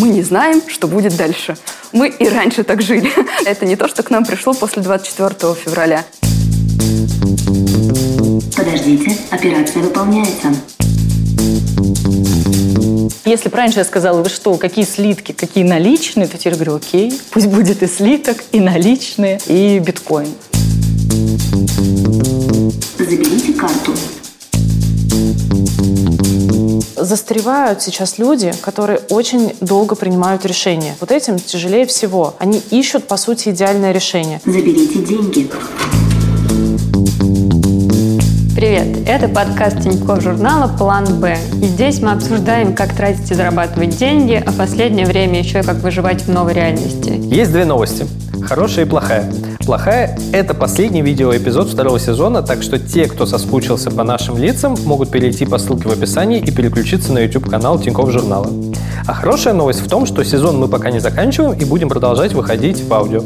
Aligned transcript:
Мы 0.00 0.08
не 0.08 0.22
знаем, 0.22 0.62
что 0.66 0.86
будет 0.86 1.16
дальше. 1.16 1.56
Мы 1.92 2.08
и 2.08 2.28
раньше 2.28 2.64
так 2.64 2.82
жили. 2.82 3.10
Это 3.44 3.66
не 3.66 3.76
то, 3.76 3.88
что 3.88 4.02
к 4.02 4.10
нам 4.10 4.24
пришло 4.24 4.54
после 4.54 4.82
24 4.82 5.54
февраля. 5.54 6.04
Подождите, 8.56 9.16
операция 9.30 9.82
выполняется. 9.82 10.54
Если 13.24 13.48
бы 13.48 13.56
раньше 13.56 13.78
я 13.78 13.84
сказала, 13.84 14.22
вы 14.22 14.28
что, 14.28 14.56
какие 14.56 14.84
слитки, 14.84 15.32
какие 15.32 15.64
наличные, 15.64 16.26
то 16.26 16.36
теперь 16.38 16.54
говорю, 16.54 16.76
окей, 16.76 17.12
пусть 17.30 17.46
будет 17.46 17.82
и 17.82 17.86
слиток, 17.86 18.38
и 18.52 18.60
наличные, 18.60 19.38
и 19.46 19.78
биткоин. 19.78 20.34
Заберите 22.98 23.52
карту. 23.52 23.94
Застревают 27.00 27.80
сейчас 27.80 28.18
люди, 28.18 28.52
которые 28.60 29.00
очень 29.08 29.56
долго 29.60 29.94
принимают 29.94 30.44
решения. 30.44 30.94
Вот 31.00 31.10
этим 31.10 31.38
тяжелее 31.38 31.86
всего. 31.86 32.34
Они 32.38 32.62
ищут, 32.70 33.06
по 33.06 33.16
сути, 33.16 33.48
идеальное 33.48 33.92
решение. 33.92 34.40
Заберите 34.44 34.98
деньги. 34.98 35.50
Привет! 38.54 39.08
Это 39.08 39.28
подкаст 39.28 39.80
Тинькофф 39.80 40.22
журнала 40.22 40.76
«План 40.76 41.20
Б». 41.20 41.38
И 41.62 41.66
здесь 41.66 42.00
мы 42.02 42.10
обсуждаем, 42.10 42.74
как 42.74 42.94
тратить 42.94 43.30
и 43.30 43.34
зарабатывать 43.34 43.96
деньги, 43.96 44.42
а 44.44 44.52
последнее 44.52 45.06
время 45.06 45.38
еще 45.38 45.60
и 45.60 45.62
как 45.62 45.76
выживать 45.76 46.20
в 46.20 46.28
новой 46.28 46.52
реальности. 46.52 47.18
Есть 47.34 47.52
две 47.52 47.64
новости. 47.64 48.06
Хорошая 48.42 48.84
и 48.84 48.88
плохая. 48.88 49.32
Плохая– 49.70 50.18
это 50.32 50.52
последний 50.52 51.00
видеоэпизод 51.00 51.68
второго 51.68 52.00
сезона, 52.00 52.42
так 52.42 52.60
что 52.60 52.76
те, 52.76 53.06
кто 53.06 53.24
соскучился 53.24 53.92
по 53.92 54.02
нашим 54.02 54.36
лицам, 54.36 54.76
могут 54.84 55.12
перейти 55.12 55.46
по 55.46 55.58
ссылке 55.58 55.88
в 55.88 55.92
описании 55.92 56.40
и 56.40 56.50
переключиться 56.50 57.12
на 57.12 57.20
YouTube-канал 57.20 57.78
Тинькофф 57.78 58.10
журнала. 58.10 58.48
А 59.06 59.14
хорошая 59.14 59.54
новость 59.54 59.86
в 59.86 59.88
том, 59.88 60.06
что 60.06 60.24
сезон 60.24 60.58
мы 60.58 60.66
пока 60.66 60.90
не 60.90 60.98
заканчиваем 60.98 61.52
и 61.52 61.64
будем 61.64 61.88
продолжать 61.88 62.32
выходить 62.32 62.82
в 62.82 62.92
аудио. 62.92 63.22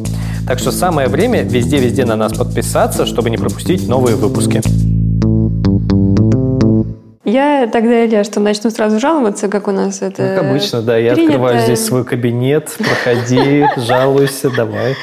Так 0.47 0.59
что 0.59 0.71
самое 0.71 1.09
время 1.09 1.45
везде-везде 1.45 2.05
на 2.05 2.15
нас 2.15 2.35
подписаться, 2.35 3.07
чтобы 3.07 3.31
не 3.31 3.39
пропустить 3.39 3.89
новые 3.89 4.15
выпуски. 4.15 4.61
Я 7.25 7.71
тогда, 7.73 8.05
Илья, 8.05 8.23
что 8.23 8.41
начну 8.41 8.69
сразу 8.69 9.01
жаловаться, 9.01 9.49
как 9.49 9.67
у 9.67 9.71
нас 9.71 10.03
это 10.03 10.35
Как 10.37 10.45
обычно, 10.45 10.83
да. 10.83 10.99
Я 10.99 11.15
принято. 11.15 11.37
открываю 11.37 11.61
здесь 11.63 11.83
свой 11.83 12.05
кабинет, 12.05 12.71
проходи, 12.77 13.65
жалуйся, 13.79 14.51
давай. 14.51 14.95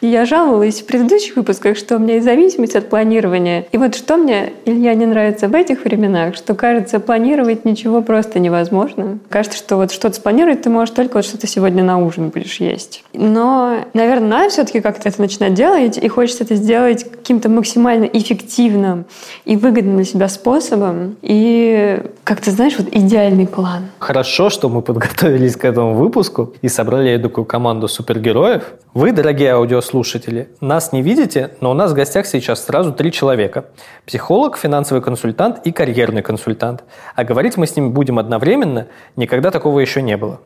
Я 0.00 0.26
жаловалась 0.26 0.80
в 0.80 0.86
предыдущих 0.86 1.36
выпусках, 1.36 1.76
что 1.76 1.96
у 1.96 1.98
меня 1.98 2.14
есть 2.14 2.24
зависимость 2.24 2.76
от 2.76 2.88
планирования. 2.88 3.66
И 3.72 3.78
вот 3.78 3.94
что 3.94 4.16
мне, 4.16 4.52
Илья, 4.64 4.94
не 4.94 5.06
нравится 5.06 5.48
в 5.48 5.54
этих 5.54 5.84
временах, 5.84 6.36
что, 6.36 6.54
кажется, 6.54 7.00
планировать 7.00 7.64
ничего 7.64 8.02
просто 8.02 8.38
невозможно. 8.38 9.18
Кажется, 9.28 9.58
что 9.58 9.76
вот 9.76 9.90
что-то 9.90 10.14
спланировать 10.14 10.62
ты 10.62 10.70
можешь 10.70 10.94
только 10.94 11.16
вот 11.16 11.24
что 11.24 11.38
ты 11.38 11.46
сегодня 11.46 11.82
на 11.82 11.98
ужин 11.98 12.28
будешь 12.28 12.60
есть. 12.60 13.02
Но, 13.12 13.78
наверное, 13.94 14.28
надо 14.28 14.50
все-таки 14.50 14.80
как-то 14.80 15.08
это 15.08 15.20
начинать 15.20 15.54
делать, 15.54 15.98
и 15.98 16.08
хочется 16.08 16.44
это 16.44 16.54
сделать 16.54 17.04
каким-то 17.04 17.48
максимально 17.48 18.04
эффективным 18.04 19.04
и 19.44 19.56
выгодным 19.56 19.96
для 19.96 20.04
себя 20.04 20.28
способом. 20.28 21.16
И 21.22 22.00
как-то, 22.24 22.50
знаешь, 22.50 22.74
вот 22.78 22.88
идеальный 22.92 23.46
план. 23.46 23.86
Хорошо, 23.98 24.50
что 24.50 24.68
мы 24.68 24.82
подготовились 24.82 25.56
к 25.56 25.64
этому 25.64 25.94
выпуску 25.94 26.54
и 26.62 26.68
собрали 26.68 27.20
такую 27.20 27.44
команду 27.44 27.88
супергероев. 27.88 28.62
Вы, 28.94 29.12
дорогие 29.12 29.54
аудиослушатели, 29.88 30.48
нас 30.60 30.92
не 30.92 31.02
видите, 31.02 31.50
но 31.60 31.70
у 31.70 31.74
нас 31.74 31.92
в 31.92 31.94
гостях 31.94 32.26
сейчас 32.26 32.64
сразу 32.64 32.92
три 32.92 33.12
человека. 33.12 33.66
Психолог, 34.06 34.56
финансовый 34.56 35.00
консультант 35.02 35.66
и 35.66 35.72
карьерный 35.72 36.22
консультант. 36.22 36.84
А 37.14 37.24
говорить 37.24 37.56
мы 37.56 37.66
с 37.66 37.76
ними 37.76 37.88
будем 37.88 38.18
одновременно, 38.18 38.86
никогда 39.16 39.50
такого 39.50 39.80
еще 39.80 40.02
не 40.02 40.16
было. 40.16 40.40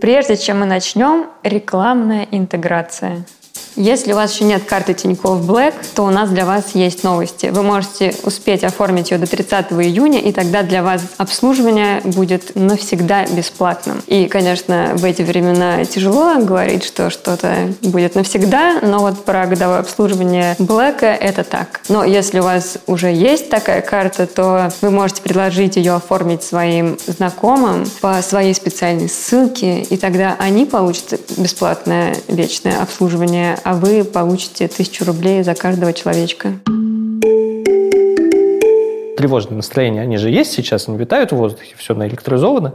Прежде 0.00 0.36
чем 0.36 0.60
мы 0.60 0.66
начнем, 0.66 1.26
рекламная 1.42 2.26
интеграция. 2.30 3.24
Если 3.76 4.12
у 4.12 4.16
вас 4.16 4.32
еще 4.32 4.44
нет 4.44 4.64
карты 4.64 4.94
Тинькофф 4.94 5.40
Black, 5.40 5.74
то 5.94 6.04
у 6.04 6.10
нас 6.10 6.30
для 6.30 6.44
вас 6.44 6.74
есть 6.74 7.02
новости. 7.02 7.46
Вы 7.46 7.62
можете 7.62 8.14
успеть 8.22 8.62
оформить 8.62 9.10
ее 9.10 9.18
до 9.18 9.26
30 9.26 9.72
июня, 9.72 10.20
и 10.20 10.32
тогда 10.32 10.62
для 10.62 10.82
вас 10.82 11.02
обслуживание 11.16 12.00
будет 12.04 12.54
навсегда 12.54 13.26
бесплатным. 13.26 14.02
И, 14.06 14.26
конечно, 14.26 14.92
в 14.94 15.04
эти 15.04 15.22
времена 15.22 15.84
тяжело 15.84 16.36
говорить, 16.36 16.84
что 16.84 17.10
что-то 17.10 17.72
будет 17.82 18.14
навсегда, 18.14 18.80
но 18.82 18.98
вот 18.98 19.24
про 19.24 19.46
годовое 19.46 19.80
обслуживание 19.80 20.54
Black 20.58 21.02
это 21.02 21.42
так. 21.42 21.80
Но 21.88 22.04
если 22.04 22.40
у 22.40 22.44
вас 22.44 22.78
уже 22.86 23.12
есть 23.12 23.50
такая 23.50 23.80
карта, 23.80 24.26
то 24.26 24.70
вы 24.82 24.90
можете 24.90 25.22
предложить 25.22 25.76
ее 25.76 25.94
оформить 25.94 26.42
своим 26.42 26.96
знакомым 27.06 27.84
по 28.00 28.22
своей 28.22 28.54
специальной 28.54 29.08
ссылке, 29.08 29.82
и 29.82 29.96
тогда 29.96 30.36
они 30.38 30.64
получат 30.64 31.20
бесплатное 31.36 32.14
вечное 32.28 32.80
обслуживание, 32.80 33.58
а 33.64 33.74
вы 33.74 34.04
получите 34.04 34.68
тысячу 34.68 35.04
рублей 35.04 35.42
за 35.42 35.54
каждого 35.54 35.92
человечка. 35.92 36.52
Тревожные 39.16 39.56
настроения, 39.56 40.02
они 40.02 40.18
же 40.18 40.28
есть 40.28 40.52
сейчас, 40.52 40.86
они 40.86 40.98
витают 40.98 41.32
в 41.32 41.36
воздухе, 41.36 41.74
все 41.78 41.94
наэлектризовано. 41.94 42.74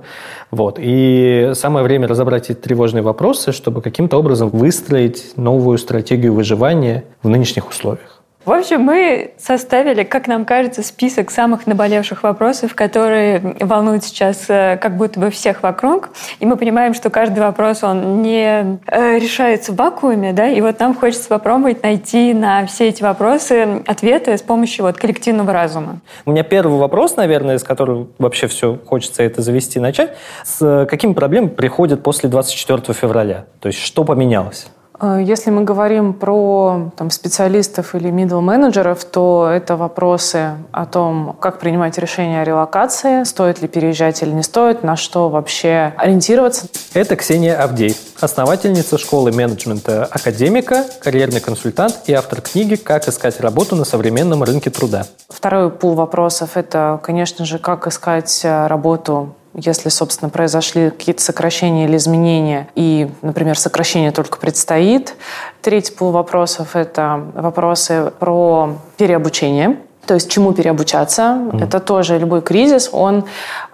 Вот. 0.49 0.79
И 0.81 1.51
самое 1.53 1.85
время 1.85 2.07
разобрать 2.07 2.49
эти 2.49 2.57
тревожные 2.57 3.03
вопросы, 3.03 3.51
чтобы 3.51 3.81
каким-то 3.81 4.17
образом 4.17 4.49
выстроить 4.49 5.37
новую 5.37 5.77
стратегию 5.77 6.33
выживания 6.33 7.03
в 7.21 7.29
нынешних 7.29 7.69
условиях. 7.69 8.18
В 8.49 8.51
общем, 8.51 8.81
мы 8.81 9.33
составили, 9.37 10.01
как 10.01 10.25
нам 10.25 10.43
кажется, 10.43 10.81
список 10.81 11.29
самых 11.29 11.67
наболевших 11.67 12.23
вопросов, 12.23 12.73
которые 12.73 13.55
волнуют 13.59 14.03
сейчас 14.03 14.45
э, 14.47 14.79
как 14.81 14.97
будто 14.97 15.19
бы 15.19 15.29
всех 15.29 15.61
вокруг. 15.61 16.09
И 16.39 16.47
мы 16.47 16.57
понимаем, 16.57 16.95
что 16.95 17.11
каждый 17.11 17.41
вопрос, 17.41 17.83
он 17.83 18.23
не 18.23 18.79
э, 18.87 19.19
решается 19.19 19.71
в 19.71 19.75
вакууме, 19.75 20.33
да, 20.33 20.47
и 20.47 20.61
вот 20.61 20.79
нам 20.79 20.95
хочется 20.95 21.29
попробовать 21.29 21.83
найти 21.83 22.33
на 22.33 22.65
все 22.65 22.87
эти 22.87 23.03
вопросы 23.03 23.83
ответы 23.85 24.35
с 24.35 24.41
помощью 24.41 24.83
вот 24.83 24.97
коллективного 24.97 25.53
разума. 25.53 25.99
У 26.25 26.31
меня 26.31 26.41
первый 26.41 26.79
вопрос, 26.79 27.17
наверное, 27.17 27.59
с 27.59 27.63
которого 27.63 28.07
вообще 28.17 28.47
все 28.47 28.79
хочется 28.83 29.21
это 29.21 29.43
завести, 29.43 29.79
начать. 29.79 30.15
С 30.43 30.87
какими 30.89 31.13
проблемами 31.13 31.51
приходят 31.51 32.01
после 32.01 32.29
24 32.29 32.95
февраля? 32.95 33.45
То 33.59 33.67
есть 33.67 33.77
что 33.77 34.03
поменялось? 34.03 34.69
Э, 35.01 35.19
Если 35.21 35.49
мы 35.49 35.63
говорим 35.63 36.13
про 36.13 36.91
там, 36.95 37.09
специалистов 37.09 37.95
или 37.95 38.09
middle 38.09 38.41
менеджеров, 38.41 39.03
то 39.05 39.49
это 39.51 39.75
вопросы 39.75 40.55
о 40.71 40.85
том, 40.85 41.35
как 41.39 41.59
принимать 41.59 41.97
решения 41.97 42.41
о 42.41 42.43
релокации, 42.43 43.23
стоит 43.23 43.61
ли 43.61 43.67
переезжать 43.67 44.21
или 44.21 44.31
не 44.31 44.43
стоит, 44.43 44.83
на 44.83 44.95
что 44.95 45.29
вообще 45.29 45.93
ориентироваться. 45.97 46.67
Это 46.93 47.15
Ксения 47.15 47.61
Авдей, 47.61 47.95
основательница 48.19 48.97
школы 48.97 49.31
менеджмента 49.31 50.05
академика, 50.05 50.85
карьерный 51.01 51.39
консультант 51.39 51.99
и 52.07 52.13
автор 52.13 52.41
книги 52.41 52.75
«Как 52.75 53.07
искать 53.07 53.39
работу 53.39 53.75
на 53.75 53.85
современном 53.85 54.43
рынке 54.43 54.69
труда». 54.69 55.05
Второй 55.29 55.69
пул 55.69 55.93
вопросов– 55.93 56.51
это, 56.55 56.99
конечно 57.03 57.45
же, 57.45 57.59
как 57.59 57.87
искать 57.87 58.41
э, 58.43 58.67
работу 58.67 59.35
если, 59.53 59.89
собственно, 59.89 60.29
произошли 60.29 60.89
какие-то 60.89 61.21
сокращения 61.21 61.85
или 61.85 61.97
изменения, 61.97 62.67
и, 62.75 63.09
например, 63.21 63.57
сокращение 63.57 64.11
только 64.11 64.37
предстоит. 64.37 65.15
Третий 65.61 65.93
пул 65.93 66.11
вопросов– 66.11 66.69
это 66.75 67.25
вопросы 67.33 68.11
про 68.19 68.77
переобучение. 68.97 69.77
То 70.05 70.15
есть 70.15 70.31
чему 70.31 70.53
переобучаться. 70.53 71.21
Mm. 71.21 71.65
Это 71.65 71.79
тоже 71.79 72.17
любой 72.17 72.41
кризис, 72.41 72.89
он 72.91 73.25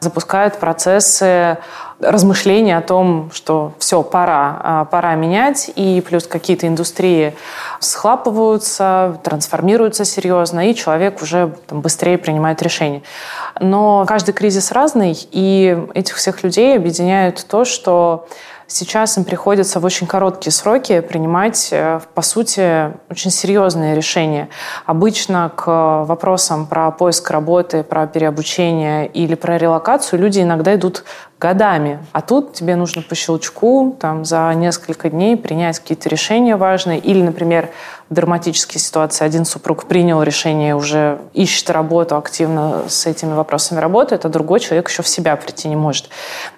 запускает 0.01 0.57
процессы 0.57 1.57
размышления 2.05 2.77
о 2.77 2.81
том, 2.81 3.29
что 3.33 3.73
все, 3.79 4.03
пора, 4.03 4.88
пора 4.91 5.16
менять, 5.16 5.71
и 5.75 6.01
плюс 6.07 6.27
какие-то 6.27 6.67
индустрии 6.67 7.35
схлапываются, 7.79 9.19
трансформируются 9.23 10.05
серьезно, 10.05 10.69
и 10.69 10.75
человек 10.75 11.21
уже 11.21 11.53
там, 11.67 11.81
быстрее 11.81 12.17
принимает 12.17 12.61
решения. 12.61 13.01
Но 13.59 14.05
каждый 14.07 14.33
кризис 14.33 14.71
разный, 14.71 15.17
и 15.31 15.77
этих 15.93 16.16
всех 16.16 16.43
людей 16.43 16.75
объединяет 16.75 17.46
то, 17.47 17.66
что 17.66 18.28
Сейчас 18.67 19.17
им 19.17 19.23
приходится 19.23 19.79
в 19.79 19.85
очень 19.85 20.08
короткие 20.08 20.52
сроки 20.52 21.00
принимать, 21.02 21.73
по 22.14 22.22
сути, 22.22 22.91
очень 23.09 23.29
серьезные 23.29 23.96
решения. 23.96 24.50
Обычно 24.85 25.52
к 25.56 26.03
вопросам 26.06 26.66
про 26.66 26.90
поиск 26.91 27.29
работы, 27.29 27.84
про 27.84 28.08
переобучение 28.08 29.08
или 29.08 29.35
про 29.35 29.58
релокацию 29.58 30.20
люди 30.20 30.41
иногда 30.41 30.73
идут 30.73 31.03
годами. 31.40 32.00
А 32.12 32.22
тут 32.22 32.53
тебе 32.53 32.76
нужно 32.76 33.02
по 33.02 33.14
щелчку 33.14 33.96
там, 34.00 34.26
за 34.26 34.52
несколько 34.56 35.09
дней 35.09 35.38
принять 35.38 35.79
какие-то 35.79 36.09
решения 36.09 36.56
важные. 36.56 36.97
Или, 36.97 37.22
например, 37.22 37.70
в 38.09 38.14
драматической 38.14 38.79
ситуации 38.79 39.26
один 39.26 39.46
супруг 39.46 39.85
принял 39.85 40.23
решение, 40.23 40.76
уже 40.76 41.20
ищет 41.34 41.70
работу, 41.70 42.16
активно 42.16 42.84
с 42.88 43.06
этими 43.06 43.34
вопросами 43.34 43.79
работает, 43.79 44.26
а 44.26 44.29
другой 44.29 44.59
человек 44.59 44.90
еще 44.90 45.03
в 45.03 45.08
себя 45.08 45.35
прийти 45.35 45.67
не 45.67 45.76
может. 45.76 46.09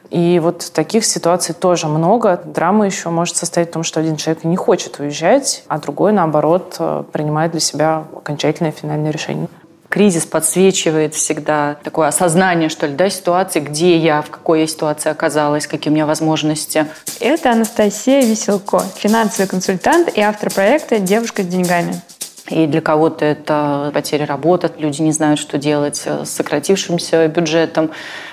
И 0.10 0.40
вот 0.40 0.72
таких 0.74 1.06
ситуаций 1.06 1.54
тоже 1.54 1.88
много. 1.88 2.42
Драма 2.46 2.86
еще 2.86 3.10
может 3.10 3.36
состоять 3.36 3.70
в 3.70 3.74
том, 3.74 3.84
что 3.84 4.00
один 4.00 4.16
человек 4.16 4.44
не 4.44 4.56
хочет 4.56 5.00
уезжать, 5.00 5.64
а 5.68 5.80
другой, 5.80 6.14
наоборот, 6.14 6.80
принимает 7.12 7.52
для 7.52 7.60
себя 7.60 8.06
окончательное 8.16 8.72
финальное 8.72 9.12
решение. 9.12 9.48
Кризис 9.90 10.26
подсвечивает 10.26 11.16
всегда 11.16 11.78
такое 11.82 12.10
осознание, 12.10 12.68
что 12.68 12.88
ли, 12.88 12.96
да, 12.96 13.10
ситуации, 13.10 13.62
где 13.62 13.98
я, 13.98 14.22
в 14.22 14.30
какой 14.30 14.62
я 14.62 14.68
ситуации 14.68 15.10
оказалась, 15.10 15.66
какие 15.66 15.92
у 15.92 15.96
меня 15.96 16.06
возможности. 16.06 16.88
Это 17.22 17.52
Анастасия 17.52 18.22
Веселко, 18.22 18.82
финансовый 18.96 19.48
консультант 19.48 20.10
и 20.16 20.20
автор 20.20 20.52
проекта 20.52 21.00
«Девушка 21.00 21.44
с 21.44 21.48
деньгами». 21.48 22.02
И 22.50 22.66
для 22.66 22.82
кого-то 22.82 23.26
это 23.26 23.92
потеря 23.94 24.26
работы, 24.26 24.72
люди 24.78 25.02
не 25.02 25.12
знают, 25.12 25.40
что 25.40 25.58
делать 25.58 26.08
с 26.08 26.30
сократившимся 26.30 27.28
бюджетом. 27.28 27.92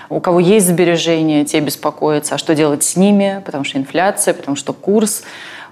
У 0.08 0.20
кого 0.20 0.38
есть 0.40 0.68
сбережения, 0.68 1.44
те 1.44 1.60
беспокоятся, 1.60 2.36
а 2.36 2.38
что 2.38 2.54
делать 2.54 2.84
с 2.84 2.96
ними, 2.96 3.42
потому 3.44 3.64
что 3.64 3.78
инфляция, 3.78 4.34
потому 4.34 4.56
что 4.56 4.72
курс. 4.72 5.24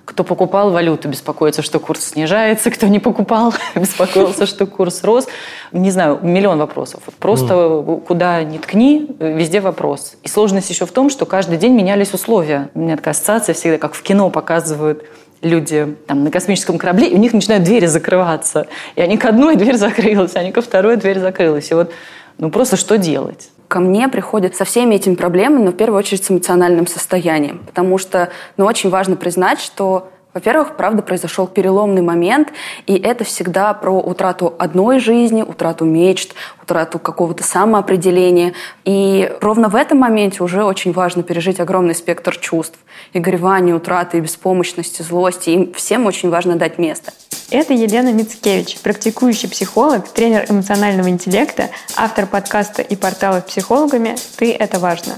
Кто 0.04 0.24
покупал 0.24 0.72
валюту, 0.72 1.08
беспокоится, 1.08 1.62
что 1.62 1.78
курс 1.78 2.06
снижается. 2.06 2.72
Кто 2.72 2.88
не 2.88 2.98
покупал, 2.98 3.54
беспокоился, 3.76 4.46
что 4.46 4.66
курс 4.66 5.04
рос. 5.04 5.28
Не 5.70 5.92
знаю, 5.92 6.18
миллион 6.22 6.58
вопросов. 6.58 7.04
Просто 7.20 7.54
mm. 7.54 8.00
куда 8.04 8.42
ни 8.42 8.58
ткни, 8.58 9.08
везде 9.20 9.60
вопрос. 9.60 10.14
И 10.24 10.28
сложность 10.28 10.70
еще 10.70 10.86
в 10.86 10.90
том, 10.90 11.08
что 11.08 11.24
каждый 11.24 11.56
день 11.56 11.74
менялись 11.74 12.12
условия. 12.12 12.70
У 12.74 12.80
меня 12.80 12.96
такая 12.96 13.12
ассоциация 13.12 13.54
всегда, 13.54 13.78
как 13.78 13.94
в 13.94 14.02
кино 14.02 14.28
показывают 14.30 15.04
люди 15.42 15.96
там, 16.06 16.24
на 16.24 16.30
космическом 16.30 16.78
корабле, 16.78 17.08
и 17.08 17.14
у 17.14 17.18
них 17.18 17.32
начинают 17.32 17.64
двери 17.64 17.86
закрываться. 17.86 18.66
И 18.96 19.00
они 19.00 19.18
к 19.18 19.24
одной 19.24 19.56
дверь 19.62 19.76
закрылась, 19.76 20.36
они 20.36 20.52
ко 20.52 20.62
второй 20.62 20.96
дверь 20.96 21.18
закрылась. 21.18 21.70
И 21.70 21.74
вот 21.74 21.92
ну 22.38 22.50
просто 22.50 22.76
что 22.76 22.98
делать? 22.98 23.50
ко 23.72 23.80
мне 23.80 24.06
приходят 24.08 24.54
со 24.54 24.66
всеми 24.66 24.96
этими 24.96 25.14
проблемами, 25.14 25.62
но 25.62 25.70
в 25.70 25.76
первую 25.76 25.98
очередь 25.98 26.22
с 26.22 26.30
эмоциональным 26.30 26.86
состоянием. 26.86 27.62
Потому 27.64 27.96
что 27.96 28.28
ну, 28.58 28.66
очень 28.66 28.90
важно 28.90 29.16
признать, 29.16 29.60
что 29.60 30.10
во-первых, 30.34 30.76
правда, 30.76 31.02
произошел 31.02 31.46
переломный 31.46 32.02
момент, 32.02 32.52
и 32.86 32.94
это 32.94 33.24
всегда 33.24 33.74
про 33.74 33.98
утрату 33.98 34.54
одной 34.58 34.98
жизни, 34.98 35.42
утрату 35.42 35.84
мечт, 35.84 36.34
утрату 36.62 36.98
какого-то 36.98 37.44
самоопределения. 37.44 38.54
И 38.84 39.30
ровно 39.40 39.68
в 39.68 39.76
этом 39.76 39.98
моменте 39.98 40.42
уже 40.42 40.64
очень 40.64 40.92
важно 40.92 41.22
пережить 41.22 41.60
огромный 41.60 41.94
спектр 41.94 42.36
чувств. 42.36 42.78
И 43.12 43.18
горевания, 43.18 43.74
утраты, 43.74 44.18
и 44.18 44.20
беспомощности, 44.20 45.02
злости. 45.02 45.50
Им 45.50 45.72
всем 45.74 46.06
очень 46.06 46.30
важно 46.30 46.56
дать 46.56 46.78
место. 46.78 47.12
Это 47.50 47.74
Елена 47.74 48.10
Мицкевич, 48.14 48.80
практикующий 48.80 49.50
психолог, 49.50 50.08
тренер 50.08 50.46
эмоционального 50.48 51.08
интеллекта, 51.08 51.68
автор 51.96 52.26
подкаста 52.26 52.80
и 52.80 52.96
портала 52.96 53.40
с 53.40 53.50
психологами 53.50 54.16
«Ты– 54.38 54.52
это 54.58 54.78
важно». 54.78 55.12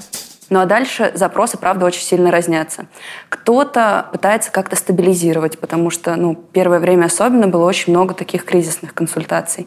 Ну 0.55 0.61
а 0.61 0.67
дальше 0.67 1.11
запросы, 1.15 1.59
правда, 1.59 1.85
очень 1.85 2.03
сильно 2.03 2.31
разнятся. 2.31 2.87
Кто-то 3.29 4.06
пытается 4.12 4.53
как-то 4.53 4.77
стабилизировать, 4.77 5.59
потому 5.59 5.91
что 5.91 6.15
ну, 6.15 6.37
первое 6.37 6.79
время 6.79 7.06
особенно 7.06 7.49
было 7.49 7.65
очень 7.65 7.93
много 7.93 8.15
таких 8.15 8.45
кризисных 8.45 8.95
консультаций. 8.95 9.67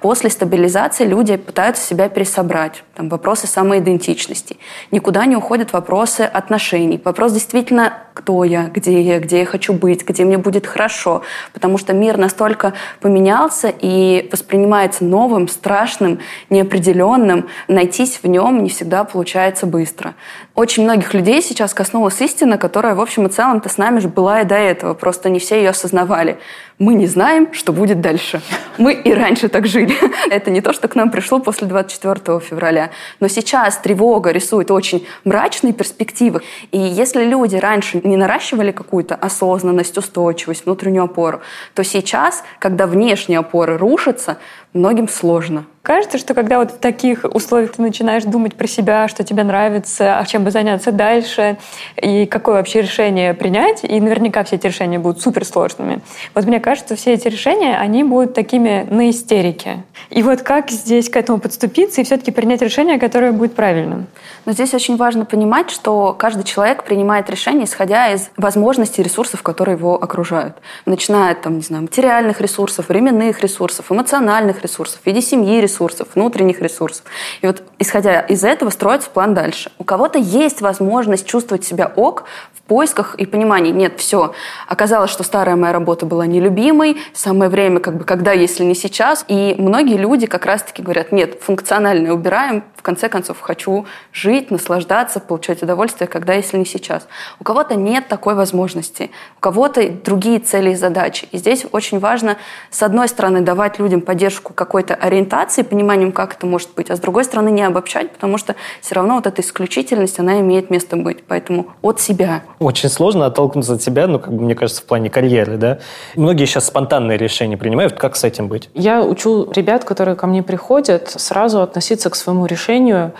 После 0.00 0.30
стабилизации 0.30 1.06
люди 1.06 1.36
пытаются 1.36 1.86
себя 1.86 2.08
пересобрать. 2.08 2.82
Там 2.96 3.10
вопросы 3.10 3.46
самоидентичности. 3.46 4.56
Никуда 4.90 5.24
не 5.26 5.36
уходят 5.36 5.72
вопросы 5.72 6.22
отношений. 6.22 7.00
Вопрос 7.04 7.30
действительно, 7.30 7.92
кто 8.14 8.44
я, 8.44 8.68
где 8.68 9.02
я, 9.02 9.18
где 9.18 9.40
я 9.40 9.44
хочу 9.44 9.72
быть, 9.72 10.06
где 10.06 10.24
мне 10.24 10.38
будет 10.38 10.66
хорошо. 10.66 11.22
Потому 11.52 11.78
что 11.78 11.92
мир 11.92 12.16
настолько 12.16 12.72
поменялся 13.00 13.68
и 13.68 14.28
воспринимается 14.30 15.04
новым, 15.04 15.48
страшным, 15.48 16.20
неопределенным. 16.48 17.48
Найтись 17.66 18.20
в 18.22 18.26
нем 18.28 18.62
не 18.62 18.70
всегда 18.70 19.02
получается 19.02 19.66
быстро. 19.66 20.14
Очень 20.54 20.84
многих 20.84 21.12
людей 21.12 21.42
сейчас 21.42 21.74
коснулась 21.74 22.20
истина, 22.20 22.56
которая, 22.56 22.94
в 22.94 23.00
общем 23.00 23.26
и 23.26 23.28
целом-то 23.28 23.68
с 23.68 23.76
нами 23.76 23.98
же 23.98 24.08
была 24.08 24.42
и 24.42 24.44
до 24.44 24.54
этого. 24.54 24.94
Просто 24.94 25.28
не 25.28 25.40
все 25.40 25.56
ее 25.56 25.70
осознавали. 25.70 26.38
Мы 26.78 26.94
не 26.94 27.06
знаем, 27.06 27.52
что 27.52 27.72
будет 27.72 28.00
дальше. 28.00 28.40
Мы 28.78 28.94
и 28.94 29.14
раньше 29.14 29.48
так 29.48 29.66
жили. 29.66 29.94
Это 30.30 30.50
не 30.50 30.60
то, 30.60 30.72
что 30.72 30.88
к 30.88 30.96
нам 30.96 31.10
пришло 31.10 31.38
после 31.38 31.68
24 31.68 32.40
февраля. 32.40 32.90
Но 33.20 33.28
сейчас 33.28 33.78
тревога 33.78 34.32
рисует 34.32 34.72
очень 34.72 35.06
мрачные 35.24 35.72
перспективы. 35.72 36.42
И 36.72 36.78
если 36.78 37.24
люди 37.24 37.54
раньше 37.54 38.00
не 38.02 38.16
наращивали 38.16 38.72
какую-то 38.72 39.14
осознанность, 39.14 39.96
устойчивость, 39.98 40.64
внутреннюю 40.64 41.04
опору, 41.04 41.42
то 41.74 41.84
сейчас, 41.84 42.42
когда 42.58 42.88
внешние 42.88 43.38
опоры 43.38 43.78
рушатся, 43.78 44.38
многим 44.72 45.08
сложно. 45.08 45.66
Кажется, 45.84 46.16
что 46.16 46.32
когда 46.32 46.60
вот 46.60 46.70
в 46.70 46.78
таких 46.78 47.24
условиях 47.24 47.72
ты 47.72 47.82
начинаешь 47.82 48.22
думать 48.22 48.54
про 48.54 48.66
себя, 48.66 49.06
что 49.06 49.22
тебе 49.22 49.44
нравится, 49.44 50.18
а 50.18 50.24
чем 50.24 50.42
бы 50.42 50.50
заняться 50.50 50.92
дальше, 50.92 51.58
и 52.00 52.24
какое 52.24 52.54
вообще 52.54 52.80
решение 52.80 53.34
принять, 53.34 53.84
и 53.84 54.00
наверняка 54.00 54.44
все 54.44 54.56
эти 54.56 54.66
решения 54.66 54.98
будут 54.98 55.20
суперсложными. 55.20 56.00
Вот 56.34 56.46
мне 56.46 56.58
кажется, 56.58 56.96
все 56.96 57.12
эти 57.12 57.28
решения, 57.28 57.76
они 57.76 58.02
будут 58.02 58.32
такими 58.32 58.86
на 58.88 59.10
истерике. 59.10 59.82
И 60.08 60.22
вот 60.22 60.40
как 60.40 60.70
здесь 60.70 61.10
к 61.10 61.16
этому 61.18 61.38
подступиться 61.38 62.00
и 62.00 62.04
все-таки 62.04 62.30
принять 62.30 62.62
решение, 62.62 62.98
которое 62.98 63.32
будет 63.32 63.54
правильным? 63.54 64.06
Но 64.46 64.52
здесь 64.52 64.72
очень 64.72 64.96
важно 64.96 65.26
понимать, 65.26 65.70
что 65.70 66.14
каждый 66.18 66.44
человек 66.44 66.84
принимает 66.84 67.28
решение, 67.28 67.66
исходя 67.66 68.10
из 68.10 68.30
возможностей 68.38 69.02
ресурсов, 69.02 69.42
которые 69.42 69.76
его 69.76 70.02
окружают. 70.02 70.56
Начиная 70.86 71.34
там, 71.34 71.56
не 71.56 71.62
знаю, 71.62 71.82
материальных 71.82 72.40
ресурсов, 72.40 72.88
временных 72.88 73.42
ресурсов, 73.42 73.92
эмоциональных 73.92 74.62
ресурсов, 74.62 75.00
в 75.02 75.06
виде 75.06 75.20
семьи 75.20 75.60
ресурсов, 75.60 75.73
внутренних 75.80 76.60
ресурсов. 76.60 77.04
И 77.40 77.46
вот 77.46 77.62
исходя 77.78 78.20
из 78.20 78.44
этого 78.44 78.70
строится 78.70 79.10
план 79.10 79.34
дальше. 79.34 79.70
У 79.78 79.84
кого-то 79.84 80.18
есть 80.18 80.60
возможность 80.60 81.26
чувствовать 81.26 81.64
себя 81.64 81.92
ок 81.94 82.24
в 82.52 82.62
поисках 82.62 83.14
и 83.16 83.26
понимании. 83.26 83.72
Нет, 83.72 83.98
все. 83.98 84.34
Оказалось, 84.66 85.10
что 85.10 85.22
старая 85.22 85.56
моя 85.56 85.72
работа 85.72 86.06
была 86.06 86.26
нелюбимой, 86.26 86.96
самое 87.12 87.50
время, 87.50 87.80
как 87.80 87.96
бы, 87.96 88.04
когда, 88.04 88.32
если 88.32 88.64
не 88.64 88.74
сейчас. 88.74 89.24
И 89.28 89.54
многие 89.58 89.96
люди 89.96 90.26
как 90.26 90.46
раз-таки 90.46 90.82
говорят, 90.82 91.12
нет, 91.12 91.38
функциональное 91.42 92.12
убираем, 92.12 92.64
в 92.76 92.82
конце 92.82 93.08
концов, 93.08 93.40
хочу 93.40 93.86
жить, 94.12 94.50
наслаждаться, 94.50 95.20
получать 95.20 95.62
удовольствие, 95.62 96.08
когда, 96.08 96.34
если 96.34 96.58
не 96.58 96.66
сейчас. 96.66 97.06
У 97.40 97.44
кого-то 97.44 97.74
нет 97.74 98.08
такой 98.08 98.34
возможности, 98.34 99.10
у 99.36 99.40
кого-то 99.40 99.88
другие 99.88 100.38
цели 100.38 100.70
и 100.70 100.74
задачи. 100.74 101.28
И 101.32 101.38
здесь 101.38 101.66
очень 101.72 101.98
важно, 101.98 102.36
с 102.70 102.82
одной 102.82 103.08
стороны, 103.08 103.40
давать 103.40 103.78
людям 103.78 104.00
поддержку 104.00 104.52
какой-то 104.54 104.94
ориентации, 104.94 105.62
пониманием, 105.64 106.12
как 106.12 106.34
это 106.34 106.46
может 106.46 106.70
быть, 106.74 106.90
а 106.90 106.96
с 106.96 107.00
другой 107.00 107.24
стороны, 107.24 107.50
не 107.50 107.62
обобщать, 107.62 108.12
потому 108.12 108.38
что 108.38 108.54
все 108.80 108.94
равно 108.94 109.16
вот 109.16 109.26
эта 109.26 109.42
исключительность, 109.42 110.18
она 110.18 110.40
имеет 110.40 110.70
место 110.70 110.96
быть. 110.96 111.24
Поэтому 111.26 111.68
от 111.82 112.00
себя. 112.00 112.42
Очень 112.58 112.88
сложно 112.88 113.26
оттолкнуться 113.26 113.74
от 113.74 113.82
себя, 113.82 114.06
ну, 114.06 114.18
как 114.18 114.32
бы, 114.32 114.42
мне 114.42 114.54
кажется, 114.54 114.82
в 114.82 114.84
плане 114.84 115.10
карьеры, 115.10 115.56
да. 115.56 115.78
Многие 116.14 116.46
сейчас 116.46 116.66
спонтанные 116.66 117.18
решения 117.18 117.56
принимают. 117.56 117.94
Как 117.94 118.16
с 118.16 118.24
этим 118.24 118.48
быть? 118.48 118.70
Я 118.74 119.02
учу 119.02 119.50
ребят, 119.52 119.84
которые 119.84 120.16
ко 120.16 120.26
мне 120.26 120.42
приходят, 120.42 121.10
сразу 121.10 121.60
относиться 121.62 122.10
к 122.10 122.16
своему 122.16 122.46
решению 122.46 123.12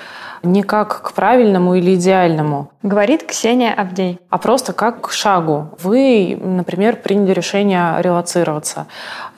не 0.45 0.63
как 0.63 1.03
к 1.03 1.13
правильному 1.13 1.75
или 1.75 1.95
идеальному. 1.95 2.71
Говорит 2.83 3.25
Ксения 3.25 3.73
Авдей. 3.73 4.19
А 4.29 4.39
просто 4.39 4.73
как 4.73 5.09
к 5.09 5.13
шагу. 5.13 5.71
Вы, 5.83 6.39
например, 6.41 6.97
приняли 6.97 7.33
решение 7.33 7.95
релацироваться. 8.01 8.87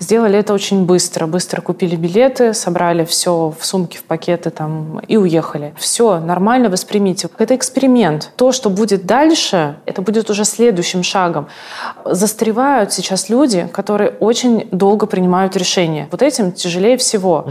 Сделали 0.01 0.39
это 0.39 0.53
очень 0.53 0.85
быстро. 0.85 1.27
Быстро 1.27 1.61
купили 1.61 1.97
билеты, 1.97 2.55
собрали 2.55 3.05
все 3.05 3.55
в 3.57 3.65
сумки, 3.65 3.97
в 3.97 4.05
пакеты 4.05 4.51
там 4.51 4.99
и 5.07 5.17
уехали. 5.17 5.75
Все, 5.77 6.19
нормально 6.19 6.69
воспримите. 6.69 7.29
Это 7.39 7.55
эксперимент. 7.55 8.33
То, 8.37 8.53
что 8.53 8.69
будет 8.69 9.07
дальше, 9.07 9.77
это 9.87 10.03
будет 10.03 10.29
уже 10.29 10.45
следующим 10.45 11.03
шагом. 11.03 11.47
Застревают 12.05 12.93
сейчас 12.93 13.29
люди, 13.29 13.69
которые 13.73 14.11
очень 14.11 14.69
долго 14.73 15.07
принимают 15.07 15.57
решения. 15.57 16.09
Вот 16.11 16.23
этим 16.23 16.53
тяжелее 16.53 16.97
всего. 16.97 17.47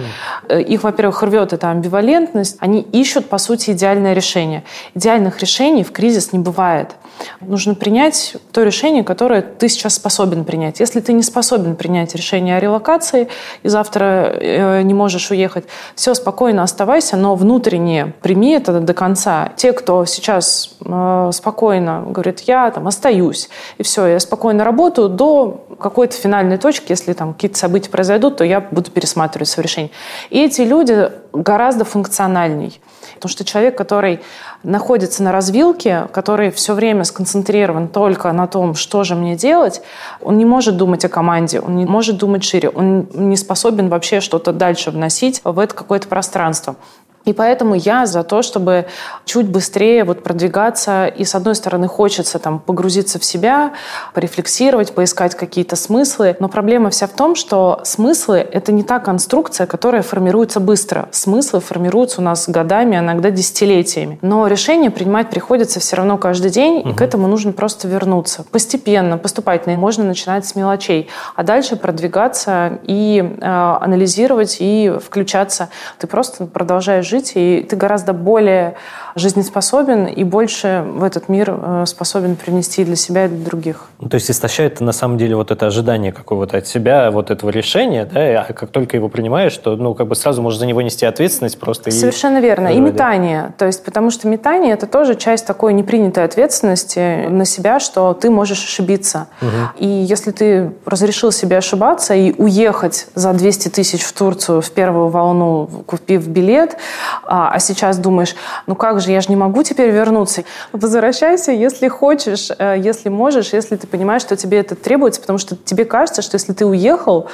Mm. 0.49 0.63
Их, 0.63 0.83
во-первых, 0.83 1.23
рвет 1.23 1.53
эта 1.53 1.69
амбивалентность. 1.71 2.57
Они 2.59 2.81
ищут, 2.81 3.29
по 3.29 3.37
сути, 3.45 3.71
идеальное 3.71 4.13
решение. 4.13 4.63
Идеальных 4.95 5.39
решений 5.39 5.83
в 5.83 5.91
кризис 5.91 6.33
не 6.33 6.39
бывает. 6.39 6.95
Нужно 7.41 7.75
принять 7.75 8.35
то 8.51 8.63
решение, 8.63 9.03
которое 9.03 9.41
ты 9.41 9.69
сейчас 9.69 9.95
способен 9.95 10.43
принять. 10.43 10.79
Если 10.79 10.99
ты 10.99 11.13
не 11.13 11.23
способен 11.23 11.75
принять 11.75 12.13
решение 12.15 12.57
о 12.57 12.59
релокации 12.59 13.29
и 13.63 13.69
завтра 13.69 14.35
э, 14.35 14.81
не 14.81 14.93
можешь 14.93 15.31
уехать, 15.31 15.65
все, 15.95 16.13
спокойно 16.13 16.63
оставайся, 16.63 17.15
но 17.17 17.35
внутренне 17.35 18.13
прими 18.21 18.51
это 18.51 18.79
до 18.79 18.93
конца. 18.93 19.51
Те, 19.55 19.71
кто 19.73 20.05
сейчас 20.05 20.75
э, 20.83 21.29
спокойно 21.33 22.03
говорит, 22.07 22.41
я 22.41 22.69
там 22.71 22.87
остаюсь, 22.87 23.49
и 23.77 23.83
все, 23.83 24.07
я 24.07 24.19
спокойно 24.19 24.63
работаю 24.63 25.09
до 25.09 25.65
какой-то 25.79 26.15
финальной 26.15 26.57
точки, 26.57 26.91
если 26.91 27.13
там 27.13 27.33
какие-то 27.33 27.57
события 27.57 27.89
произойдут, 27.89 28.37
то 28.37 28.43
я 28.43 28.59
буду 28.59 28.91
пересматривать 28.91 29.49
свое 29.49 29.65
решение. 29.65 29.91
И 30.29 30.43
эти 30.43 30.61
люди 30.61 31.11
гораздо 31.33 31.85
функциональней. 31.85 32.79
Потому 33.15 33.29
что 33.29 33.43
человек, 33.43 33.77
который 33.77 34.21
находится 34.63 35.23
на 35.23 35.31
развилке, 35.31 36.07
который 36.11 36.51
все 36.51 36.73
время 36.73 37.03
сконцентрирован 37.03 37.87
только 37.87 38.31
на 38.31 38.47
том, 38.47 38.75
что 38.75 39.03
же 39.03 39.15
мне 39.15 39.35
делать, 39.35 39.81
он 40.21 40.37
не 40.37 40.45
может 40.45 40.77
думать 40.77 41.03
о 41.05 41.09
команде, 41.09 41.59
он 41.59 41.75
не 41.75 41.85
может 41.85 42.17
думать 42.17 42.43
шире, 42.43 42.69
он 42.69 43.07
не 43.13 43.37
способен 43.37 43.89
вообще 43.89 44.21
что-то 44.21 44.53
дальше 44.53 44.91
вносить 44.91 45.41
в 45.43 45.59
это 45.59 45.73
какое-то 45.73 46.07
пространство. 46.07 46.75
И 47.25 47.33
поэтому 47.33 47.75
я 47.75 48.05
за 48.05 48.23
то, 48.23 48.41
чтобы 48.41 48.85
чуть 49.25 49.47
быстрее 49.47 50.03
вот 50.03 50.23
продвигаться. 50.23 51.07
И, 51.07 51.25
с 51.25 51.35
одной 51.35 51.55
стороны, 51.55 51.87
хочется 51.87 52.39
там 52.39 52.59
погрузиться 52.59 53.19
в 53.19 53.25
себя, 53.25 53.73
порефлексировать, 54.13 54.93
поискать 54.93 55.35
какие-то 55.35 55.75
смыслы. 55.75 56.35
Но 56.39 56.47
проблема 56.47 56.89
вся 56.91 57.07
в 57.07 57.11
том, 57.11 57.35
что 57.35 57.81
смыслы— 57.83 58.37
это 58.51 58.71
не 58.71 58.83
та 58.83 58.99
конструкция, 58.99 59.65
которая 59.65 60.03
формируется 60.03 60.59
быстро. 60.59 61.09
Смыслы 61.11 61.59
формируются 61.59 62.21
у 62.21 62.23
нас 62.23 62.47
годами, 62.47 62.97
иногда 62.97 63.31
десятилетиями. 63.31 64.19
Но 64.21 64.47
решение 64.47 64.91
принимать 64.91 65.29
приходится 65.29 65.79
все 65.79 65.95
равно 65.95 66.17
каждый 66.17 66.51
день, 66.51 66.79
угу. 66.79 66.89
и 66.89 66.93
к 66.93 67.01
этому 67.01 67.27
нужно 67.27 67.51
просто 67.51 67.87
вернуться. 67.87 68.45
Постепенно, 68.51 69.17
поступательно. 69.17 69.75
Можно 69.77 70.03
начинать 70.03 70.45
с 70.45 70.55
мелочей, 70.55 71.09
а 71.35 71.43
дальше 71.43 71.75
продвигаться 71.75 72.79
и 72.83 73.19
э, 73.41 73.45
анализировать, 73.45 74.57
и 74.59 74.93
включаться. 75.03 75.69
Ты 75.97 76.07
просто 76.07 76.45
продолжаешь 76.45 77.05
жить, 77.05 77.14
и 77.35 77.63
ты 77.63 77.75
гораздо 77.75 78.13
более 78.13 78.75
жизнеспособен 79.15 80.07
и 80.07 80.23
больше 80.23 80.83
в 80.85 81.03
этот 81.03 81.29
мир 81.29 81.57
э, 81.57 81.83
способен 81.87 82.35
принести 82.35 82.83
для 82.83 82.97
себя 82.97 83.25
и 83.25 83.27
для 83.29 83.45
других. 83.45 83.87
Ну, 83.99 84.09
то 84.09 84.15
есть 84.15 84.29
истощает 84.29 84.81
на 84.81 84.91
самом 84.91 85.17
деле 85.17 85.35
вот 85.35 85.51
это 85.51 85.67
ожидание 85.67 86.11
какого-то 86.11 86.57
от 86.57 86.67
себя, 86.67 87.11
вот 87.11 87.31
этого 87.31 87.49
решения, 87.49 88.05
да, 88.05 88.45
а 88.49 88.53
как 88.53 88.69
только 88.69 88.97
его 88.97 89.07
принимаешь, 89.07 89.57
то 89.57 89.77
ну, 89.77 89.93
как 89.93 90.07
бы 90.07 90.15
сразу 90.15 90.41
можешь 90.41 90.59
за 90.59 90.65
него 90.65 90.81
нести 90.81 91.05
ответственность 91.05 91.59
просто. 91.59 91.91
Совершенно 91.91 92.39
и... 92.39 92.41
верно. 92.41 92.67
И 92.67 92.79
метание. 92.79 93.53
То 93.57 93.65
есть, 93.65 93.85
потому 93.85 94.11
что 94.11 94.27
метание– 94.27 94.73
это 94.75 94.85
тоже 94.85 95.15
часть 95.15 95.45
такой 95.45 95.73
непринятой 95.73 96.25
ответственности 96.25 97.27
на 97.27 97.45
себя, 97.45 97.79
что 97.79 98.13
ты 98.13 98.29
можешь 98.29 98.63
ошибиться. 98.63 99.27
Угу. 99.41 99.85
И 99.85 99.87
если 99.87 100.31
ты 100.31 100.71
разрешил 100.85 101.31
себе 101.31 101.57
ошибаться 101.57 102.13
и 102.13 102.33
уехать 102.37 103.07
за 103.15 103.31
200 103.33 103.69
тысяч 103.69 104.03
в 104.03 104.11
Турцию 104.11 104.61
в 104.61 104.71
первую 104.71 105.07
волну, 105.07 105.69
купив 105.85 106.27
билет, 106.27 106.77
а, 107.23 107.51
а 107.53 107.59
сейчас 107.59 107.97
думаешь, 107.97 108.35
ну 108.67 108.75
как 108.75 109.01
же, 109.01 109.11
я 109.11 109.21
же 109.21 109.29
не 109.29 109.35
могу 109.35 109.63
теперь 109.63 109.91
вернуться. 109.91 110.43
Возвращайся, 110.71 111.51
если 111.51 111.87
хочешь, 111.87 112.49
э, 112.57 112.75
если 112.77 113.09
можешь, 113.09 113.53
если 113.53 113.75
ты 113.75 113.87
понимаешь, 113.87 114.21
что 114.21 114.35
тебе 114.35 114.59
это 114.59 114.75
требуется, 114.75 115.21
потому 115.21 115.39
что 115.39 115.55
тебе 115.55 115.85
кажется, 115.85 116.21
что 116.21 116.35
если 116.35 116.53
ты 116.53 116.65
уехал, 116.65 117.27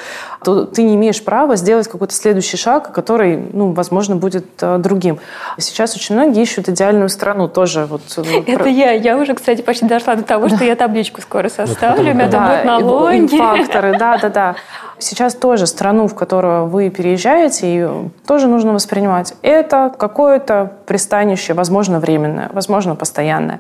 то 0.43 0.65
ты 0.65 0.83
не 0.83 0.95
имеешь 0.95 1.23
права 1.23 1.55
сделать 1.55 1.87
какой-то 1.87 2.13
следующий 2.13 2.57
шаг, 2.57 2.91
который, 2.91 3.37
ну, 3.37 3.71
возможно, 3.73 4.15
будет 4.15 4.45
э, 4.61 4.77
другим. 4.77 5.19
Сейчас 5.57 5.95
очень 5.95 6.15
многие 6.15 6.41
ищут 6.41 6.69
идеальную 6.69 7.09
страну 7.09 7.47
тоже. 7.47 7.85
Вот, 7.85 8.01
э, 8.17 8.43
это 8.47 8.69
я. 8.69 8.91
Я 8.91 9.17
уже, 9.17 9.33
кстати, 9.33 9.61
почти 9.61 9.85
дошла 9.85 10.15
до 10.15 10.23
того, 10.23 10.49
что 10.49 10.63
я 10.63 10.75
табличку 10.75 11.21
скоро 11.21 11.49
составлю, 11.49 12.11
у 12.11 12.13
меня 12.13 12.29
там 12.29 12.47
будут 12.47 12.65
налоги. 12.65 13.37
Факторы, 13.37 13.97
да, 13.97 14.17
да, 14.17 14.29
да. 14.29 14.55
Сейчас 15.01 15.33
тоже 15.33 15.65
страну, 15.65 16.07
в 16.07 16.13
которую 16.13 16.67
вы 16.67 16.89
переезжаете, 16.89 17.67
ее 17.67 18.11
тоже 18.27 18.47
нужно 18.47 18.73
воспринимать. 18.73 19.33
Это 19.61 19.93
какое-то 19.95 20.71
пристанище, 20.87 21.53
возможно, 21.53 21.99
временное, 21.99 22.49
возможно, 22.51 22.95
постоянное. 22.95 23.59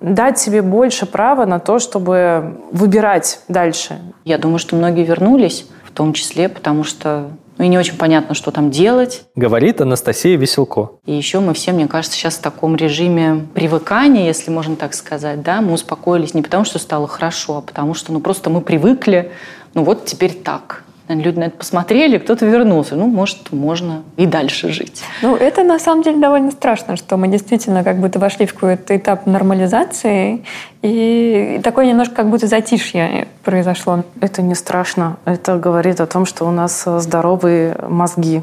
Дать 0.00 0.38
себе 0.38 0.60
больше 0.60 1.06
права 1.06 1.46
на 1.46 1.58
то, 1.58 1.78
чтобы 1.78 2.58
выбирать 2.70 3.40
дальше. 3.48 3.98
Я 4.24 4.36
думаю, 4.36 4.58
что 4.58 4.76
многие 4.76 5.04
вернулись, 5.04 5.66
в 5.84 5.90
том 5.90 6.12
числе 6.12 6.50
потому 6.50 6.84
что 6.84 7.30
ну 7.56 7.64
и 7.64 7.68
не 7.68 7.78
очень 7.78 7.96
понятно, 7.96 8.34
что 8.34 8.50
там 8.50 8.70
делать. 8.70 9.24
Говорит 9.36 9.80
Анастасия 9.80 10.36
Веселко. 10.36 10.90
И 11.06 11.12
еще 11.12 11.40
мы 11.40 11.54
все, 11.54 11.72
мне 11.72 11.86
кажется, 11.86 12.16
сейчас 12.16 12.34
в 12.34 12.40
таком 12.40 12.76
режиме 12.76 13.46
привыкания, 13.54 14.26
если 14.26 14.50
можно 14.50 14.76
так 14.76 14.92
сказать, 14.94 15.42
да, 15.42 15.60
мы 15.60 15.72
успокоились 15.72 16.34
не 16.34 16.42
потому, 16.42 16.64
что 16.64 16.78
стало 16.78 17.08
хорошо, 17.08 17.58
а 17.58 17.60
потому 17.62 17.94
что, 17.94 18.12
ну, 18.12 18.20
просто 18.20 18.50
мы 18.50 18.60
привыкли, 18.60 19.32
ну 19.74 19.84
вот 19.84 20.04
теперь 20.04 20.32
так. 20.32 20.84
Люди 21.14 21.38
на 21.38 21.44
это 21.44 21.56
посмотрели, 21.56 22.18
кто-то 22.18 22.46
вернулся. 22.46 22.96
Ну, 22.96 23.06
может, 23.06 23.52
можно 23.52 24.02
и 24.16 24.26
дальше 24.26 24.72
жить. 24.72 25.02
Ну, 25.22 25.36
это 25.36 25.62
на 25.62 25.78
самом 25.78 26.02
деле 26.02 26.18
довольно 26.18 26.50
страшно, 26.50 26.96
что 26.96 27.16
мы 27.16 27.28
действительно 27.28 27.84
как 27.84 27.98
будто 27.98 28.18
вошли 28.18 28.46
в 28.46 28.54
какой-то 28.54 28.96
этап 28.96 29.26
нормализации, 29.26 30.44
и 30.82 31.60
такое 31.62 31.86
немножко 31.86 32.14
как 32.14 32.30
будто 32.30 32.46
затишье 32.46 33.28
произошло. 33.44 34.04
Это 34.20 34.42
не 34.42 34.54
страшно. 34.54 35.16
Это 35.24 35.56
говорит 35.56 36.00
о 36.00 36.06
том, 36.06 36.26
что 36.26 36.44
у 36.44 36.50
нас 36.50 36.84
здоровые 36.84 37.76
мозги. 37.88 38.42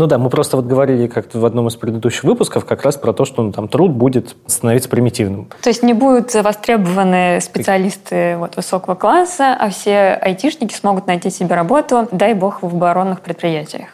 Ну 0.00 0.06
да, 0.06 0.16
мы 0.16 0.30
просто 0.30 0.56
вот 0.56 0.64
говорили 0.64 1.08
как-то 1.08 1.38
в 1.38 1.44
одном 1.44 1.68
из 1.68 1.76
предыдущих 1.76 2.24
выпусков 2.24 2.64
как 2.64 2.84
раз 2.84 2.96
про 2.96 3.12
то, 3.12 3.26
что 3.26 3.42
ну, 3.42 3.52
там 3.52 3.68
труд 3.68 3.90
будет 3.90 4.34
становиться 4.46 4.88
примитивным. 4.88 5.50
То 5.60 5.68
есть 5.68 5.82
не 5.82 5.92
будут 5.92 6.32
востребованы 6.32 7.38
специалисты 7.42 8.38
вот, 8.38 8.56
высокого 8.56 8.94
класса, 8.94 9.54
а 9.60 9.68
все 9.68 10.18
айтишники 10.22 10.72
смогут 10.72 11.06
найти 11.06 11.28
себе 11.28 11.54
работу, 11.54 12.08
дай 12.12 12.32
бог, 12.32 12.62
в 12.62 12.74
оборонных 12.74 13.20
предприятиях. 13.20 13.88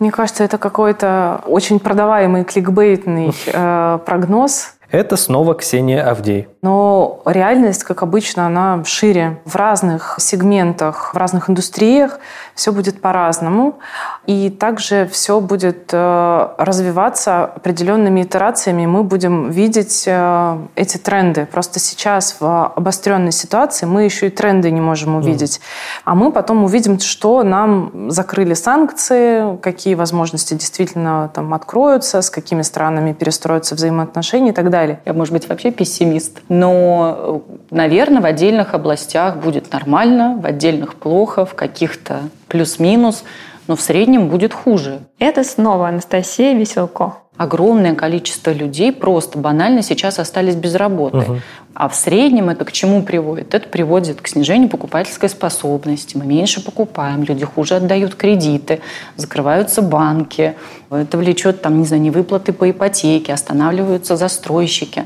Мне 0.00 0.10
кажется, 0.10 0.42
это 0.42 0.58
какой-то 0.58 1.42
очень 1.46 1.78
продаваемый 1.78 2.42
кликбейтный 2.42 3.32
э, 3.46 3.98
прогноз. 4.04 4.71
Это 4.92 5.16
снова 5.16 5.54
Ксения 5.54 6.06
Авдей. 6.06 6.48
Но 6.60 7.22
реальность, 7.24 7.82
как 7.82 8.02
обычно, 8.02 8.46
она 8.46 8.84
шире. 8.84 9.40
В 9.46 9.56
разных 9.56 10.16
сегментах, 10.18 11.14
в 11.14 11.16
разных 11.16 11.48
индустриях 11.48 12.18
все 12.54 12.72
будет 12.72 13.00
по-разному. 13.00 13.78
И 14.26 14.50
также 14.50 15.08
все 15.10 15.40
будет 15.40 15.88
э, 15.92 16.48
развиваться 16.58 17.44
определенными 17.46 18.22
итерациями. 18.22 18.84
Мы 18.84 19.02
будем 19.02 19.50
видеть 19.50 20.04
э, 20.06 20.58
эти 20.76 20.98
тренды. 20.98 21.48
Просто 21.50 21.80
сейчас 21.80 22.36
в 22.38 22.66
обостренной 22.76 23.32
ситуации 23.32 23.86
мы 23.86 24.04
еще 24.04 24.26
и 24.26 24.30
тренды 24.30 24.70
не 24.70 24.82
можем 24.82 25.16
увидеть. 25.16 25.56
Mm. 25.56 26.02
А 26.04 26.14
мы 26.14 26.30
потом 26.30 26.64
увидим, 26.64 27.00
что 27.00 27.42
нам 27.42 28.10
закрыли 28.10 28.52
санкции, 28.52 29.56
какие 29.56 29.94
возможности 29.94 30.52
действительно 30.52 31.30
там 31.34 31.54
откроются, 31.54 32.20
с 32.20 32.28
какими 32.28 32.60
странами 32.60 33.14
перестроятся 33.14 33.74
взаимоотношения 33.74 34.50
и 34.50 34.54
так 34.54 34.68
далее 34.68 34.81
далее. 34.82 35.00
Я, 35.04 35.12
может 35.12 35.32
быть, 35.32 35.48
вообще 35.48 35.70
пессимист. 35.70 36.42
Но, 36.48 37.42
наверное, 37.70 38.20
в 38.20 38.24
отдельных 38.24 38.74
областях 38.74 39.36
будет 39.36 39.72
нормально, 39.72 40.38
в 40.40 40.46
отдельных 40.46 40.94
плохо, 40.96 41.44
в 41.46 41.54
каких-то 41.54 42.20
плюс-минус, 42.48 43.24
но 43.68 43.76
в 43.76 43.80
среднем 43.80 44.28
будет 44.28 44.52
хуже. 44.52 45.00
Это 45.18 45.44
снова 45.44 45.88
Анастасия 45.88 46.54
Веселко. 46.54 47.21
Огромное 47.38 47.94
количество 47.94 48.50
людей 48.50 48.92
просто 48.92 49.38
банально 49.38 49.82
сейчас 49.82 50.18
остались 50.18 50.54
без 50.54 50.74
работы. 50.74 51.18
Угу. 51.18 51.36
А 51.74 51.88
в 51.88 51.94
среднем 51.94 52.50
это 52.50 52.66
к 52.66 52.72
чему 52.72 53.02
приводит? 53.02 53.54
Это 53.54 53.68
приводит 53.68 54.20
к 54.20 54.28
снижению 54.28 54.68
покупательской 54.68 55.30
способности. 55.30 56.16
Мы 56.16 56.26
меньше 56.26 56.62
покупаем, 56.62 57.22
люди 57.22 57.46
хуже 57.46 57.76
отдают 57.76 58.14
кредиты, 58.16 58.80
закрываются 59.16 59.80
банки. 59.80 60.54
Это 60.90 61.16
влечет, 61.16 61.62
там, 61.62 61.78
не 61.78 61.86
знаю, 61.86 62.02
невыплаты 62.02 62.52
по 62.52 62.70
ипотеке, 62.70 63.32
останавливаются 63.32 64.16
застройщики. 64.16 65.04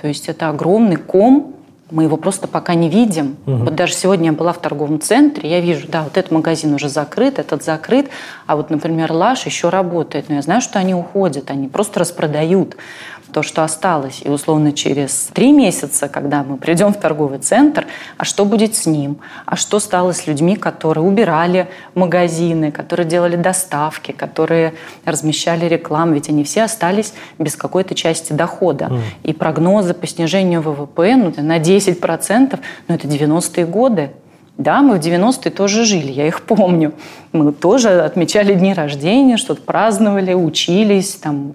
То 0.00 0.08
есть 0.08 0.28
это 0.28 0.48
огромный 0.48 0.96
ком 0.96 1.54
мы 1.90 2.04
его 2.04 2.16
просто 2.16 2.48
пока 2.48 2.74
не 2.74 2.88
видим. 2.88 3.36
Угу. 3.46 3.56
Вот 3.56 3.74
даже 3.74 3.94
сегодня 3.94 4.26
я 4.26 4.32
была 4.32 4.52
в 4.52 4.58
торговом 4.58 5.00
центре, 5.00 5.50
я 5.50 5.60
вижу, 5.60 5.86
да, 5.88 6.02
вот 6.02 6.16
этот 6.16 6.30
магазин 6.30 6.74
уже 6.74 6.88
закрыт, 6.88 7.38
этот 7.38 7.64
закрыт, 7.64 8.08
а 8.46 8.56
вот, 8.56 8.70
например, 8.70 9.12
Лаш 9.12 9.46
еще 9.46 9.68
работает, 9.68 10.28
но 10.28 10.36
я 10.36 10.42
знаю, 10.42 10.60
что 10.60 10.78
они 10.78 10.94
уходят, 10.94 11.50
они 11.50 11.68
просто 11.68 12.00
распродают 12.00 12.76
то, 13.30 13.42
что 13.42 13.64
осталось. 13.64 14.20
И 14.24 14.28
условно 14.28 14.72
через 14.72 15.30
три 15.32 15.52
месяца, 15.52 16.08
когда 16.08 16.42
мы 16.42 16.56
придем 16.56 16.92
в 16.92 16.98
торговый 16.98 17.38
центр, 17.38 17.86
а 18.16 18.24
что 18.24 18.44
будет 18.44 18.74
с 18.74 18.86
ним? 18.86 19.18
А 19.46 19.56
что 19.56 19.80
стало 19.80 20.12
с 20.12 20.26
людьми, 20.26 20.56
которые 20.56 21.04
убирали 21.04 21.68
магазины, 21.94 22.70
которые 22.70 23.06
делали 23.06 23.36
доставки, 23.36 24.12
которые 24.12 24.74
размещали 25.04 25.66
рекламу? 25.66 26.14
Ведь 26.14 26.28
они 26.28 26.44
все 26.44 26.62
остались 26.62 27.14
без 27.38 27.56
какой-то 27.56 27.94
части 27.94 28.32
дохода. 28.32 28.86
Mm. 28.86 29.00
И 29.24 29.32
прогнозы 29.32 29.94
по 29.94 30.06
снижению 30.06 30.62
ВВП 30.62 31.16
ну, 31.16 31.32
на 31.36 31.58
10%, 31.58 32.58
ну 32.88 32.94
это 32.94 33.08
90-е 33.08 33.66
годы. 33.66 34.10
Да, 34.60 34.82
мы 34.82 34.96
в 34.96 35.00
90-е 35.00 35.50
тоже 35.50 35.86
жили, 35.86 36.12
я 36.12 36.26
их 36.26 36.42
помню. 36.42 36.92
Мы 37.32 37.50
тоже 37.50 38.02
отмечали 38.02 38.52
дни 38.52 38.74
рождения, 38.74 39.38
что-то 39.38 39.62
праздновали, 39.62 40.34
учились, 40.34 41.14
там, 41.14 41.54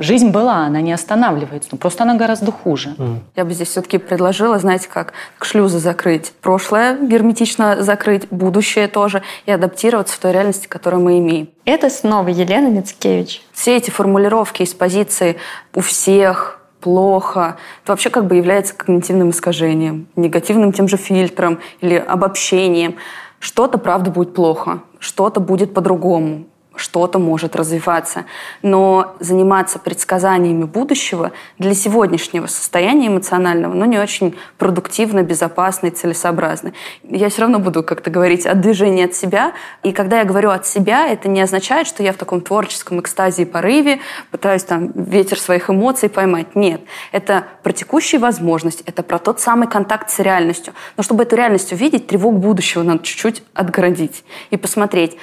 жизнь 0.00 0.30
была, 0.30 0.66
она 0.66 0.80
не 0.80 0.92
останавливается, 0.92 1.70
но 1.72 1.78
просто 1.78 2.04
она 2.04 2.14
гораздо 2.14 2.52
хуже. 2.52 2.94
Я 3.36 3.44
бы 3.44 3.52
здесь 3.52 3.68
все-таки 3.68 3.98
предложила, 3.98 4.58
знаете, 4.58 4.88
как, 4.92 5.12
как 5.38 5.46
шлюзы 5.46 5.78
закрыть. 5.78 6.32
Прошлое 6.40 6.98
герметично 6.98 7.82
закрыть, 7.82 8.28
будущее 8.30 8.88
тоже, 8.88 9.22
и 9.46 9.52
адаптироваться 9.52 10.14
в 10.14 10.18
той 10.18 10.32
реальности, 10.32 10.66
которую 10.66 11.02
мы 11.02 11.18
имеем. 11.18 11.48
Это 11.64 11.90
снова 11.90 12.28
Елена 12.28 12.68
Мицкевич. 12.68 13.42
Все 13.52 13.76
эти 13.76 13.90
формулировки 13.90 14.62
из 14.62 14.74
позиции 14.74 15.36
«у 15.74 15.80
всех», 15.80 16.58
плохо. 16.80 17.56
Это 17.82 17.92
вообще 17.92 18.08
как 18.08 18.26
бы 18.26 18.36
является 18.36 18.74
когнитивным 18.74 19.30
искажением, 19.30 20.06
негативным 20.16 20.72
тем 20.72 20.88
же 20.88 20.96
фильтром 20.96 21.58
или 21.80 21.96
обобщением. 21.96 22.96
Что-то, 23.40 23.78
правда, 23.78 24.10
будет 24.10 24.34
плохо, 24.34 24.80
что-то 25.00 25.40
будет 25.40 25.74
по-другому 25.74 26.46
что-то 26.78 27.18
может 27.18 27.56
развиваться. 27.56 28.24
Но 28.62 29.16
заниматься 29.20 29.78
предсказаниями 29.78 30.64
будущего 30.64 31.32
для 31.58 31.74
сегодняшнего 31.74 32.46
состояния 32.46 33.08
эмоционального, 33.08 33.74
ну, 33.74 33.84
не 33.84 33.98
очень 33.98 34.36
продуктивно, 34.56 35.22
безопасно 35.22 35.88
и 35.88 35.90
целесообразно. 35.90 36.72
Я 37.04 37.28
все 37.28 37.42
равно 37.42 37.58
буду 37.58 37.82
как-то 37.82 38.10
говорить 38.10 38.46
о 38.46 38.54
движении 38.54 39.04
от 39.04 39.14
себя. 39.14 39.52
И 39.82 39.92
когда 39.92 40.20
я 40.20 40.24
говорю 40.24 40.50
от 40.50 40.66
себя, 40.66 41.08
это 41.08 41.28
не 41.28 41.40
означает, 41.40 41.86
что 41.86 42.02
я 42.02 42.12
в 42.12 42.16
таком 42.16 42.40
творческом 42.40 43.00
экстазе 43.00 43.42
и 43.42 43.44
порыве 43.44 44.00
пытаюсь 44.30 44.64
там 44.64 44.90
ветер 44.94 45.38
своих 45.38 45.70
эмоций 45.70 46.08
поймать. 46.08 46.54
Нет. 46.54 46.80
Это 47.12 47.44
про 47.62 47.72
текущие 47.72 48.20
возможности, 48.20 48.82
это 48.86 49.02
про 49.02 49.18
тот 49.18 49.40
самый 49.40 49.68
контакт 49.68 50.10
с 50.10 50.18
реальностью. 50.18 50.72
Но 50.96 51.02
чтобы 51.02 51.24
эту 51.24 51.36
реальность 51.36 51.72
увидеть, 51.72 52.06
тревог 52.06 52.34
будущего 52.34 52.82
надо 52.82 53.02
чуть-чуть 53.02 53.42
отгородить 53.54 54.24
и 54.50 54.56
посмотреть, 54.56 55.16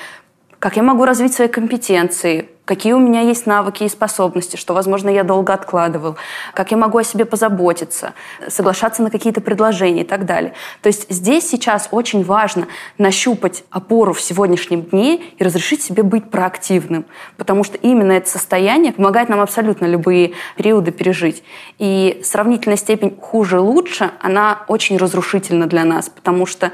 как 0.66 0.78
я 0.78 0.82
могу 0.82 1.06
развить 1.06 1.32
свои 1.32 1.48
компетенции, 1.48 2.50
какие 2.66 2.94
у 2.94 2.98
меня 2.98 3.22
есть 3.22 3.46
навыки 3.46 3.84
и 3.84 3.88
способности, 3.88 4.56
что, 4.56 4.74
возможно, 4.74 5.10
я 5.10 5.24
долго 5.24 5.54
откладывал, 5.54 6.16
как 6.56 6.72
я 6.72 6.78
могу 6.78 6.98
о 6.98 7.04
себе 7.04 7.26
позаботиться, 7.26 8.16
соглашаться 8.48 9.04
на 9.04 9.12
какие-то 9.12 9.42
предложения 9.42 10.02
и 10.02 10.06
так 10.06 10.26
далее. 10.26 10.54
То 10.82 10.88
есть 10.88 11.06
здесь 11.08 11.48
сейчас 11.48 11.90
очень 11.92 12.24
важно 12.24 12.66
нащупать 12.98 13.64
опору 13.70 14.14
в 14.14 14.22
сегодняшнем 14.22 14.82
дне 14.82 15.22
и 15.38 15.44
разрешить 15.44 15.84
себе 15.84 16.02
быть 16.02 16.32
проактивным, 16.32 17.06
потому 17.38 17.64
что 17.64 17.78
именно 17.78 18.14
это 18.14 18.28
состояние 18.28 18.92
помогает 18.92 19.30
нам 19.30 19.42
абсолютно 19.42 19.86
любые 19.86 20.34
периоды 20.58 20.92
пережить. 20.92 21.44
И 21.78 22.20
сравнительная 22.24 22.78
степень 22.78 23.16
хуже-лучше, 23.22 24.14
она 24.20 24.64
очень 24.68 24.98
разрушительна 24.98 25.68
для 25.68 25.84
нас, 25.86 26.10
потому 26.10 26.48
что 26.48 26.72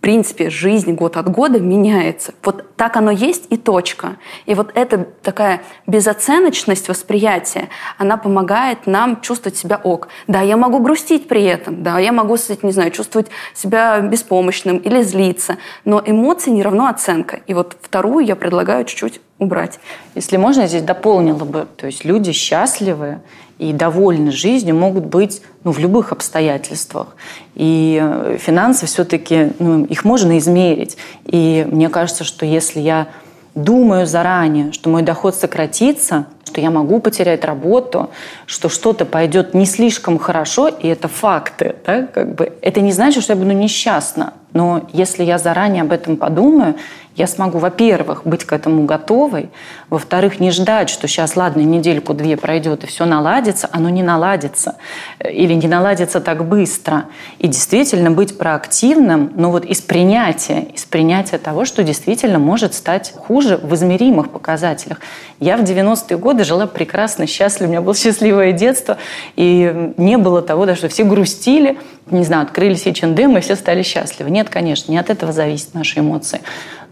принципе, 0.00 0.50
жизнь 0.50 0.92
год 0.92 1.16
от 1.16 1.30
года 1.30 1.60
меняется. 1.60 2.32
Вот 2.42 2.74
так 2.76 2.96
оно 2.96 3.10
есть 3.10 3.44
и 3.50 3.56
точка. 3.56 4.16
И 4.46 4.54
вот 4.54 4.72
эта 4.74 5.06
такая 5.22 5.62
безоценочность 5.86 6.88
восприятия, 6.88 7.68
она 7.98 8.16
помогает 8.16 8.86
нам 8.86 9.20
чувствовать 9.20 9.58
себя 9.58 9.80
ок. 9.82 10.08
Да, 10.26 10.40
я 10.40 10.56
могу 10.56 10.80
грустить 10.80 11.28
при 11.28 11.44
этом, 11.44 11.82
да, 11.82 11.98
я 11.98 12.12
могу, 12.12 12.36
не 12.62 12.72
знаю, 12.72 12.90
чувствовать 12.90 13.28
себя 13.54 14.00
беспомощным 14.00 14.78
или 14.78 15.02
злиться, 15.02 15.58
но 15.84 16.02
эмоции 16.04 16.50
не 16.50 16.62
равно 16.62 16.86
оценка. 16.86 17.40
И 17.46 17.54
вот 17.54 17.76
вторую 17.80 18.24
я 18.24 18.36
предлагаю 18.36 18.84
чуть-чуть 18.84 19.20
убрать. 19.38 19.80
Если 20.14 20.36
можно, 20.36 20.66
здесь 20.66 20.82
дополнила 20.82 21.44
бы, 21.44 21.66
то 21.76 21.86
есть 21.86 22.04
люди 22.04 22.32
счастливые 22.32 23.20
и 23.60 23.74
довольны 23.74 24.32
жизнью 24.32 24.74
могут 24.74 25.04
быть 25.04 25.42
ну, 25.64 25.72
в 25.72 25.78
любых 25.78 26.12
обстоятельствах. 26.12 27.08
И 27.54 28.00
э, 28.02 28.38
финансы 28.40 28.86
все-таки, 28.86 29.52
ну, 29.58 29.84
их 29.84 30.04
можно 30.04 30.38
измерить. 30.38 30.96
И 31.26 31.66
мне 31.70 31.90
кажется, 31.90 32.24
что 32.24 32.46
если 32.46 32.80
я 32.80 33.08
думаю 33.54 34.06
заранее, 34.06 34.72
что 34.72 34.88
мой 34.88 35.02
доход 35.02 35.34
сократится, 35.34 36.26
что 36.46 36.62
я 36.62 36.70
могу 36.70 37.00
потерять 37.00 37.44
работу, 37.44 38.08
что 38.46 38.70
что-то 38.70 39.04
пойдет 39.04 39.52
не 39.52 39.66
слишком 39.66 40.18
хорошо, 40.18 40.68
и 40.68 40.88
это 40.88 41.08
факты, 41.08 41.76
да, 41.84 42.06
как 42.06 42.34
бы, 42.34 42.52
это 42.62 42.80
не 42.80 42.92
значит, 42.92 43.22
что 43.22 43.34
я 43.34 43.38
буду 43.38 43.52
несчастна. 43.52 44.32
Но 44.54 44.88
если 44.94 45.22
я 45.22 45.36
заранее 45.36 45.82
об 45.82 45.92
этом 45.92 46.16
подумаю, 46.16 46.76
я 47.20 47.26
смогу, 47.26 47.58
во-первых, 47.58 48.22
быть 48.24 48.44
к 48.44 48.52
этому 48.52 48.84
готовой, 48.84 49.50
во-вторых, 49.90 50.40
не 50.40 50.50
ждать, 50.50 50.88
что 50.88 51.06
сейчас, 51.06 51.36
ладно, 51.36 51.60
недельку-две 51.60 52.36
пройдет 52.36 52.84
и 52.84 52.86
все 52.86 53.04
наладится, 53.04 53.68
оно 53.70 53.90
не 53.90 54.02
наладится 54.02 54.76
или 55.22 55.52
не 55.52 55.68
наладится 55.68 56.20
так 56.20 56.48
быстро. 56.48 57.04
И 57.38 57.46
действительно 57.46 58.10
быть 58.10 58.38
проактивным, 58.38 59.32
но 59.36 59.50
вот 59.50 59.66
из 59.66 59.82
принятия, 59.82 60.62
из 60.74 60.84
принятия 60.84 61.36
того, 61.36 61.66
что 61.66 61.82
действительно 61.82 62.38
может 62.38 62.72
стать 62.74 63.12
хуже 63.14 63.58
в 63.58 63.74
измеримых 63.74 64.30
показателях. 64.30 65.00
Я 65.40 65.58
в 65.58 65.62
90-е 65.62 66.16
годы 66.16 66.44
жила 66.44 66.66
прекрасно, 66.66 67.26
счастливо, 67.26 67.68
у 67.68 67.70
меня 67.70 67.80
было 67.82 67.94
счастливое 67.94 68.52
детство, 68.52 68.96
и 69.36 69.92
не 69.98 70.16
было 70.16 70.40
того, 70.40 70.64
да, 70.64 70.74
что 70.74 70.88
все 70.88 71.04
грустили, 71.04 71.78
не 72.10 72.24
знаю, 72.24 72.44
открылись 72.44 72.86
H&M, 72.86 73.36
и 73.36 73.40
все 73.40 73.56
стали 73.56 73.82
счастливы. 73.82 74.30
Нет, 74.30 74.48
конечно, 74.48 74.90
не 74.90 74.98
от 74.98 75.10
этого 75.10 75.32
зависят 75.32 75.74
наши 75.74 76.00
эмоции. 76.00 76.40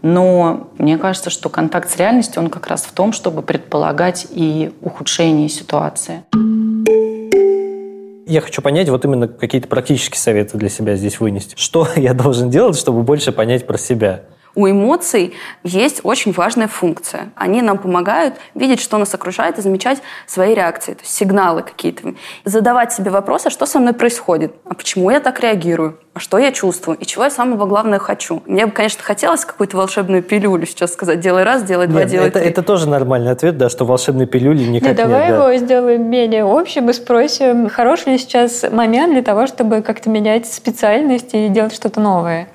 Но 0.01 0.69
мне 0.77 0.97
кажется, 0.97 1.29
что 1.29 1.49
контакт 1.49 1.89
с 1.89 1.97
реальностью, 1.97 2.41
он 2.41 2.49
как 2.49 2.67
раз 2.67 2.83
в 2.83 2.91
том, 2.91 3.11
чтобы 3.11 3.41
предполагать 3.41 4.27
и 4.29 4.71
ухудшение 4.81 5.49
ситуации. 5.49 6.23
Я 8.25 8.41
хочу 8.41 8.61
понять, 8.61 8.89
вот 8.89 9.03
именно 9.05 9.27
какие-то 9.27 9.67
практические 9.67 10.19
советы 10.19 10.57
для 10.57 10.69
себя 10.69 10.95
здесь 10.95 11.19
вынести. 11.19 11.55
Что 11.57 11.87
я 11.95 12.13
должен 12.13 12.49
делать, 12.49 12.77
чтобы 12.77 13.01
больше 13.01 13.31
понять 13.31 13.65
про 13.65 13.77
себя? 13.77 14.21
У 14.55 14.67
эмоций 14.67 15.33
есть 15.63 16.01
очень 16.03 16.31
важная 16.31 16.67
функция. 16.67 17.31
Они 17.35 17.61
нам 17.61 17.77
помогают 17.77 18.35
видеть, 18.55 18.79
что 18.81 18.97
нас 18.97 19.13
окружает, 19.13 19.57
и 19.57 19.61
замечать 19.61 20.01
свои 20.25 20.53
реакции, 20.53 20.93
то 20.93 21.01
есть 21.01 21.13
сигналы 21.15 21.61
какие-то. 21.61 22.13
Задавать 22.45 22.91
себе 22.91 23.11
вопросы, 23.11 23.47
а 23.47 23.49
что 23.49 23.65
со 23.65 23.79
мной 23.79 23.93
происходит, 23.93 24.53
а 24.65 24.73
почему 24.73 25.11
я 25.11 25.19
так 25.19 25.39
реагирую, 25.39 25.99
а 26.13 26.19
что 26.19 26.37
я 26.37 26.51
чувствую, 26.51 26.97
и 26.97 27.05
чего 27.05 27.25
я 27.25 27.29
самого 27.29 27.65
главного 27.65 27.99
хочу. 27.99 28.41
Мне 28.45 28.65
бы, 28.65 28.71
конечно, 28.71 29.03
хотелось 29.03 29.45
какую-то 29.45 29.77
волшебную 29.77 30.23
пилюлю 30.23 30.65
сейчас 30.65 30.93
сказать, 30.93 31.19
делай 31.19 31.43
раз, 31.43 31.63
делай 31.63 31.87
два, 31.87 32.01
Нет, 32.01 32.09
делай 32.09 32.27
это, 32.27 32.39
три. 32.39 32.49
это 32.49 32.63
тоже 32.63 32.89
нормальный 32.89 33.31
ответ, 33.31 33.57
да, 33.57 33.69
что 33.69 33.85
волшебной 33.85 34.25
пилюли 34.25 34.63
никак 34.63 34.89
Не, 34.89 34.95
давай 34.95 35.27
нет. 35.27 35.37
да. 35.37 35.51
его 35.51 35.65
сделаем 35.65 36.09
менее 36.09 36.43
общим 36.43 36.89
и 36.89 36.93
спросим, 36.93 37.69
хороший 37.69 38.13
ли 38.13 38.17
сейчас 38.17 38.65
момент 38.71 39.13
для 39.13 39.21
того, 39.21 39.47
чтобы 39.47 39.81
как-то 39.81 40.09
менять 40.09 40.51
специальность 40.51 41.29
и 41.33 41.47
делать 41.49 41.73
что-то 41.73 41.99
новое. 42.01 42.49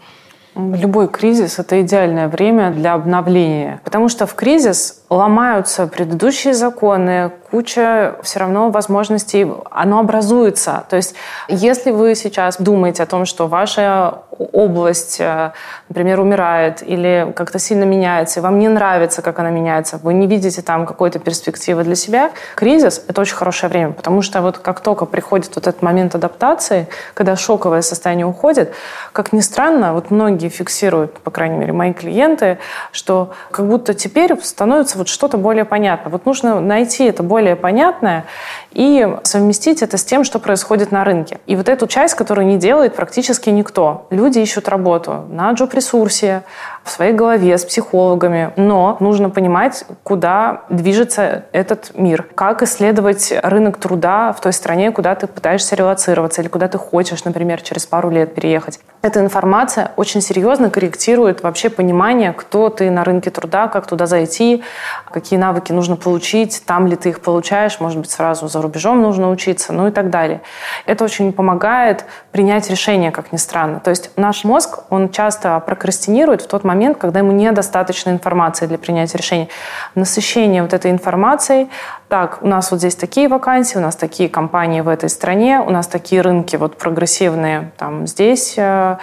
Любой 0.57 1.09
кризис– 1.09 1.59
это 1.59 1.83
идеальное 1.83 2.29
время 2.29 2.71
для 2.71 2.95
обновления. 2.95 3.81
Потому 3.83 4.09
что 4.09 4.27
в 4.27 4.35
кризис 4.35 5.03
ломаются 5.11 5.87
предыдущие 5.87 6.55
законы, 6.55 7.33
куча 7.55 8.17
все 8.23 8.41
равно 8.41 8.71
возможностей, 8.71 9.47
оно 9.71 10.01
образуется. 10.01 10.83
То 10.89 10.97
есть 10.97 11.15
если 11.47 11.93
вы 11.93 12.17
сейчас 12.17 12.57
думаете 12.61 13.05
о 13.05 13.07
том, 13.07 13.27
что 13.27 13.47
ваша 13.47 14.23
область, 14.53 15.21
э, 15.21 15.53
например, 15.89 16.21
умирает 16.21 16.83
или 16.83 17.33
как-то 17.37 17.59
сильно 17.59 17.85
меняется, 17.85 18.41
и 18.41 18.43
вам 18.43 18.59
не 18.59 18.69
нравится, 18.69 19.23
как 19.23 19.39
она 19.39 19.51
меняется, 19.51 19.99
вы 20.03 20.15
не 20.15 20.27
видите 20.27 20.63
там 20.63 20.87
какой-то 20.87 21.19
перспективы 21.19 21.85
для 21.85 21.95
себя, 21.95 22.31
кризис– 22.57 23.05
это 23.09 23.21
очень 23.21 23.37
хорошее 23.37 23.71
время, 23.71 23.93
потому 23.93 24.23
что 24.23 24.43
вот 24.43 24.59
как 24.59 24.81
только 24.81 25.07
приходит 25.07 25.55
вот 25.55 25.67
этот 25.67 25.83
момент 25.83 26.15
адаптации, 26.15 26.89
когда 27.15 27.37
шоковое 27.37 27.83
состояние 27.83 28.27
уходит, 28.27 28.73
как 29.13 29.33
ни 29.33 29.41
странно, 29.41 29.95
вот 29.95 30.11
многие 30.11 30.49
фиксируют, 30.49 31.19
по 31.21 31.31
крайней 31.31 31.59
мере, 31.59 31.73
мои 31.73 31.93
клиенты, 31.93 32.59
что 32.93 33.33
как 33.51 33.67
будто 33.69 33.95
теперь 33.95 34.37
становится 34.43 34.99
вот 34.99 35.09
что-то 35.09 35.39
более 35.39 35.65
понятно. 35.65 36.11
Вот 36.11 36.27
нужно 36.27 36.61
найти 36.61 37.05
это 37.05 37.23
более 37.23 37.44
понятное 37.53 38.25
и 38.73 39.07
совместить 39.23 39.83
это 39.83 39.99
с 39.99 40.05
тем, 40.05 40.25
что 40.25 40.39
происходит 40.39 40.91
на 40.91 41.05
рынке. 41.05 41.39
И 41.47 41.55
вот 41.55 41.69
эту 41.69 41.87
часть, 41.87 42.15
которую 42.15 42.47
не 42.47 42.57
делает 42.57 42.97
практически 42.97 43.51
никто. 43.51 44.07
Люди 44.11 44.39
ищут 44.39 44.69
работу 44.69 45.27
на 45.29 45.53
джоб-ресурсе, 45.53 46.43
в 46.85 46.91
своей 46.91 47.13
голове, 47.13 47.57
с 47.57 47.65
психологами. 47.65 48.53
Но 48.57 48.97
нужно 49.01 49.31
понимать, 49.31 49.85
куда 50.03 50.63
движется 50.69 51.47
этот 51.53 51.93
мир. 51.97 52.29
Как 52.35 52.63
исследовать 52.63 53.33
рынок 53.43 53.79
труда 53.79 54.33
в 54.33 54.41
той 54.41 54.53
стране, 54.53 54.93
куда 54.93 55.15
ты 55.15 55.27
пытаешься 55.27 55.75
релацироваться 55.75 56.43
или 56.43 56.49
куда 56.49 56.69
ты 56.69 56.79
хочешь, 56.79 57.25
например, 57.25 57.63
через 57.63 57.87
пару 57.87 58.11
лет 58.11 58.35
переехать. 58.35 58.81
Эта 59.03 59.21
информация 59.21 59.93
очень 59.97 60.21
серьезно 60.21 60.71
корректирует 60.71 61.43
вообще 61.43 61.71
понимание, 61.71 62.33
кто 62.33 62.69
ты 62.69 62.91
на 62.91 63.05
рынке 63.05 63.31
труда, 63.31 63.69
как 63.69 63.87
туда 63.87 64.07
зайти, 64.07 64.63
какие 65.11 65.39
навыки 65.39 65.73
нужно 65.73 65.97
получить, 65.97 66.63
там 66.67 66.87
ли 66.87 66.97
ты 66.97 67.11
их 67.11 67.21
получаешь, 67.21 67.81
может 67.81 67.99
быть, 67.99 68.11
сразу 68.11 68.49
за 68.49 68.61
рубежом 68.61 69.01
нужно 69.01 69.31
учиться, 69.31 69.73
ну 69.73 69.89
и 69.89 69.91
так 69.91 70.11
далее. 70.11 70.43
Это 70.87 71.05
очень 71.05 71.33
помогает 71.33 72.05
принять 72.31 72.69
решение, 72.71 73.11
как 73.11 73.33
ни 73.33 73.37
странно. 73.37 73.81
То 73.81 73.91
есть 73.91 74.11
наш 74.17 74.45
мозг, 74.45 74.81
он 74.91 75.11
часто 75.11 75.59
прокрастинирует 75.61 76.43
в 76.43 76.47
тот 76.47 76.65
момент, 76.65 76.74
момент, 76.75 76.99
когда 76.99 77.21
ему 77.21 77.33
недостаточно 77.33 78.11
информации 78.11 78.67
для 78.67 78.79
принятия 78.79 79.19
решений. 79.19 79.49
Насыщение 79.95 80.63
вот 80.63 80.73
этой 80.73 80.91
информацией, 80.91 81.69
так, 82.15 82.39
у 82.43 82.47
нас 82.47 82.71
вот 82.71 82.79
здесь 82.79 82.95
такие 82.95 83.27
вакансии, 83.27 83.77
у 83.77 83.81
нас 83.81 83.97
такие 83.97 84.29
компании 84.29 84.83
в 84.83 84.89
этой 84.89 85.09
стране, 85.09 85.59
у 85.59 85.71
нас 85.71 85.89
такие 85.89 86.21
рынки 86.21 86.55
вот 86.55 86.79
прогрессивные 86.79 87.73
там 87.77 88.07
здесь, 88.07 88.55
э, 88.57 88.99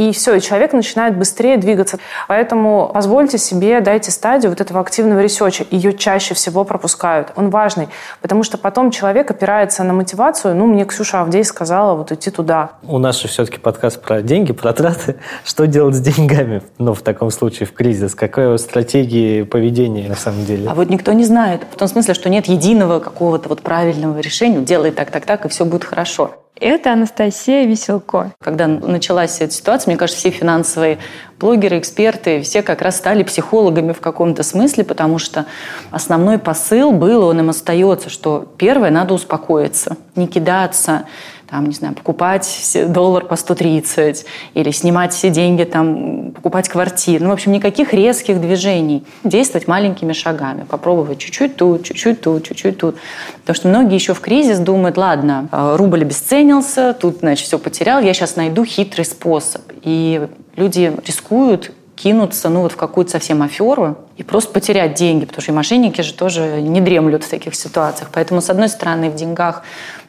и 0.00 0.12
все, 0.12 0.36
и 0.36 0.40
человек 0.40 0.72
начинает 0.72 1.16
быстрее 1.18 1.58
двигаться. 1.58 1.98
Поэтому 2.26 2.90
позвольте 2.94 3.36
себе, 3.36 3.80
дайте 3.80 4.10
стадию 4.10 4.50
вот 4.50 4.60
этого 4.60 4.80
активного 4.80 5.20
research 5.20 5.57
а. 5.57 5.66
Ее 5.70 5.92
чаще 5.92 6.32
всего 6.34 6.64
пропускают. 6.64 7.32
Он 7.36 7.50
важный, 7.50 7.88
потому 8.22 8.42
что 8.42 8.56
потом 8.56 8.90
человек 8.92 9.30
опирается 9.30 9.84
на 9.84 9.92
мотивацию. 9.92 10.54
Ну, 10.54 10.66
мне 10.66 10.86
Ксюша 10.86 11.20
Авдей 11.20 11.44
сказала 11.44 11.94
вот 11.94 12.12
идти 12.12 12.30
туда. 12.30 12.70
У 12.82 12.98
нас 12.98 13.20
же 13.20 13.28
все-таки 13.28 13.58
подкаст 13.58 14.00
про 14.00 14.22
деньги, 14.22 14.52
про 14.52 14.72
траты. 14.72 15.16
Что 15.44 15.66
делать 15.66 15.96
с 15.96 16.00
деньгами, 16.00 16.62
ну, 16.78 16.94
в 16.94 17.02
таком 17.02 17.30
случае, 17.30 17.66
в 17.66 17.72
кризис? 17.72 18.14
Какая 18.14 18.56
стратегия 18.56 19.44
поведения 19.44 20.08
на 20.08 20.16
самом 20.16 20.46
деле? 20.46 20.70
А 20.70 20.74
вот 20.74 20.88
никто 20.88 21.12
не 21.12 21.24
знает. 21.24 21.62
В 21.70 21.76
том 21.76 21.88
смысле, 21.88 22.14
что 22.14 22.30
нет 22.30 22.46
единого 22.50 23.00
какого-то 23.00 23.48
вот 23.48 23.62
правильного 23.62 24.18
решения. 24.18 24.60
Делай 24.60 24.90
так, 24.90 25.10
так, 25.10 25.24
так, 25.24 25.44
и 25.44 25.48
все 25.48 25.64
будет 25.64 25.84
хорошо. 25.84 26.32
Это 26.60 26.92
Анастасия 26.92 27.64
Веселко. 27.64 28.32
Когда 28.38 28.66
началась 28.66 29.40
эта 29.40 29.52
ситуация, 29.52 29.90
мне 29.90 29.96
кажется, 29.96 30.20
все 30.20 30.30
финансовые 30.30 30.98
блогеры, 31.38 31.78
эксперты, 31.78 32.42
все 32.42 32.60
как 32.60 32.82
раз 32.82 32.98
стали 32.98 33.22
психологами 33.22 33.92
в 33.92 34.00
каком-то 34.00 34.42
смысле, 34.42 34.84
потому 34.84 35.18
что 35.18 35.46
основной 35.90 36.38
посыл 36.38 36.92
был, 36.92 37.24
он 37.24 37.40
им 37.40 37.48
остается, 37.48 38.10
что 38.10 38.46
первое, 38.58 38.90
надо 38.90 39.14
успокоиться, 39.14 39.96
не 40.16 40.26
кидаться, 40.26 41.06
там, 41.50 41.66
не 41.66 41.74
знаю, 41.74 41.94
покупать 41.94 42.76
доллар 42.88 43.24
по 43.24 43.36
130 43.36 44.24
или 44.54 44.70
снимать 44.70 45.12
все 45.12 45.30
деньги, 45.30 45.64
там, 45.64 46.30
покупать 46.32 46.68
квартиру. 46.68 47.24
Ну, 47.24 47.30
в 47.30 47.32
общем, 47.34 47.52
никаких 47.52 47.92
резких 47.92 48.40
движений. 48.40 49.04
Действовать 49.24 49.66
маленькими 49.66 50.12
шагами. 50.12 50.64
Попробовать 50.64 51.18
чуть-чуть 51.18 51.56
тут, 51.56 51.82
чуть-чуть 51.82 52.20
тут, 52.20 52.44
чуть-чуть 52.44 52.78
тут. 52.78 52.96
Потому 53.40 53.54
что 53.54 53.68
многие 53.68 53.94
еще 53.94 54.14
в 54.14 54.20
кризис 54.20 54.58
думают, 54.58 54.96
ладно, 54.96 55.48
э, 55.50 55.76
рубль 55.76 56.02
обесценился, 56.02 56.94
тут, 56.94 57.18
значит, 57.18 57.46
все 57.46 57.58
потерял, 57.58 58.00
я 58.00 58.14
сейчас 58.14 58.36
найду 58.36 58.64
хитрый 58.64 59.04
способ. 59.04 59.62
И 59.82 60.28
люди 60.56 60.92
рискуют 61.04 61.72
кинуться 62.02 62.48
ну, 62.48 62.62
вот 62.62 62.72
в 62.72 62.76
какую-то 62.76 63.10
совсем 63.10 63.42
аферу 63.42 63.98
и 64.16 64.22
просто 64.22 64.52
потерять 64.52 64.94
деньги, 64.94 65.26
потому 65.26 65.42
что 65.42 65.52
и 65.52 65.54
мошенники 65.54 66.00
же 66.00 66.14
тоже 66.14 66.62
не 66.62 66.80
дремлют 66.80 67.24
в 67.24 67.28
таких 67.28 67.54
ситуациях. 67.54 68.10
Поэтому, 68.12 68.40
с 68.40 68.48
одной 68.48 68.68
стороны, 68.68 69.10
в 69.10 69.14
деньгах 69.16 69.62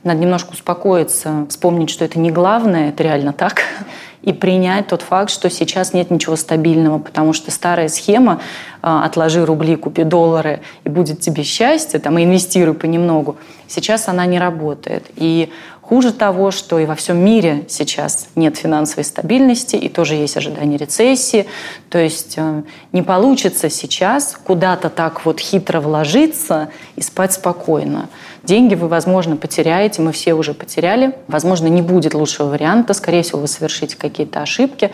надо 0.03 0.19
немножко 0.19 0.51
успокоиться, 0.53 1.45
вспомнить, 1.49 1.89
что 1.89 2.05
это 2.05 2.19
не 2.19 2.31
главное, 2.31 2.89
это 2.89 3.03
реально 3.03 3.33
так, 3.33 3.61
и 4.21 4.33
принять 4.33 4.87
тот 4.87 5.01
факт, 5.01 5.31
что 5.31 5.49
сейчас 5.49 5.93
нет 5.93 6.11
ничего 6.11 6.35
стабильного, 6.35 6.99
потому 6.99 7.33
что 7.33 7.51
старая 7.51 7.87
схема 7.87 8.39
а, 8.81 9.03
«отложи 9.03 9.45
рубли, 9.45 9.75
купи 9.75 10.03
доллары, 10.03 10.61
и 10.83 10.89
будет 10.89 11.19
тебе 11.19 11.43
счастье», 11.43 11.99
там, 11.99 12.17
и 12.17 12.23
инвестируй 12.23 12.75
понемногу, 12.75 13.37
сейчас 13.67 14.07
она 14.07 14.25
не 14.25 14.39
работает. 14.39 15.05
И 15.15 15.51
Хуже 15.91 16.13
того, 16.13 16.51
что 16.51 16.79
и 16.79 16.85
во 16.85 16.95
всем 16.95 17.17
мире 17.17 17.65
сейчас 17.67 18.29
нет 18.35 18.55
финансовой 18.55 19.03
стабильности, 19.03 19.75
и 19.75 19.89
тоже 19.89 20.15
есть 20.15 20.37
ожидание 20.37 20.77
рецессии. 20.77 21.47
То 21.89 21.97
есть 21.97 22.35
э, 22.37 22.63
не 22.93 23.01
получится 23.01 23.69
сейчас 23.69 24.39
куда-то 24.41 24.89
так 24.89 25.25
вот 25.25 25.41
хитро 25.41 25.81
вложиться 25.81 26.69
и 26.95 27.01
спать 27.01 27.33
спокойно. 27.33 28.07
Деньги 28.41 28.73
вы, 28.73 28.87
возможно, 28.87 29.35
потеряете, 29.35 30.01
мы 30.01 30.13
все 30.13 30.33
уже 30.33 30.53
потеряли. 30.53 31.13
Возможно, 31.27 31.67
не 31.67 31.81
будет 31.81 32.13
лучшего 32.13 32.47
варианта, 32.47 32.93
скорее 32.93 33.23
всего, 33.23 33.41
вы 33.41 33.47
совершите 33.49 33.97
какие-то 33.97 34.41
ошибки. 34.41 34.91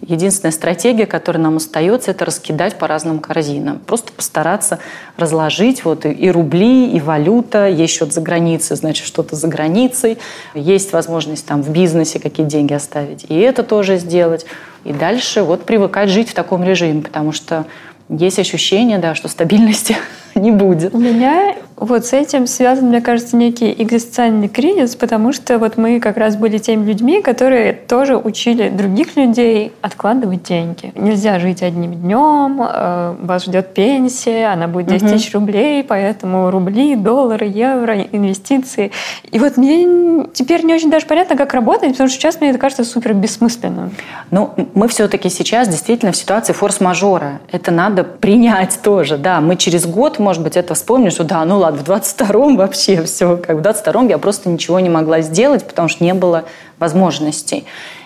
Единственная 0.00 0.52
стратегия, 0.52 1.06
которая 1.06 1.42
нам 1.42 1.56
остается, 1.56 2.12
это 2.12 2.24
раскидать 2.24 2.78
по 2.78 2.86
разным 2.86 3.18
корзинам. 3.18 3.80
Просто 3.80 4.12
постараться 4.12 4.78
разложить 5.16 5.84
вот 5.84 6.06
и 6.06 6.30
рубли, 6.30 6.88
и 6.92 7.00
валюта. 7.00 7.68
Есть 7.68 7.94
счет 7.94 8.12
за 8.12 8.20
границей, 8.20 8.76
значит, 8.76 9.06
что-то 9.06 9.34
за 9.34 9.48
границей. 9.48 10.18
Есть 10.54 10.92
возможность 10.92 11.46
там 11.46 11.62
в 11.62 11.70
бизнесе 11.70 12.20
какие 12.20 12.46
деньги 12.46 12.74
оставить. 12.74 13.26
И 13.28 13.38
это 13.40 13.64
тоже 13.64 13.96
сделать. 13.98 14.46
И 14.84 14.92
дальше 14.92 15.42
вот 15.42 15.64
привыкать 15.64 16.10
жить 16.10 16.30
в 16.30 16.34
таком 16.34 16.62
режиме, 16.62 17.02
потому 17.02 17.32
что 17.32 17.66
есть 18.08 18.38
ощущение, 18.38 18.98
да, 18.98 19.16
что 19.16 19.26
стабильности 19.28 19.96
не 20.42 20.50
будет. 20.50 20.94
У 20.94 20.98
меня 20.98 21.54
вот 21.80 22.06
с 22.06 22.12
этим 22.12 22.46
связан, 22.46 22.86
мне 22.88 23.00
кажется, 23.00 23.36
некий 23.36 23.72
экзистенциальный 23.78 24.48
кризис, 24.48 24.96
потому 24.96 25.32
что 25.32 25.58
вот 25.58 25.76
мы 25.76 26.00
как 26.00 26.16
раз 26.16 26.36
были 26.36 26.58
теми 26.58 26.84
людьми, 26.84 27.22
которые 27.22 27.72
тоже 27.72 28.16
учили 28.16 28.68
других 28.68 29.16
людей 29.16 29.72
откладывать 29.80 30.42
деньги. 30.42 30.92
Нельзя 30.96 31.38
жить 31.38 31.62
одним 31.62 31.94
днем, 31.94 32.60
э, 32.62 33.14
вас 33.20 33.44
ждет 33.44 33.74
пенсия, 33.74 34.52
она 34.52 34.66
будет 34.66 34.86
10 34.86 35.12
тысяч 35.12 35.32
рублей, 35.34 35.84
поэтому 35.84 36.50
рубли, 36.50 36.96
доллары, 36.96 37.46
евро, 37.46 38.00
инвестиции. 38.00 38.90
И 39.30 39.38
вот 39.38 39.56
мне 39.56 40.26
теперь 40.32 40.64
не 40.64 40.74
очень 40.74 40.90
даже 40.90 41.06
понятно, 41.06 41.36
как 41.36 41.54
работать, 41.54 41.92
потому 41.92 42.08
что 42.08 42.18
сейчас 42.18 42.40
мне 42.40 42.50
это 42.50 42.58
кажется 42.58 42.84
супер 42.84 43.14
бессмысленным. 43.14 43.92
Ну, 44.30 44.50
мы 44.74 44.88
все-таки 44.88 45.28
сейчас 45.28 45.68
действительно 45.68 46.12
в 46.12 46.16
ситуации 46.16 46.52
форс-мажора. 46.52 47.40
Это 47.52 47.70
надо 47.70 48.02
принять 48.04 48.80
тоже, 48.82 49.16
да. 49.16 49.40
Мы 49.40 49.56
через 49.56 49.86
год, 49.86 50.18
может 50.28 50.42
быть, 50.42 50.58
это 50.58 50.74
вспомним, 50.74 51.10
что 51.10 51.24
да, 51.24 51.42
ну 51.46 51.56
ладно, 51.56 51.82
в 51.82 51.88
22-м 51.88 52.58
вообще 52.58 53.02
все. 53.04 53.38
Как 53.38 53.56
в 53.56 53.60
22-м 53.60 54.08
я 54.08 54.18
просто 54.18 54.50
ничего 54.50 54.78
не 54.78 54.90
могла 54.90 55.22
сделать, 55.22 55.66
потому 55.66 55.88
что 55.88 56.04
не 56.04 56.12
было 56.12 56.44
возможностей. 56.78 57.64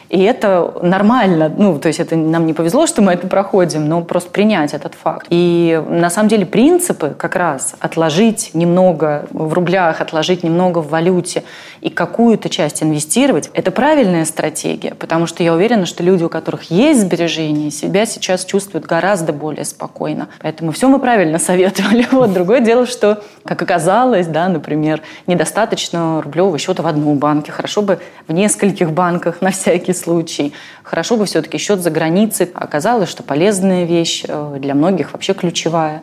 И 0.08 0.22
это 0.22 0.72
нормально. 0.82 1.52
Ну, 1.58 1.80
то 1.80 1.88
есть 1.88 1.98
это 1.98 2.14
нам 2.14 2.46
не 2.46 2.52
повезло, 2.52 2.86
что 2.86 3.02
мы 3.02 3.10
это 3.10 3.26
проходим, 3.26 3.88
но 3.88 4.02
просто 4.02 4.30
принять 4.30 4.72
этот 4.72 4.94
факт. 4.94 5.26
И 5.30 5.82
на 5.88 6.10
самом 6.10 6.28
деле 6.28 6.46
принципы 6.46 7.12
как 7.18 7.34
раз 7.34 7.74
отложить 7.80 8.50
немного 8.54 9.26
в 9.30 9.52
рублях, 9.52 10.00
отложить 10.00 10.44
немного 10.44 10.78
в 10.78 10.90
валюте 10.90 11.42
и 11.82 11.90
какую-то 11.90 12.48
часть 12.48 12.82
инвестировать, 12.82 13.50
это 13.54 13.72
правильная 13.72 14.24
стратегия, 14.24 14.94
потому 14.94 15.26
что 15.26 15.42
я 15.42 15.52
уверена, 15.52 15.84
что 15.84 16.04
люди, 16.04 16.22
у 16.22 16.28
которых 16.28 16.70
есть 16.70 17.00
сбережения, 17.00 17.72
себя 17.72 18.06
сейчас 18.06 18.44
чувствуют 18.44 18.86
гораздо 18.86 19.32
более 19.32 19.64
спокойно. 19.64 20.28
Поэтому 20.40 20.70
все 20.70 20.88
мы 20.88 20.98
правильно 21.00 21.38
советовали. 21.38 22.06
Вот 22.22 22.32
другое 22.32 22.60
дело, 22.60 22.86
что, 22.86 23.24
как 23.44 23.60
оказалось, 23.62 24.28
да, 24.28 24.48
например, 24.48 25.02
недостаточно 25.26 26.22
рублевого 26.22 26.56
счета 26.56 26.82
в 26.82 26.86
одном 26.86 27.18
банке. 27.18 27.50
Хорошо 27.50 27.82
бы 27.82 27.98
в 28.28 28.32
нескольких 28.32 28.92
банках 28.92 29.40
на 29.40 29.50
всякий 29.50 29.92
случай. 29.92 30.52
Хорошо 30.84 31.16
бы 31.16 31.24
все-таки 31.24 31.58
счет 31.58 31.80
за 31.80 31.90
границей. 31.90 32.48
Оказалось, 32.54 33.08
что 33.08 33.24
полезная 33.24 33.84
вещь 33.84 34.24
э, 34.28 34.56
для 34.60 34.74
многих 34.74 35.14
вообще 35.14 35.32
ключевая. 35.34 36.02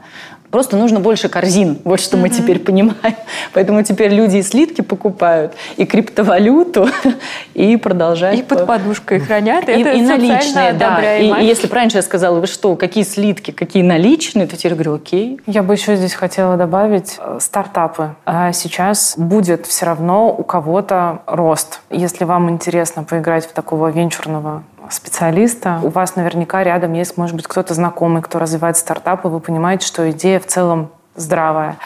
Просто 0.52 0.78
нужно 0.78 1.00
больше 1.00 1.30
корзин, 1.30 1.80
вот 1.84 2.00
что 2.00 2.18
mm-hmm. 2.18 2.22
мы 2.22 2.30
теперь 2.30 2.60
понимаем. 2.60 3.16
Поэтому 3.54 3.84
теперь 3.84 4.12
люди 4.12 4.38
и 4.38 4.44
слитки 4.44 4.82
покупают, 4.82 5.54
и 5.78 5.86
криптовалюту, 5.86 6.90
и 7.54 7.78
продолжают. 7.78 8.40
И 8.40 8.44
под 8.44 8.66
подушкой 8.66 9.20
хранят, 9.20 9.70
и, 9.70 9.74
это 9.74 9.92
и 9.92 10.02
наличные, 10.02 10.74
да. 10.74 11.18
И, 11.18 11.44
и 11.44 11.46
если 11.46 11.68
бы 11.68 11.76
раньше 11.76 11.98
я 11.98 12.02
сказала, 12.02 12.40
вы 12.40 12.48
что, 12.48 12.76
какие 12.76 13.04
слитки, 13.04 13.52
какие 13.52 13.84
наличные, 13.84 14.48
то 14.48 14.58
теперь 14.58 14.74
говорю, 14.74 14.96
окей. 14.96 15.40
Я 15.46 15.62
бы 15.62 15.74
еще 15.74 15.96
здесь 15.96 16.14
хотела 16.14 16.58
добавить 16.58 17.18
э, 17.20 17.38
стартапы. 17.40 18.16
А 18.26 18.52
сейчас 18.52 19.16
будет 19.18 19.68
все 19.68 19.86
равно 19.86 20.34
у 20.36 20.44
кого-то 20.44 21.22
рост. 21.28 21.82
Если 21.90 22.24
вам 22.24 22.50
интересно 22.50 23.04
поиграть 23.04 23.46
в 23.46 23.52
такого 23.52 23.90
венчурного 23.90 24.64
специалиста. 24.90 25.80
У 25.84 25.90
вас 25.90 26.16
наверняка 26.16 26.64
рядом 26.64 26.94
есть, 26.94 27.18
может 27.18 27.36
быть, 27.36 27.48
кто-то 27.48 27.74
знакомый, 27.74 28.22
кто 28.22 28.40
развивает 28.40 28.78
стартапы, 28.78 29.28
вы 29.28 29.40
понимаете, 29.40 29.86
что 29.86 30.10
идея 30.12 30.40
в 30.40 30.48
целом 30.48 30.92
здравая. 31.16 31.78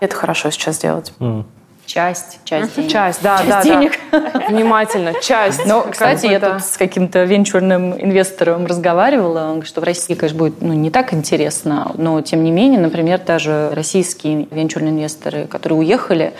Это 0.00 0.14
хорошо 0.16 0.50
сейчас 0.50 0.78
делать. 0.78 1.12
Mm. 1.18 1.44
Часть, 1.84 2.38
часть 2.44 2.76
денег. 2.76 2.90
Часть, 2.90 3.22
да, 3.22 3.38
часть 3.38 3.48
да, 3.48 3.62
денег. 3.62 3.92
Да. 4.10 4.46
Внимательно, 4.48 5.14
часть. 5.20 5.66
Но, 5.66 5.82
кстати, 5.82 6.26
я 6.26 6.40
тут 6.40 6.62
с 6.62 6.76
каким-то 6.76 7.24
венчурным 7.24 7.92
инвестором 8.00 8.66
разговаривала, 8.66 9.40
он 9.40 9.46
говорит, 9.46 9.68
что 9.68 9.80
в 9.80 9.84
России, 9.84 10.14
конечно, 10.14 10.38
будет 10.38 10.62
ну, 10.62 10.72
не 10.72 10.90
так 10.90 11.12
интересно, 11.12 11.92
но, 11.96 12.20
тем 12.22 12.44
не 12.44 12.50
менее, 12.50 12.80
например, 12.80 13.20
даже 13.26 13.70
российские 13.74 14.46
венчурные 14.50 14.92
инвесторы, 14.92 15.46
которые 15.46 15.80
уехали, 15.80 16.32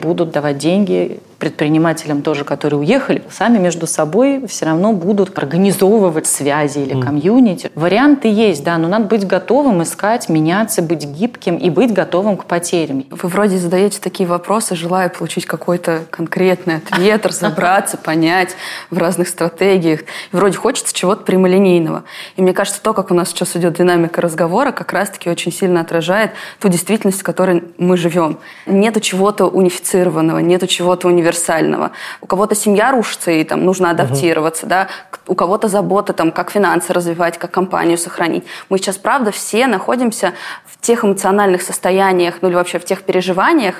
будут 0.00 0.32
давать 0.32 0.58
деньги 0.58 1.20
предпринимателям 1.38 2.22
тоже, 2.22 2.44
которые 2.44 2.80
уехали, 2.80 3.22
сами 3.30 3.58
между 3.58 3.86
собой 3.86 4.44
все 4.48 4.66
равно 4.66 4.92
будут 4.92 5.38
организовывать 5.38 6.26
связи 6.26 6.80
или 6.80 7.00
комьюнити. 7.00 7.70
Варианты 7.74 8.28
есть, 8.28 8.64
да, 8.64 8.76
но 8.76 8.88
надо 8.88 9.04
быть 9.06 9.26
готовым 9.26 9.82
искать, 9.82 10.28
меняться, 10.28 10.82
быть 10.82 11.04
гибким 11.04 11.56
и 11.56 11.70
быть 11.70 11.92
готовым 11.92 12.36
к 12.36 12.44
потерям. 12.44 13.04
Вы 13.10 13.28
вроде 13.28 13.56
задаете 13.58 14.00
такие 14.00 14.28
вопросы, 14.28 14.74
желая 14.74 15.08
получить 15.08 15.46
какой-то 15.46 16.02
конкретный 16.10 16.76
ответ, 16.76 17.24
разобраться, 17.24 17.96
понять 17.96 18.56
в 18.90 18.98
разных 18.98 19.28
стратегиях. 19.28 20.00
Вроде 20.32 20.56
хочется 20.56 20.92
чего-то 20.92 21.22
прямолинейного. 21.22 22.04
И 22.36 22.42
мне 22.42 22.52
кажется, 22.52 22.82
то, 22.82 22.92
как 22.92 23.10
у 23.12 23.14
нас 23.14 23.28
сейчас 23.28 23.54
идет 23.56 23.76
динамика 23.76 24.20
разговора, 24.20 24.72
как 24.72 24.92
раз-таки 24.92 25.30
очень 25.30 25.52
сильно 25.52 25.80
отражает 25.80 26.32
ту 26.58 26.68
действительность, 26.68 27.20
в 27.20 27.22
которой 27.22 27.62
мы 27.78 27.96
живем. 27.96 28.38
Нету 28.66 29.00
чего-то 29.00 29.46
унифицированного, 29.46 30.38
нету 30.38 30.66
чего-то 30.66 31.06
универсального 31.06 31.27
универсального. 31.28 31.92
У 32.20 32.26
кого-то 32.26 32.54
семья 32.54 32.90
рушится, 32.90 33.30
и 33.30 33.44
там 33.44 33.64
нужно 33.64 33.90
адаптироваться, 33.90 34.64
угу. 34.64 34.70
да, 34.70 34.88
у 35.26 35.34
кого-то 35.34 35.68
забота, 35.68 36.12
там, 36.12 36.32
как 36.32 36.50
финансы 36.50 36.92
развивать, 36.92 37.38
как 37.38 37.50
компанию 37.50 37.98
сохранить. 37.98 38.44
Мы 38.70 38.78
сейчас, 38.78 38.96
правда, 38.96 39.30
все 39.30 39.66
находимся 39.66 40.32
в 40.64 40.80
тех 40.80 41.04
эмоциональных 41.04 41.62
состояниях, 41.62 42.36
ну 42.40 42.48
или 42.48 42.54
вообще 42.56 42.78
в 42.78 42.84
тех 42.84 43.02
переживаниях, 43.02 43.74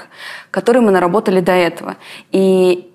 которые 0.51 0.83
мы 0.83 0.91
наработали 0.91 1.41
до 1.41 1.53
этого. 1.53 1.97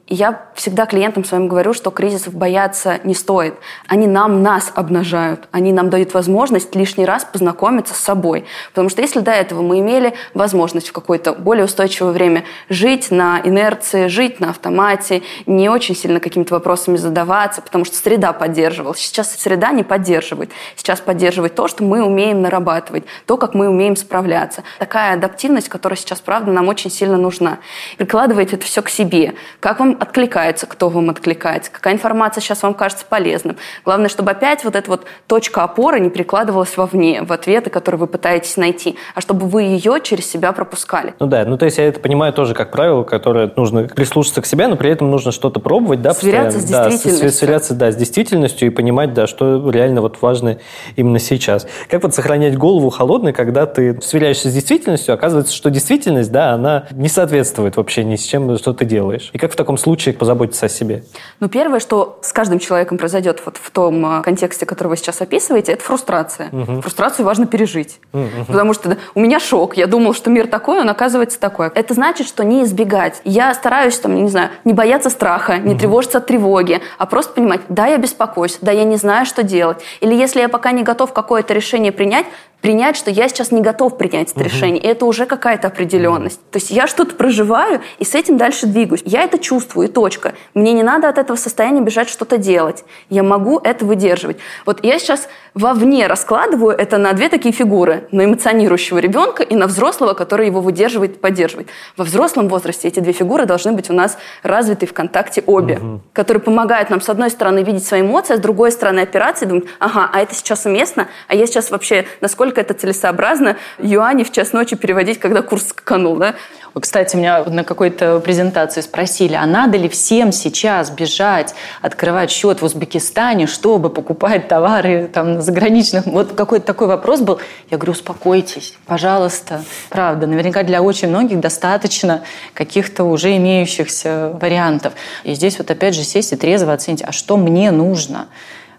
Я 0.10 0.48
всегда 0.56 0.86
клиентам 0.86 1.24
своим 1.24 1.48
говорю, 1.48 1.74
что 1.74 1.90
кризисов 1.90 2.36
бояться 2.36 3.00
не 3.06 3.14
стоит. 3.14 3.56
Они 3.88 4.06
нам 4.06 4.44
нас 4.44 4.70
обнажают, 4.76 5.48
они 5.52 5.72
нам 5.72 5.90
дают 5.90 6.14
возможность 6.14 6.76
лишний 6.76 7.06
раз 7.06 7.24
познакомиться 7.24 7.94
с 7.94 8.00
собой. 8.00 8.44
Потому 8.72 8.90
что 8.90 9.02
если 9.02 9.22
до 9.22 9.32
этого 9.32 9.62
мы 9.62 9.80
имели 9.80 10.14
возможность 10.34 10.90
в 10.90 10.92
какое-то 10.92 11.32
более 11.32 11.64
устойчивое 11.64 12.12
время 12.12 12.44
жить 12.68 13.12
на 13.12 13.40
инерции, 13.46 14.08
жить 14.08 14.42
на 14.42 14.50
автомате, 14.50 15.24
не 15.46 15.70
очень 15.70 15.96
сильно 15.96 16.20
какими-то 16.20 16.54
вопросами 16.54 16.98
задаваться, 16.98 17.62
потому 17.62 17.86
что 17.86 17.96
среда 17.96 18.34
поддерживала. 18.34 18.98
Сейчас 18.98 19.34
среда 19.34 19.72
не 19.72 19.84
поддерживает. 19.84 20.52
Сейчас 20.76 21.00
поддерживает 21.00 21.56
то, 21.56 21.70
что 21.70 21.86
мы 21.86 22.04
умеем 22.04 22.42
нарабатывать, 22.42 23.06
то, 23.26 23.38
как 23.38 23.54
мы 23.54 23.70
умеем 23.70 23.96
справляться. 23.96 24.64
Такая 24.80 25.14
адаптивность, 25.14 25.70
которая 25.70 25.96
сейчас, 25.96 26.20
правда, 26.20 26.52
нам 26.52 26.68
очень 26.68 26.92
сильно 26.92 27.16
нужна. 27.16 27.60
Прикладывайте 27.98 28.58
это 28.58 28.66
все 28.66 28.82
к 28.82 28.90
себе. 28.90 29.36
Как 29.62 29.80
вам 29.80 29.93
вам 29.94 30.02
откликается, 30.02 30.66
кто 30.66 30.90
вам 30.90 31.10
откликается, 31.10 31.72
какая 31.72 31.94
информация 31.94 32.42
сейчас 32.42 32.64
вам 32.64 32.74
кажется 32.74 33.06
полезным. 33.08 33.58
Главное, 33.86 34.10
чтобы 34.10 34.32
опять 34.32 34.64
вот 34.64 34.76
эта 34.76 34.90
вот 34.90 35.06
точка 35.28 35.64
опоры 35.64 36.00
не 36.00 36.10
перекладывалась 36.10 36.76
вовне, 36.78 37.24
в 37.24 37.32
ответы, 37.32 37.70
которые 37.70 38.00
вы 38.00 38.08
пытаетесь 38.08 38.58
найти, 38.58 38.96
а 39.16 39.22
чтобы 39.22 39.48
вы 39.48 39.64
ее 39.64 40.00
через 40.02 40.30
себя 40.30 40.52
пропускали. 40.52 41.14
Ну 41.20 41.28
да, 41.28 41.46
ну 41.46 41.58
то 41.58 41.66
есть 41.66 41.78
я 41.78 41.86
это 41.86 42.00
понимаю 42.00 42.34
тоже 42.34 42.54
как 42.54 42.72
правило, 42.72 43.04
которое 43.04 43.52
нужно 43.56 43.84
прислушаться 43.84 44.42
к 44.42 44.46
себе, 44.46 44.68
но 44.68 44.76
при 44.76 44.90
этом 44.90 45.10
нужно 45.12 45.32
что-то 45.32 45.60
пробовать, 45.60 46.02
да, 46.02 46.14
Сверяться 46.14 46.60
постоянно. 46.60 46.90
с 46.90 46.94
действительностью. 46.94 47.30
Да, 47.30 47.38
сверяться, 47.38 47.74
да, 47.74 47.92
с 47.92 47.96
действительностью 47.96 48.68
и 48.68 48.72
понимать, 48.72 49.14
да, 49.14 49.28
что 49.28 49.70
реально 49.70 50.02
вот 50.02 50.22
важно 50.22 50.58
именно 50.96 51.20
сейчас. 51.20 51.68
Как 51.90 52.04
вот 52.04 52.14
сохранять 52.14 52.58
голову 52.58 52.90
холодной, 52.90 53.34
когда 53.34 53.66
ты 53.66 54.00
сверяешься 54.02 54.50
с 54.50 54.54
действительностью, 54.54 55.14
оказывается, 55.14 55.54
что 55.54 55.70
действительность, 55.70 56.32
да, 56.32 56.52
она 56.52 56.86
не 56.92 57.10
соответствует 57.10 57.78
вообще 57.78 58.04
ни 58.04 58.16
с 58.16 58.24
чем, 58.24 58.58
что 58.58 58.74
ты 58.74 58.86
делаешь. 58.86 59.30
И 59.34 59.38
как 59.38 59.52
в 59.52 59.56
таком 59.56 59.78
случае 59.84 60.14
позаботиться 60.16 60.66
о 60.66 60.70
себе? 60.70 61.04
Ну, 61.40 61.50
первое, 61.50 61.80
что 61.80 62.20
с 62.22 62.34
каждым 62.34 62.60
человеком 62.60 62.98
произойдет 62.98 63.42
вот 63.46 63.58
в 63.58 63.72
том 63.72 64.20
э, 64.20 64.24
контексте, 64.24 64.66
который 64.66 64.88
вы 64.88 64.98
сейчас 64.98 65.22
описываете, 65.22 65.74
это 65.74 65.84
фрустрация. 65.84 66.50
Фрустрацию 66.82 67.26
важно 67.26 67.46
пережить. 67.46 68.00
Потому 68.48 68.74
что 68.74 68.90
да, 68.90 68.98
у 69.16 69.20
меня 69.20 69.40
шок. 69.40 69.78
Я 69.78 69.88
думал, 69.88 70.14
что 70.14 70.30
мир 70.30 70.48
такой, 70.48 70.82
он 70.82 70.90
оказывается 70.90 71.40
такой. 71.40 71.68
Это 71.76 71.94
значит, 71.94 72.28
что 72.28 72.44
не 72.44 72.64
избегать. 72.64 73.22
Я 73.24 73.54
стараюсь, 73.54 73.98
там, 74.00 74.16
не 74.16 74.30
знаю, 74.30 74.50
не 74.64 74.74
бояться 74.74 75.10
страха, 75.10 75.58
не 75.58 75.78
тревожиться 75.78 76.20
от 76.20 76.28
тревоги, 76.28 76.82
а 76.98 77.06
просто 77.06 77.34
понимать, 77.34 77.62
да, 77.70 77.88
я 77.88 77.98
беспокоюсь, 77.98 78.58
да, 78.62 78.72
я 78.72 78.84
не 78.84 78.98
знаю, 78.98 79.26
что 79.26 79.44
делать. 79.44 79.78
Или 80.02 80.16
если 80.16 80.40
я 80.40 80.50
пока 80.50 80.72
не 80.72 80.84
готов 80.84 81.14
какое-то 81.14 81.54
решение 81.54 81.92
принять, 81.92 82.26
принять, 82.64 82.96
что 82.96 83.12
я 83.12 83.28
сейчас 83.28 83.52
не 83.52 83.60
готов 83.60 83.98
принять 83.98 84.32
это 84.32 84.42
решение. 84.42 84.82
И 84.82 84.88
это 84.88 85.06
уже 85.06 85.26
какая-то 85.26 85.68
определенность. 85.68 86.40
То 86.50 86.60
есть 86.60 86.72
я 86.72 86.88
что-то 86.88 87.14
проживаю 87.14 87.82
и 88.00 88.06
с 88.06 88.16
этим 88.16 88.38
дальше 88.38 88.68
двигаюсь. 88.68 89.02
Я 89.04 89.24
это 89.24 89.38
чувствую, 89.38 89.90
и 89.90 89.92
точка. 89.92 90.34
Мне 90.54 90.72
не 90.72 90.82
надо 90.82 91.10
от 91.10 91.18
этого 91.18 91.36
состояния 91.36 91.82
бежать 91.82 92.08
что-то 92.08 92.38
делать. 92.38 92.86
Я 93.10 93.22
могу 93.22 93.60
это 93.60 93.84
выдерживать. 93.84 94.38
Вот 94.66 94.82
я 94.82 94.98
сейчас 94.98 95.28
вовне 95.54 96.08
раскладываю 96.08 96.72
это 96.72 96.98
на 96.98 97.12
две 97.12 97.28
такие 97.28 97.54
фигуры. 97.54 98.08
На 98.12 98.24
эмоционирующего 98.24 99.00
ребенка 99.00 99.44
и 99.44 99.56
на 99.56 99.68
взрослого, 99.68 100.14
который 100.14 100.46
его 100.46 100.62
выдерживает 100.62 101.18
и 101.18 101.20
поддерживает. 101.20 101.68
Во 101.98 102.06
взрослом 102.06 102.48
возрасте 102.48 102.88
эти 102.88 103.02
две 103.02 103.12
фигуры 103.12 103.46
должны 103.46 103.74
быть 103.74 103.90
у 103.90 103.94
нас 103.94 104.18
развиты 104.42 104.86
в 104.86 104.94
контакте 104.94 105.44
обе, 105.46 105.82
которые 106.14 106.40
помогают 106.40 106.90
нам, 106.90 107.02
с 107.02 107.10
одной 107.10 107.30
стороны, 107.30 107.62
видеть 107.62 107.86
свои 107.86 108.00
эмоции, 108.00 108.36
а 108.36 108.38
с 108.38 108.40
другой 108.40 108.72
стороны, 108.72 109.02
опираться 109.02 109.44
и 109.44 109.50
думать, 109.50 109.66
ага, 109.80 110.10
а 110.14 110.22
это 110.22 110.34
сейчас 110.34 110.66
уместно, 110.66 111.10
а 111.28 111.36
я 111.36 111.46
сейчас 111.46 111.70
вообще, 111.70 112.06
насколько 112.22 112.53
это 112.58 112.74
целесообразно, 112.74 113.58
юани 113.80 114.24
в 114.24 114.32
час 114.32 114.54
ночи 114.54 114.76
переводить, 114.76 115.20
когда 115.20 115.42
курс 115.42 115.68
скаканул, 115.68 116.18
да? 116.18 116.36
Кстати, 116.80 117.16
меня 117.16 117.44
на 117.44 117.64
какой-то 117.64 118.20
презентации 118.20 118.82
спросили, 118.82 119.36
а 119.36 119.46
надо 119.46 119.78
ли 119.78 119.88
всем 119.88 120.32
сейчас 120.32 120.90
бежать, 120.90 121.54
открывать 121.82 122.32
счет 122.32 122.62
в 122.62 122.66
Узбекистане, 122.66 123.46
чтобы 123.46 123.92
покупать 123.92 124.48
товары 124.48 125.08
там, 125.14 125.40
заграничных? 125.42 126.08
Вот 126.08 126.34
какой-то 126.34 126.66
такой 126.66 126.88
вопрос 126.88 127.22
был. 127.22 127.40
Я 127.70 127.78
говорю, 127.78 127.92
успокойтесь, 127.92 128.76
пожалуйста. 128.88 129.64
Правда, 129.90 130.26
наверняка 130.26 130.64
для 130.64 130.82
очень 130.82 131.10
многих 131.10 131.40
достаточно 131.40 132.24
каких-то 132.56 133.04
уже 133.04 133.38
имеющихся 133.38 134.36
вариантов. 134.42 134.94
И 135.24 135.36
здесь 135.36 135.60
вот 135.60 135.70
опять 135.70 135.94
же 135.94 136.04
сесть 136.04 136.34
и 136.34 136.36
трезво 136.36 136.74
оценить, 136.74 137.04
а 137.04 137.12
что 137.12 137.38
мне 137.38 137.70
нужно? 137.70 138.28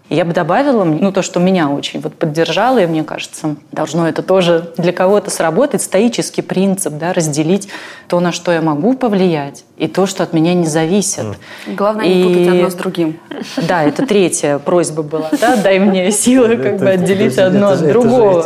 Я 0.09 0.23
бы 0.23 0.33
добавила, 0.33 0.83
ну, 0.83 1.11
то, 1.11 1.23
что 1.23 1.39
меня 1.39 1.69
очень 1.69 1.99
вот 1.99 2.13
поддержало, 2.13 2.77
и 2.77 2.85
мне 2.85 3.03
кажется, 3.03 3.55
должно 3.71 4.07
это 4.07 4.21
тоже 4.21 4.71
для 4.77 4.93
кого-то 4.93 5.31
сработать, 5.31 5.81
стоический 5.81 6.43
принцип, 6.43 6.93
да, 6.93 7.11
разделить 7.11 7.69
то, 8.07 8.19
на 8.19 8.31
что 8.31 8.51
я 8.51 8.61
могу 8.61 8.93
повлиять, 8.93 9.65
и 9.77 9.87
то, 9.87 10.05
что 10.05 10.21
от 10.21 10.31
меня 10.31 10.53
не 10.53 10.67
зависит. 10.67 11.25
Главное 11.65 12.07
не 12.07 12.23
путать 12.23 12.47
одно 12.47 12.69
с 12.69 12.75
другим. 12.75 13.19
Да, 13.67 13.83
это 13.83 14.05
третья 14.05 14.59
просьба 14.59 15.01
была, 15.01 15.29
да, 15.41 15.55
дай 15.55 15.79
мне 15.79 16.11
силы 16.11 16.57
как 16.57 16.77
бы 16.77 16.89
отделить 16.89 17.37
одно 17.37 17.69
от 17.69 17.87
другого. 17.87 18.45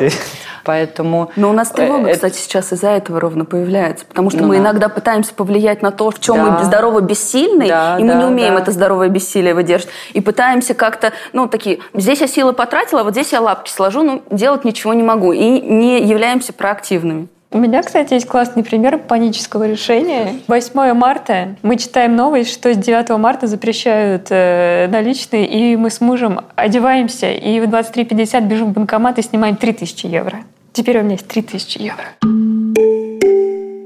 Поэтому... 0.69 1.31
Но 1.35 1.49
у 1.49 1.53
нас 1.53 1.71
тревога, 1.71 2.09
э, 2.09 2.13
кстати, 2.13 2.37
сейчас 2.37 2.71
из-за 2.71 2.89
этого 2.89 3.19
ровно 3.19 3.43
появляется. 3.43 4.05
Потому 4.05 4.29
что 4.29 4.41
Ну 4.41 4.49
мы 4.49 4.57
да. 4.57 4.61
иногда 4.61 4.87
пытаемся 4.87 5.33
повлиять 5.33 5.81
на 5.81 5.89
то, 5.89 6.11
в 6.11 6.19
чем 6.19 6.35
Да. 6.35 6.43
мы 6.43 6.63
здорово 6.63 7.01
бессильны, 7.01 7.67
Да, 7.67 7.97
и 7.97 8.03
мы 8.03 8.09
да, 8.09 8.19
не 8.19 8.25
умеем 8.25 8.53
да. 8.53 8.61
это 8.61 8.69
здоровое 8.69 9.09
бессилие 9.09 9.55
выдержать. 9.55 9.89
И 10.13 10.21
пытаемся 10.21 10.75
как-то, 10.75 11.11
ну, 11.33 11.47
такие, 11.47 11.79
здесь 11.95 12.21
я 12.21 12.27
силы 12.27 12.53
потратила, 12.53 13.01
а 13.01 13.03
вот 13.03 13.13
здесь 13.13 13.31
я 13.31 13.41
лапки 13.41 13.71
сложу, 13.71 14.03
но 14.03 14.21
делать 14.29 14.63
ничего 14.63 14.93
не 14.93 15.01
могу. 15.01 15.31
И 15.31 15.59
не 15.59 16.03
являемся 16.03 16.53
проактивными. 16.53 17.29
У 17.51 17.57
меня, 17.57 17.81
кстати, 17.81 18.13
есть 18.13 18.27
классный 18.27 18.63
пример 18.63 18.99
панического 18.99 19.67
решения. 19.67 20.35
8 20.47 20.93
марта 20.93 21.55
мы 21.63 21.77
читаем 21.77 22.15
новость, 22.15 22.53
что 22.53 22.71
с 22.71 22.77
9 22.77 23.09
марта 23.17 23.47
запрещают 23.47 24.27
э, 24.29 24.87
наличные, 24.91 25.47
и 25.47 25.75
мы 25.75 25.89
с 25.89 25.99
мужем 25.99 26.41
одеваемся 26.55 27.31
и 27.31 27.59
в 27.59 27.63
23.50 27.63 28.41
бежим 28.41 28.67
в 28.67 28.73
банкомат 28.73 29.17
и 29.17 29.23
снимаем 29.23 29.55
3000 29.55 30.05
евро. 30.05 30.41
Теперь 30.73 30.99
у 30.99 31.03
меня 31.03 31.13
есть 31.13 31.27
3000 31.27 31.77
евро. 31.79 32.03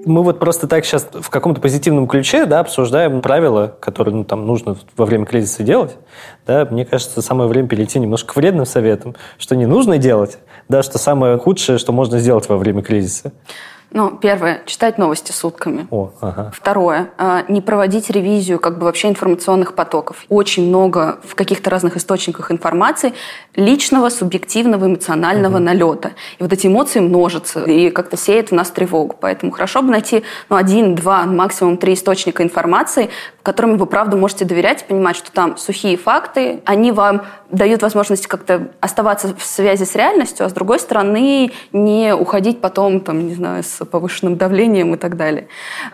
Мы 0.05 0.21
вот 0.21 0.37
просто 0.37 0.67
так 0.67 0.83
сейчас 0.85 1.07
в 1.13 1.29
каком-то 1.29 1.61
позитивном 1.61 2.07
ключе 2.07 2.45
да, 2.45 2.59
обсуждаем 2.59 3.21
правила, 3.21 3.77
которые 3.79 4.13
ну, 4.13 4.23
там 4.25 4.45
нужно 4.45 4.75
во 4.97 5.05
время 5.05 5.25
кризиса 5.25 5.63
делать. 5.63 5.95
Да, 6.45 6.67
мне 6.69 6.85
кажется, 6.85 7.21
самое 7.21 7.49
время 7.49 7.69
перейти 7.69 7.99
немножко 7.99 8.33
к 8.33 8.35
вредным 8.35 8.65
советам, 8.65 9.15
что 9.37 9.55
не 9.55 9.65
нужно 9.65 9.97
делать, 9.97 10.39
да, 10.67 10.83
что 10.83 10.97
самое 10.97 11.37
худшее, 11.37 11.77
что 11.77 11.93
можно 11.93 12.19
сделать 12.19 12.49
во 12.49 12.57
время 12.57 12.81
кризиса. 12.81 13.31
Ну, 13.95 14.09
первое, 14.09 14.63
читать 14.65 14.97
новости 14.97 15.31
сутками. 15.31 15.87
О, 15.91 16.11
ага. 16.19 16.51
Второе, 16.51 17.11
а, 17.19 17.45
не 17.47 17.61
проводить 17.61 18.09
ревизию 18.09 18.59
как 18.59 18.79
бы 18.79 18.85
вообще 18.85 19.07
информационных 19.07 19.75
потоков. 19.75 20.25
Очень 20.29 20.67
много 20.67 21.19
в 21.23 21.35
каких-то 21.35 21.69
разных 21.69 21.95
источниках 21.95 22.51
информации 22.51 23.13
личного, 23.55 24.09
субъективного, 24.09 24.87
эмоционального 24.87 25.59
налета. 25.59 26.13
И 26.39 26.43
вот 26.43 26.51
эти 26.51 26.65
эмоции 26.65 27.01
множатся 27.01 27.65
и 27.65 27.91
как-то 27.91 28.17
сеют 28.17 28.49
в 28.49 28.53
нас 28.53 28.71
тревогу. 28.71 29.15
Поэтому 29.19 29.51
хорошо 29.51 29.83
бы 29.83 29.91
найти 29.91 30.23
ну, 30.49 30.55
один, 30.55 30.95
два, 30.95 31.25
максимум 31.25 31.77
три 31.77 31.93
источника 31.93 32.41
информации, 32.41 33.11
которым 33.43 33.77
вы 33.77 33.85
правда 33.85 34.15
можете 34.15 34.45
доверять 34.45 34.81
и 34.81 34.85
понимать, 34.85 35.17
что 35.17 35.31
там 35.31 35.57
сухие 35.57 35.97
факты, 35.97 36.61
они 36.65 36.91
вам 36.93 37.23
дают 37.51 37.81
возможность 37.81 38.25
как-то 38.25 38.69
оставаться 38.79 39.35
в 39.37 39.43
связи 39.43 39.85
с 39.85 39.95
реальностью, 39.95 40.45
а 40.45 40.49
с 40.49 40.53
другой 40.53 40.79
стороны 40.79 41.51
не 41.71 42.15
уходить 42.15 42.61
потом, 42.61 43.01
там, 43.01 43.27
не 43.27 43.35
знаю, 43.35 43.63
с 43.63 43.85
повышенным 43.85 44.37
давлением 44.37 44.95
и 44.95 44.97
так 44.97 45.17
далее. 45.17 45.47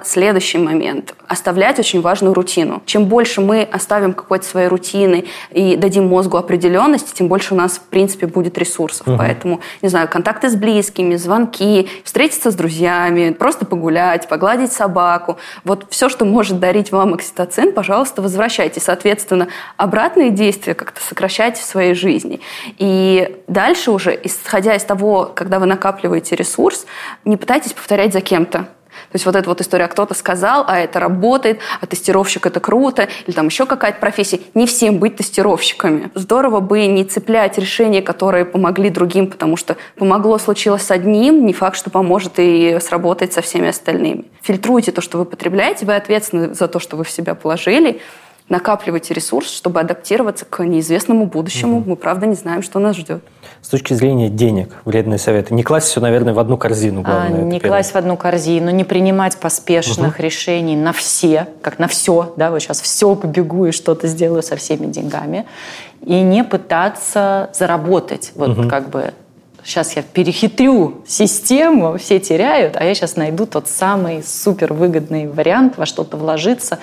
Следующий 0.03 0.59
момент. 0.59 1.15
Оставлять 1.27 1.79
очень 1.79 2.01
важную 2.01 2.33
рутину. 2.33 2.81
Чем 2.85 3.05
больше 3.05 3.41
мы 3.41 3.63
оставим 3.63 4.13
какой-то 4.13 4.45
своей 4.45 4.67
рутины 4.67 5.25
и 5.51 5.75
дадим 5.75 6.07
мозгу 6.07 6.37
определенности, 6.37 7.13
тем 7.13 7.27
больше 7.27 7.55
у 7.55 7.57
нас, 7.57 7.73
в 7.73 7.81
принципе, 7.81 8.27
будет 8.27 8.57
ресурсов. 8.57 9.07
Поэтому, 9.17 9.59
не 9.81 9.89
знаю, 9.89 10.07
контакты 10.07 10.49
с 10.49 10.55
близкими, 10.55 11.15
звонки, 11.15 11.89
встретиться 12.03 12.51
с 12.51 12.55
друзьями, 12.55 13.31
просто 13.31 13.65
погулять, 13.65 14.29
погладить 14.29 14.71
собаку. 14.71 15.37
Вот 15.63 15.87
все, 15.89 16.09
что 16.09 16.25
может 16.25 16.59
дарить 16.59 16.91
вам 16.91 17.15
окситоцин, 17.39 17.73
пожалуйста, 17.73 18.21
возвращайте. 18.21 18.79
Соответственно, 18.79 19.47
обратные 19.77 20.31
действия 20.31 20.73
как-то 20.73 21.01
сокращайте 21.01 21.61
в 21.61 21.65
своей 21.65 21.93
жизни. 21.93 22.41
И 22.77 23.41
дальше 23.47 23.91
уже, 23.91 24.19
исходя 24.23 24.75
из 24.75 24.83
того, 24.83 25.31
когда 25.33 25.59
вы 25.59 25.65
накапливаете 25.65 26.35
ресурс, 26.35 26.85
не 27.25 27.37
пытайтесь 27.37 27.73
повторять 27.73 28.13
за 28.13 28.21
кем-то. 28.21 28.67
То 29.11 29.15
есть 29.15 29.25
вот 29.25 29.35
эта 29.35 29.49
вот 29.49 29.59
история, 29.61 29.87
кто-то 29.87 30.13
сказал, 30.13 30.65
а 30.67 30.79
это 30.79 30.99
работает, 30.99 31.59
а 31.81 31.87
тестировщик 31.87 32.45
это 32.45 32.59
круто, 32.59 33.07
или 33.25 33.33
там 33.33 33.47
еще 33.47 33.65
какая-то 33.65 33.99
профессия. 33.99 34.39
Не 34.53 34.67
всем 34.67 34.99
быть 34.99 35.15
тестировщиками. 35.15 36.11
Здорово 36.13 36.59
бы 36.59 36.85
не 36.85 37.03
цеплять 37.03 37.57
решения, 37.57 38.01
которые 38.01 38.45
помогли 38.45 38.89
другим, 38.89 39.27
потому 39.27 39.57
что 39.57 39.77
помогло, 39.95 40.37
случилось 40.37 40.83
с 40.83 40.91
одним, 40.91 41.45
не 41.45 41.53
факт, 41.53 41.75
что 41.75 41.89
поможет 41.89 42.33
и 42.37 42.77
сработает 42.81 43.33
со 43.33 43.41
всеми 43.41 43.69
остальными. 43.69 44.25
Фильтруйте 44.41 44.91
то, 44.91 45.01
что 45.01 45.17
вы 45.17 45.25
потребляете, 45.25 45.85
вы 45.85 45.95
ответственны 45.95 46.53
за 46.53 46.67
то, 46.67 46.79
что 46.79 46.95
вы 46.95 47.03
в 47.03 47.09
себя 47.09 47.33
положили, 47.33 48.01
накапливайте 48.49 49.13
ресурс, 49.13 49.51
чтобы 49.51 49.79
адаптироваться 49.79 50.45
к 50.45 50.63
неизвестному 50.63 51.25
будущему. 51.25 51.83
Мы, 51.85 51.95
правда, 51.95 52.25
не 52.25 52.35
знаем, 52.35 52.61
что 52.61 52.79
нас 52.79 52.95
ждет. 52.95 53.23
С 53.61 53.67
точки 53.69 53.93
зрения 53.93 54.29
денег, 54.29 54.73
вредные 54.85 55.19
советы. 55.19 55.53
Не 55.53 55.63
класть 55.63 55.87
все, 55.87 55.99
наверное, 55.99 56.33
в 56.33 56.39
одну 56.39 56.57
корзину. 56.57 57.01
А, 57.01 57.03
Главное, 57.03 57.37
это 57.39 57.41
не 57.41 57.59
первое. 57.59 57.77
класть 57.77 57.93
в 57.93 57.95
одну 57.95 58.17
корзину, 58.17 58.71
не 58.71 58.83
принимать 58.83 59.37
поспешных 59.37 60.19
решений 60.19 60.75
на 60.75 60.93
все, 60.93 61.47
как 61.61 61.77
на 61.77 61.87
все, 61.87 62.33
да, 62.37 62.51
вот 62.51 62.59
сейчас 62.59 62.81
все 62.81 63.15
побегу 63.15 63.67
и 63.67 63.71
что-то 63.71 64.07
сделаю 64.07 64.43
со 64.43 64.55
всеми 64.55 64.87
деньгами, 64.87 65.45
и 66.05 66.21
не 66.21 66.43
пытаться 66.43 67.49
заработать, 67.53 68.31
вот 68.35 68.69
как 68.69 68.89
бы 68.89 69.13
сейчас 69.63 69.95
я 69.95 70.01
перехитрю 70.01 71.01
систему, 71.07 71.97
все 71.97 72.19
теряют, 72.19 72.75
а 72.77 72.83
я 72.83 72.95
сейчас 72.95 73.15
найду 73.15 73.45
тот 73.45 73.67
самый 73.67 74.23
супер 74.23 74.73
выгодный 74.73 75.27
вариант 75.27 75.77
во 75.77 75.85
что-то 75.85 76.17
вложиться. 76.17 76.79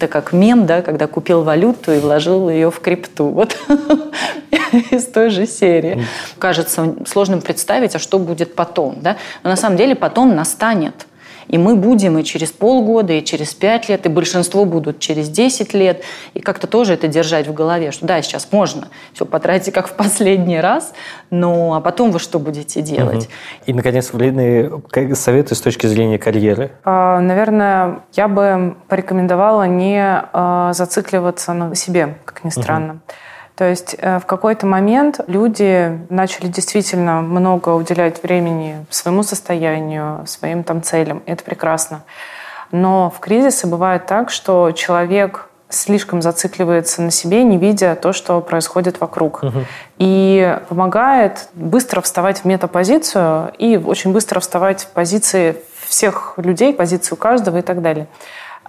Это 0.00 0.08
как 0.08 0.32
мем, 0.32 0.64
да, 0.64 0.80
когда 0.80 1.06
купил 1.06 1.42
валюту 1.42 1.92
и 1.92 1.98
вложил 1.98 2.48
ее 2.48 2.70
в 2.70 2.80
крипту. 2.80 3.28
Вот 3.28 3.54
из 4.90 5.04
той 5.04 5.28
же 5.28 5.44
серии. 5.44 6.06
Кажется 6.38 6.94
сложным 7.06 7.42
представить, 7.42 7.94
а 7.94 7.98
что 7.98 8.18
будет 8.18 8.54
потом. 8.54 8.96
Да? 9.02 9.18
Но 9.42 9.50
на 9.50 9.56
самом 9.56 9.76
деле 9.76 9.94
потом 9.94 10.34
настанет. 10.34 11.06
И 11.50 11.58
мы 11.58 11.74
будем 11.74 12.16
и 12.16 12.22
через 12.22 12.52
полгода, 12.52 13.12
и 13.12 13.24
через 13.24 13.54
пять 13.54 13.88
лет, 13.88 14.06
и 14.06 14.08
большинство 14.08 14.64
будут 14.64 15.00
через 15.00 15.28
10 15.28 15.74
лет. 15.74 16.02
И 16.32 16.40
как-то 16.40 16.68
тоже 16.68 16.94
это 16.94 17.08
держать 17.08 17.48
в 17.48 17.52
голове, 17.52 17.90
что 17.90 18.06
да, 18.06 18.22
сейчас 18.22 18.48
можно 18.52 18.86
все 19.14 19.26
потратить 19.26 19.74
как 19.74 19.88
в 19.88 19.94
последний 19.94 20.60
раз, 20.60 20.92
но 21.30 21.74
а 21.74 21.80
потом 21.80 22.12
вы 22.12 22.20
что 22.20 22.38
будете 22.38 22.82
делать? 22.82 23.24
Угу. 23.24 23.32
И, 23.66 23.72
наконец, 23.72 24.12
вредные 24.12 24.70
советы 25.14 25.56
с 25.56 25.60
точки 25.60 25.88
зрения 25.88 26.18
карьеры. 26.18 26.70
А, 26.84 27.18
наверное, 27.18 28.02
я 28.12 28.28
бы 28.28 28.76
порекомендовала 28.88 29.64
не 29.64 30.00
а, 30.00 30.72
зацикливаться 30.72 31.52
на 31.52 31.74
себе, 31.74 32.16
как 32.24 32.44
ни 32.44 32.50
странно. 32.50 32.92
Угу. 32.92 33.00
То 33.60 33.68
есть 33.68 33.94
э, 33.98 34.18
в 34.20 34.24
какой-то 34.24 34.64
момент 34.64 35.20
люди 35.26 36.00
начали 36.08 36.46
действительно 36.46 37.20
много 37.20 37.68
уделять 37.68 38.22
времени 38.22 38.86
своему 38.88 39.22
состоянию, 39.22 40.26
своим 40.26 40.64
там 40.64 40.82
целям. 40.82 41.22
Это 41.26 41.44
прекрасно. 41.44 42.02
Но 42.72 43.10
в 43.14 43.20
кризисы 43.20 43.66
бывает 43.66 44.06
так, 44.06 44.30
что 44.30 44.72
человек 44.72 45.50
слишком 45.68 46.22
зацикливается 46.22 47.02
на 47.02 47.10
себе, 47.10 47.44
не 47.44 47.58
видя 47.58 47.96
то, 47.96 48.14
что 48.14 48.40
происходит 48.40 48.98
вокруг. 48.98 49.42
Угу. 49.42 49.58
И 49.98 50.58
помогает 50.70 51.50
быстро 51.52 52.00
вставать 52.00 52.38
в 52.38 52.44
метапозицию 52.46 53.52
и 53.58 53.76
очень 53.76 54.14
быстро 54.14 54.40
вставать 54.40 54.84
в 54.84 54.86
позиции 54.86 55.54
всех 55.86 56.32
людей, 56.38 56.72
позицию 56.72 57.18
каждого 57.18 57.58
и 57.58 57.62
так 57.62 57.82
далее. 57.82 58.06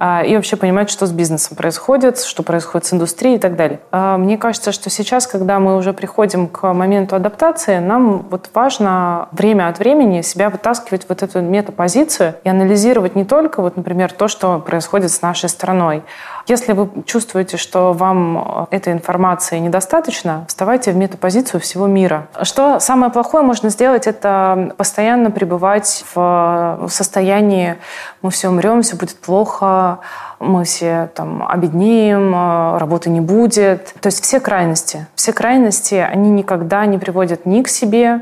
А, 0.04 0.24
и 0.24 0.36
вообще 0.36 0.56
понимать, 0.56 0.90
что 0.90 1.06
с 1.06 1.12
бизнесом 1.12 1.56
происходит, 1.56 2.18
что 2.18 2.42
происходит 2.42 2.88
с 2.88 2.94
индустрией 2.94 3.36
и 3.36 3.40
так 3.40 3.56
далее. 3.56 3.82
А, 3.92 4.18
мне 4.18 4.36
кажется, 4.36 4.72
что 4.72 4.90
сейчас, 4.90 5.28
когда 5.28 5.60
мы 5.60 5.78
уже 5.78 5.94
приходим 5.94 6.48
к 6.48 6.74
моменту 6.74 7.16
адаптации, 7.16 7.78
нам 7.78 8.26
вот 8.32 8.50
важно 8.52 9.30
время 9.32 9.68
от 9.68 9.78
времени 9.78 10.22
себя 10.24 10.50
вытаскивать 10.50 11.06
вот 11.08 11.22
эту 11.22 11.42
метапозицию 11.42 12.34
и 12.44 12.50
анализировать 12.50 13.16
не 13.16 13.26
только, 13.26 13.62
вот, 13.62 13.78
например, 13.78 14.12
то, 14.12 14.28
что 14.28 14.58
происходит 14.58 15.12
с 15.12 15.22
нашей 15.22 15.50
страной. 15.50 16.02
Если 16.48 16.74
вы 16.74 16.90
чувствуете, 17.06 17.58
что 17.58 17.94
вам 17.94 18.68
этой 18.72 18.94
информации 18.94 19.60
недостаточно, 19.60 20.46
вставайте 20.48 20.92
в 20.92 20.96
метапозицию 20.96 21.62
всего 21.62 21.88
мира. 21.88 22.28
Что 22.42 22.80
самое 22.80 23.12
плохое 23.12 23.44
можно 23.44 23.70
сделать, 23.70 24.08
это 24.08 24.74
постоянно 24.78 25.32
пребывать 25.32 26.04
в 26.14 26.88
состоянии 26.90 27.78
«мы 28.22 28.32
все 28.32 28.50
умрем, 28.50 28.82
все 28.82 28.96
будет 28.96 29.18
плохо», 29.18 30.00
мы 30.42 30.64
все 30.64 31.10
там 31.14 31.46
обеднеем, 31.48 32.34
э, 32.34 32.78
работы 32.80 33.10
не 33.10 33.22
будет. 33.22 33.94
То 34.02 34.08
есть 34.08 34.24
все 34.24 34.40
крайности. 34.40 35.06
Все 35.16 35.34
крайности, 35.34 35.96
они 35.96 36.32
никогда 36.32 36.86
не 36.88 36.98
приводят 36.98 37.46
ни 37.46 37.62
к 37.62 37.68
себе, 37.68 38.22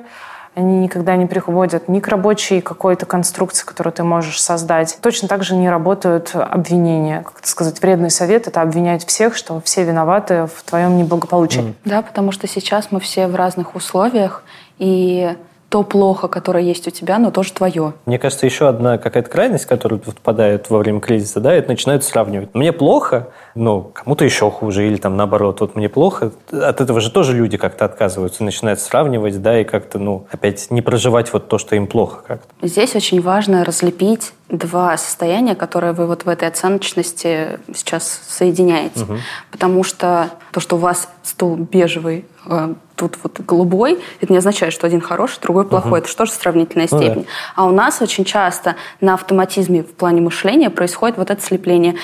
они 0.55 0.79
никогда 0.79 1.15
не 1.15 1.25
приводят 1.25 1.87
ни 1.87 1.99
к 1.99 2.07
рабочей 2.07 2.61
какой-то 2.61 3.05
конструкции, 3.05 3.65
которую 3.65 3.93
ты 3.93 4.03
можешь 4.03 4.41
создать. 4.41 4.97
Точно 5.01 5.27
так 5.27 5.43
же 5.43 5.55
не 5.55 5.69
работают 5.69 6.31
обвинения. 6.33 7.23
Как 7.23 7.45
сказать, 7.45 7.81
вредный 7.81 8.09
совет— 8.09 8.47
это 8.47 8.61
обвинять 8.61 9.05
всех, 9.05 9.35
что 9.35 9.61
все 9.61 9.83
виноваты 9.83 10.47
в 10.47 10.63
твоем 10.63 10.97
неблагополучии. 10.97 11.75
Да, 11.85 12.01
потому 12.01 12.31
что 12.31 12.47
сейчас 12.47 12.87
мы 12.91 12.99
все 12.99 13.27
в 13.27 13.35
разных 13.35 13.75
условиях, 13.75 14.43
и 14.77 15.35
то 15.69 15.83
плохо, 15.83 16.27
которое 16.27 16.63
есть 16.63 16.87
у 16.87 16.91
тебя, 16.91 17.19
но 17.19 17.29
тоже 17.29 17.53
твое. 17.53 17.93
Мне 18.05 18.17
кажется, 18.17 18.45
еще 18.45 18.67
одна 18.67 18.97
какая-то 18.97 19.29
крайность, 19.29 19.65
которая 19.65 19.99
впадает 19.99 20.69
во 20.69 20.79
время 20.79 20.99
кризиса, 20.99 21.39
да, 21.39 21.53
это 21.53 21.69
начинают 21.69 22.03
сравнивать. 22.03 22.53
Мне 22.55 22.73
плохо, 22.73 23.27
ну, 23.55 23.91
кому-то 23.93 24.25
еще 24.25 24.49
хуже, 24.51 24.87
или 24.87 24.97
там 24.97 25.17
наоборот, 25.17 25.61
вот 25.61 25.75
мне 25.75 25.89
плохо. 25.89 26.31
От 26.51 26.81
этого 26.81 26.99
же 27.01 27.11
тоже 27.11 27.33
люди 27.33 27.57
как-то 27.57 27.85
отказываются, 27.85 28.43
начинают 28.43 28.79
сравнивать, 28.79 29.41
да, 29.41 29.59
и 29.59 29.63
как-то, 29.63 29.99
ну, 29.99 30.27
опять 30.31 30.71
не 30.71 30.81
проживать 30.81 31.33
вот 31.33 31.47
то, 31.47 31.57
что 31.57 31.75
им 31.75 31.87
плохо 31.87 32.21
как-то. 32.25 32.67
Здесь 32.67 32.95
очень 32.95 33.21
важно 33.21 33.63
разлепить 33.63 34.33
два 34.49 34.97
состояния, 34.97 35.55
которые 35.55 35.93
вы 35.93 36.07
вот 36.07 36.25
в 36.25 36.29
этой 36.29 36.47
оценочности 36.47 37.59
сейчас 37.73 38.21
соединяете. 38.27 39.03
Угу. 39.03 39.13
Потому 39.51 39.83
что 39.83 40.29
то, 40.51 40.59
что 40.59 40.75
у 40.75 40.79
вас 40.79 41.07
стул 41.23 41.55
бежевый, 41.55 42.25
а 42.45 42.73
тут 42.95 43.17
вот 43.23 43.39
голубой, 43.41 43.99
это 44.21 44.33
не 44.33 44.39
означает, 44.39 44.73
что 44.73 44.87
один 44.87 45.01
хороший, 45.01 45.39
другой 45.41 45.65
плохой. 45.65 45.99
Угу. 45.99 46.09
Это 46.09 46.25
же 46.25 46.31
сравнительная 46.31 46.87
ну, 46.89 46.97
степень. 46.97 47.21
Да. 47.23 47.29
А 47.55 47.65
у 47.65 47.71
нас 47.71 48.01
очень 48.01 48.25
часто 48.25 48.75
на 49.01 49.13
автоматизме 49.13 49.83
в 49.83 49.93
плане 49.93 50.21
мышления 50.21 50.69
происходит 50.69 51.17
вот 51.17 51.29
это 51.29 51.41
слепление 51.41 51.95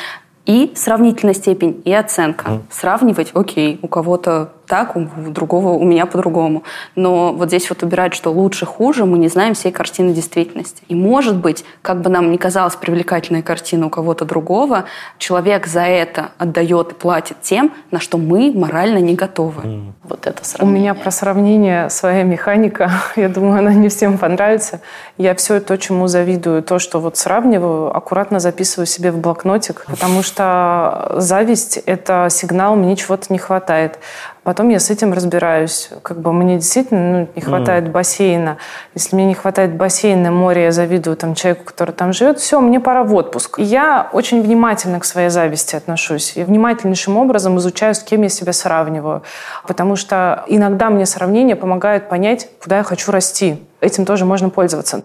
и 0.46 0.72
сравнительная 0.76 1.34
степень, 1.34 1.82
и 1.86 1.94
оценка. 1.94 2.48
Mm. 2.48 2.62
Сравнивать, 2.70 3.32
окей, 3.34 3.80
у 3.82 3.88
кого-то 3.88 4.52
так, 4.66 4.96
у 4.96 5.08
другого, 5.30 5.70
у 5.70 5.84
меня 5.84 6.06
по-другому. 6.06 6.64
Но 6.96 7.34
вот 7.34 7.50
здесь 7.50 7.70
вот 7.70 7.84
убирать, 7.84 8.14
что 8.14 8.32
лучше, 8.32 8.66
хуже, 8.66 9.06
мы 9.06 9.18
не 9.18 9.28
знаем 9.28 9.54
всей 9.54 9.72
картины 9.72 10.14
действительности. 10.14 10.84
И 10.88 10.96
может 10.96 11.38
быть, 11.38 11.66
как 11.82 12.02
бы 12.02 12.10
нам 12.10 12.32
ни 12.32 12.38
казалась 12.38 12.76
привлекательная 12.76 13.42
картина 13.42 13.88
у 13.88 13.90
кого-то 13.90 14.26
другого, 14.26 14.86
человек 15.18 15.68
за 15.68 15.82
это 15.82 16.30
отдает 16.38 16.92
и 16.92 16.96
платит 16.96 17.38
тем, 17.42 17.72
на 17.92 18.00
что 18.00 18.18
мы 18.18 18.52
морально 18.54 18.98
не 19.00 19.16
готовы. 19.16 19.62
Mm. 19.64 19.92
Вот 20.04 20.28
это 20.28 20.44
сравнение. 20.46 20.80
У 20.80 20.82
меня 20.82 20.94
про 20.94 21.12
сравнение 21.12 21.90
своя 21.90 22.24
механика. 22.24 22.92
Я 23.16 23.30
думаю, 23.30 23.60
она 23.60 23.74
не 23.74 23.90
всем 23.90 24.18
понравится. 24.18 24.82
Я 25.18 25.36
все 25.36 25.60
то, 25.60 25.78
чему 25.78 26.08
завидую, 26.08 26.64
то, 26.64 26.80
что 26.80 27.00
вот 27.00 27.18
сравниваю, 27.18 27.96
аккуратно 27.96 28.40
записываю 28.40 28.86
себе 28.86 29.12
в 29.12 29.18
блокнотик, 29.18 29.86
потому 29.88 30.24
что 30.24 31.16
зависть– 31.18 31.78
это 31.86 32.28
сигнал, 32.30 32.76
мне 32.76 32.96
чего-то 32.96 33.32
не 33.32 33.40
хватает. 33.40 34.00
Потом 34.46 34.70
я 34.70 34.80
с 34.80 34.92
этим 34.92 35.12
разбираюсь. 35.12 35.90
Как 36.04 36.22
бы 36.22 36.32
мне 36.32 36.58
действительно 36.58 37.22
ну, 37.22 37.30
не 37.36 37.42
хватает 37.42 37.86
mm. 37.86 37.92
бассейна. 37.92 38.58
Если 38.94 39.16
мне 39.16 39.26
не 39.26 39.34
хватает 39.34 39.74
бассейна, 39.74 40.30
моря, 40.30 40.66
я 40.66 40.72
завидую 40.72 41.18
там 41.18 41.34
человеку, 41.34 41.64
который 41.66 41.94
там 41.94 42.14
живет, 42.14 42.38
все, 42.38 42.60
мне 42.60 42.80
пора 42.80 43.04
в 43.04 43.16
отпуск. 43.16 43.58
И 43.58 43.64
я 43.64 44.08
очень 44.14 44.44
внимательно 44.44 45.00
к 45.00 45.06
своей 45.06 45.30
зависти 45.30 45.76
отношусь. 45.76 46.34
Я 46.36 46.46
внимательнейшим 46.46 47.18
образом 47.18 47.58
изучаю, 47.58 47.96
с 47.96 48.04
кем 48.04 48.22
я 48.22 48.30
себя 48.30 48.54
сравниваю. 48.54 49.24
Потому 49.66 49.96
что 49.96 50.46
иногда 50.46 50.92
мне 50.92 51.08
сравнение 51.08 51.56
помогает 51.56 52.08
понять, 52.08 52.48
куда 52.62 52.78
я 52.78 52.84
хочу 52.84 53.12
расти. 53.12 53.58
Этим 53.82 54.06
тоже 54.06 54.26
можно 54.26 54.52
пользоваться. 54.52 55.02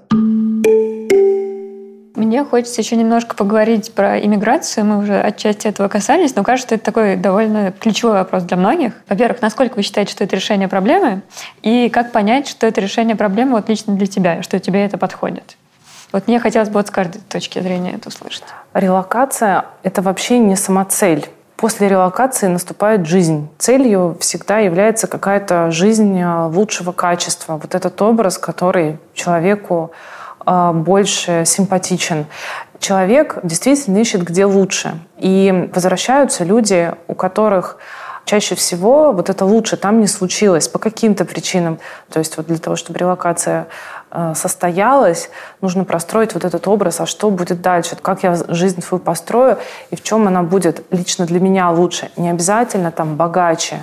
Мне 2.20 2.44
хочется 2.44 2.82
еще 2.82 2.96
немножко 2.96 3.34
поговорить 3.34 3.94
про 3.94 4.20
иммиграцию. 4.20 4.84
Мы 4.84 4.98
уже 4.98 5.18
отчасти 5.18 5.66
этого 5.66 5.88
касались, 5.88 6.36
но 6.36 6.44
кажется, 6.44 6.74
это 6.74 6.84
такой 6.84 7.16
довольно 7.16 7.72
ключевой 7.72 8.12
вопрос 8.12 8.42
для 8.42 8.58
многих. 8.58 8.92
Во-первых, 9.08 9.40
насколько 9.40 9.76
вы 9.76 9.82
считаете, 9.82 10.12
что 10.12 10.24
это 10.24 10.36
решение 10.36 10.68
проблемы? 10.68 11.22
И 11.62 11.88
как 11.88 12.12
понять, 12.12 12.46
что 12.46 12.66
это 12.66 12.82
решение 12.82 13.16
проблемы 13.16 13.52
вот 13.52 13.70
лично 13.70 13.94
для 13.94 14.06
тебя, 14.06 14.42
что 14.42 14.60
тебе 14.60 14.84
это 14.84 14.98
подходит? 14.98 15.56
Вот 16.12 16.28
мне 16.28 16.40
хотелось 16.40 16.68
бы 16.68 16.74
вот 16.74 16.88
с 16.88 16.90
каждой 16.90 17.22
точки 17.22 17.58
зрения 17.58 17.92
это 17.92 18.10
услышать. 18.10 18.44
Релокация— 18.74 19.64
это 19.82 20.02
вообще 20.02 20.38
не 20.40 20.56
самоцель. 20.56 21.26
После 21.56 21.88
релокации 21.88 22.48
наступает 22.48 23.06
жизнь. 23.06 23.48
Целью 23.56 24.18
всегда 24.20 24.58
является 24.58 25.06
какая-то 25.06 25.70
жизнь 25.70 26.20
э, 26.20 26.46
лучшего 26.48 26.92
качества. 26.92 27.58
Вот 27.62 27.74
этот 27.74 28.02
образ, 28.02 28.36
который 28.36 28.98
человеку 29.14 29.92
больше 30.46 31.44
симпатичен. 31.46 32.26
Человек 32.78 33.38
действительно 33.42 33.98
ищет, 33.98 34.22
где 34.22 34.46
лучше. 34.46 34.98
И 35.18 35.70
возвращаются 35.74 36.44
люди, 36.44 36.92
у 37.08 37.14
которых 37.14 37.76
чаще 38.24 38.54
всего 38.54 39.12
вот 39.12 39.28
это 39.28 39.44
лучше 39.44 39.76
там 39.76 40.00
не 40.00 40.06
случилось 40.06 40.68
по 40.68 40.78
каким-то 40.78 41.24
причинам. 41.24 41.78
То 42.10 42.20
есть 42.20 42.36
вот 42.36 42.46
для 42.46 42.58
того, 42.58 42.76
чтобы 42.76 42.98
релокация 42.98 43.66
Э, 44.12 44.32
состоялась, 44.34 45.30
нужно 45.60 45.84
простроить 45.84 46.34
вот 46.34 46.44
этот 46.44 46.66
образ, 46.66 47.00
а 47.00 47.06
что 47.06 47.30
будет 47.30 47.60
дальше, 47.62 47.96
как 48.02 48.24
я 48.24 48.34
жизнь 48.48 48.82
свою 48.82 49.00
построю 49.00 49.58
и 49.90 49.96
в 49.96 50.02
чем 50.02 50.26
она 50.26 50.42
будет 50.42 50.84
лично 50.90 51.26
для 51.26 51.38
меня 51.38 51.70
лучше. 51.70 52.10
Не 52.16 52.30
обязательно 52.30 52.90
там 52.90 53.14
богаче, 53.14 53.78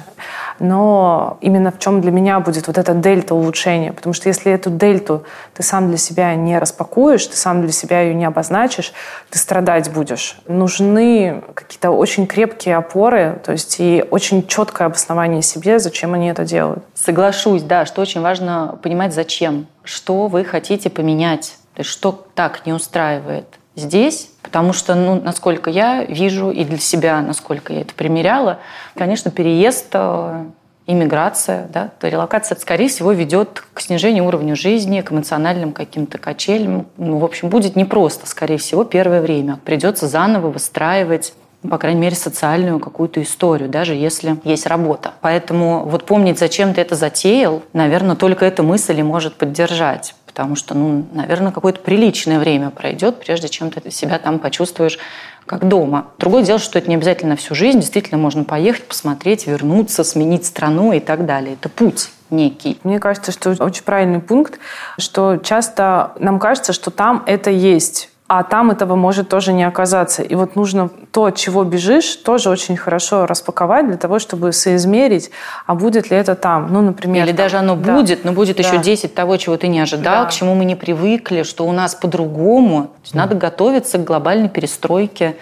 но 0.59 1.37
именно 1.41 1.71
в 1.71 1.79
чем 1.79 2.01
для 2.01 2.11
меня 2.11 2.39
будет 2.39 2.67
вот 2.67 2.77
эта 2.77 2.93
дельта 2.93 3.35
улучшения. 3.35 3.93
Потому 3.93 4.13
что 4.13 4.29
если 4.29 4.51
эту 4.51 4.69
дельту 4.69 5.23
ты 5.53 5.63
сам 5.63 5.89
для 5.89 5.97
себя 5.97 6.35
не 6.35 6.57
распакуешь, 6.57 7.25
ты 7.27 7.35
сам 7.35 7.61
для 7.61 7.71
себя 7.71 8.01
ее 8.01 8.13
не 8.13 8.25
обозначишь, 8.25 8.93
ты 9.29 9.39
страдать 9.39 9.91
будешь. 9.91 10.39
Нужны 10.47 11.43
какие-то 11.53 11.91
очень 11.91 12.27
крепкие 12.27 12.75
опоры, 12.75 13.39
то 13.43 13.51
есть 13.51 13.77
и 13.79 14.05
очень 14.09 14.45
четкое 14.47 14.87
обоснование 14.87 15.41
себе, 15.41 15.79
зачем 15.79 16.13
они 16.13 16.27
это 16.29 16.45
делают. 16.45 16.83
Соглашусь, 16.93 17.63
да, 17.63 17.85
что 17.85 18.01
очень 18.01 18.21
важно 18.21 18.77
понимать, 18.81 19.13
зачем 19.13 19.67
что 19.87 20.27
вы 20.27 20.43
хотите 20.43 20.89
поменять, 20.89 21.57
то 21.73 21.79
есть 21.79 21.89
что 21.89 22.11
так 22.35 22.65
не 22.65 22.73
устраивает 22.73 23.45
здесь, 23.77 24.29
потому 24.41 24.73
что, 24.73 24.95
ну, 24.95 25.21
насколько 25.21 25.69
я 25.69 26.03
вижу 26.03 26.49
и 26.49 26.65
для 26.65 26.79
себя, 26.79 27.21
насколько 27.21 27.71
я 27.71 27.81
это 27.81 27.93
примеряла, 27.93 28.59
конечно, 28.95 29.31
переезд 29.31 29.87
э, 29.93 30.45
иммиграция, 30.87 31.67
да, 31.71 31.91
релокация, 32.01 32.57
скорее 32.57 32.89
всего, 32.89 33.11
ведет 33.11 33.63
к 33.73 33.79
снижению 33.79 34.25
уровня 34.25 34.55
жизни, 34.55 35.01
к 35.01 35.11
эмоциональным 35.11 35.71
каким-то 35.71 36.17
качелям. 36.17 36.87
Ну, 36.97 37.19
в 37.19 37.23
общем, 37.23 37.49
будет 37.49 37.75
непросто, 37.75 38.25
скорее 38.25 38.57
всего, 38.57 38.83
первое 38.83 39.21
время. 39.21 39.59
Придется 39.63 40.07
заново 40.07 40.49
выстраивать 40.49 41.33
ну, 41.63 41.71
по 41.71 41.79
крайней 41.79 42.01
мере, 42.01 42.15
социальную 42.15 42.79
какую-то 42.79 43.21
историю, 43.21 43.67
даже 43.67 43.95
если 43.95 44.37
есть 44.43 44.67
работа. 44.67 45.13
Поэтому 45.21 45.85
вот 45.85 46.05
помнить, 46.05 46.37
зачем 46.37 46.75
ты 46.75 46.81
это 46.81 46.93
затеял, 46.93 47.63
наверное, 47.73 48.15
только 48.15 48.45
эта 48.45 48.61
мысль 48.61 48.99
и 48.99 49.03
может 49.03 49.35
поддержать 49.35 50.13
потому 50.37 50.55
что, 50.55 50.75
ну, 50.75 51.03
наверное, 51.13 51.51
какое-то 51.51 51.79
приличное 51.79 52.37
время 52.37 52.69
пройдет, 52.69 53.19
прежде 53.19 53.49
чем 53.49 53.71
ты 53.71 53.89
себя 53.89 54.19
там 54.19 54.37
почувствуешь 54.37 54.99
как 55.47 55.67
дома. 55.67 56.11
Другое 56.19 56.43
дело, 56.43 56.59
что 56.59 56.77
это 56.77 56.87
не 56.87 56.95
обязательно 56.95 57.35
всю 57.35 57.55
жизнь. 57.55 57.79
Действительно, 57.79 58.19
можно 58.19 58.43
поехать, 58.43 58.87
посмотреть, 58.87 59.47
вернуться, 59.47 60.03
сменить 60.03 60.45
страну 60.45 60.93
и 60.93 60.99
так 60.99 61.25
далее. 61.25 61.55
Это 61.55 61.69
путь 61.69 62.11
некий. 62.29 62.77
Мне 62.83 62.99
кажется, 62.99 63.31
что 63.31 63.55
очень 63.63 63.81
правильный 63.81 64.19
пункт, 64.19 64.59
что 64.99 65.37
часто 65.37 66.11
нам 66.19 66.37
кажется, 66.37 66.71
что 66.71 66.91
там 66.91 67.23
это 67.25 67.49
есть 67.49 68.11
а 68.27 68.43
там 68.43 68.71
этого 68.71 68.95
может 68.95 69.29
тоже 69.29 69.53
не 69.53 69.63
оказаться. 69.63 70.21
И 70.21 70.35
вот 70.35 70.55
нужно 70.55 70.89
то, 71.11 71.25
от 71.25 71.35
чего 71.35 71.63
бежишь, 71.63 72.15
тоже 72.17 72.49
очень 72.49 72.75
хорошо 72.75 73.25
распаковать 73.25 73.87
для 73.87 73.97
того, 73.97 74.19
чтобы 74.19 74.51
соизмерить, 74.51 75.31
а 75.65 75.75
будет 75.75 76.11
ли 76.11 76.17
это 76.17 76.35
там. 76.35 76.71
Ну, 76.71 76.81
например... 76.81 77.23
Или 77.23 77.31
там, 77.31 77.37
даже 77.37 77.57
оно 77.57 77.75
да. 77.77 77.95
будет, 77.95 78.25
но 78.25 78.33
будет 78.33 78.57
да. 78.57 78.63
еще 78.63 78.79
10 78.79 79.15
того, 79.15 79.37
чего 79.37 79.55
ты 79.55 79.69
не 79.69 79.79
ожидал, 79.79 80.23
Да. 80.23 80.29
к 80.29 80.33
чему 80.33 80.55
мы 80.55 80.65
не 80.65 80.75
привыкли, 80.75 81.43
что 81.43 81.65
у 81.65 81.71
нас 81.71 81.95
по-другому. 81.95 82.83
То 82.83 82.89
есть 83.03 83.15
Надо 83.15 83.35
готовиться 83.35 83.97
к 83.97 84.03
глобальной 84.03 84.49
перестройке 84.49 85.37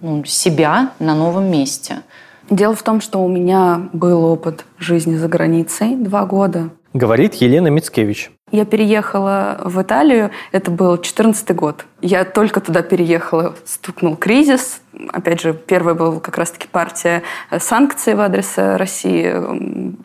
ну, 0.00 0.24
себя 0.24 0.90
на 0.98 1.14
новом 1.14 1.50
месте. 1.50 1.98
Дело 2.48 2.74
в 2.74 2.82
том, 2.82 3.00
что 3.00 3.22
у 3.22 3.28
меня 3.28 3.82
был 3.92 4.24
опыт 4.24 4.64
жизни 4.78 5.16
за 5.16 5.28
границей 5.28 5.94
два 5.94 6.24
года. 6.24 6.70
Говорит 6.92 7.34
Елена 7.34 7.68
Мицкевич. 7.68 8.32
Я 8.50 8.64
переехала 8.64 9.60
в 9.64 9.80
Италию, 9.80 10.32
это 10.50 10.72
был 10.72 10.98
14 10.98 11.54
год. 11.54 11.86
Я 12.02 12.24
только 12.24 12.60
туда 12.60 12.82
переехала, 12.82 13.54
стукнул 13.64 14.16
кризис. 14.16 14.80
Опять 15.12 15.40
же, 15.40 15.54
первая 15.54 15.94
была 15.94 16.18
как 16.18 16.36
раз-таки 16.36 16.66
партия 16.66 17.22
санкций 17.60 18.14
в 18.14 18.20
адрес 18.20 18.54
России. 18.56 19.32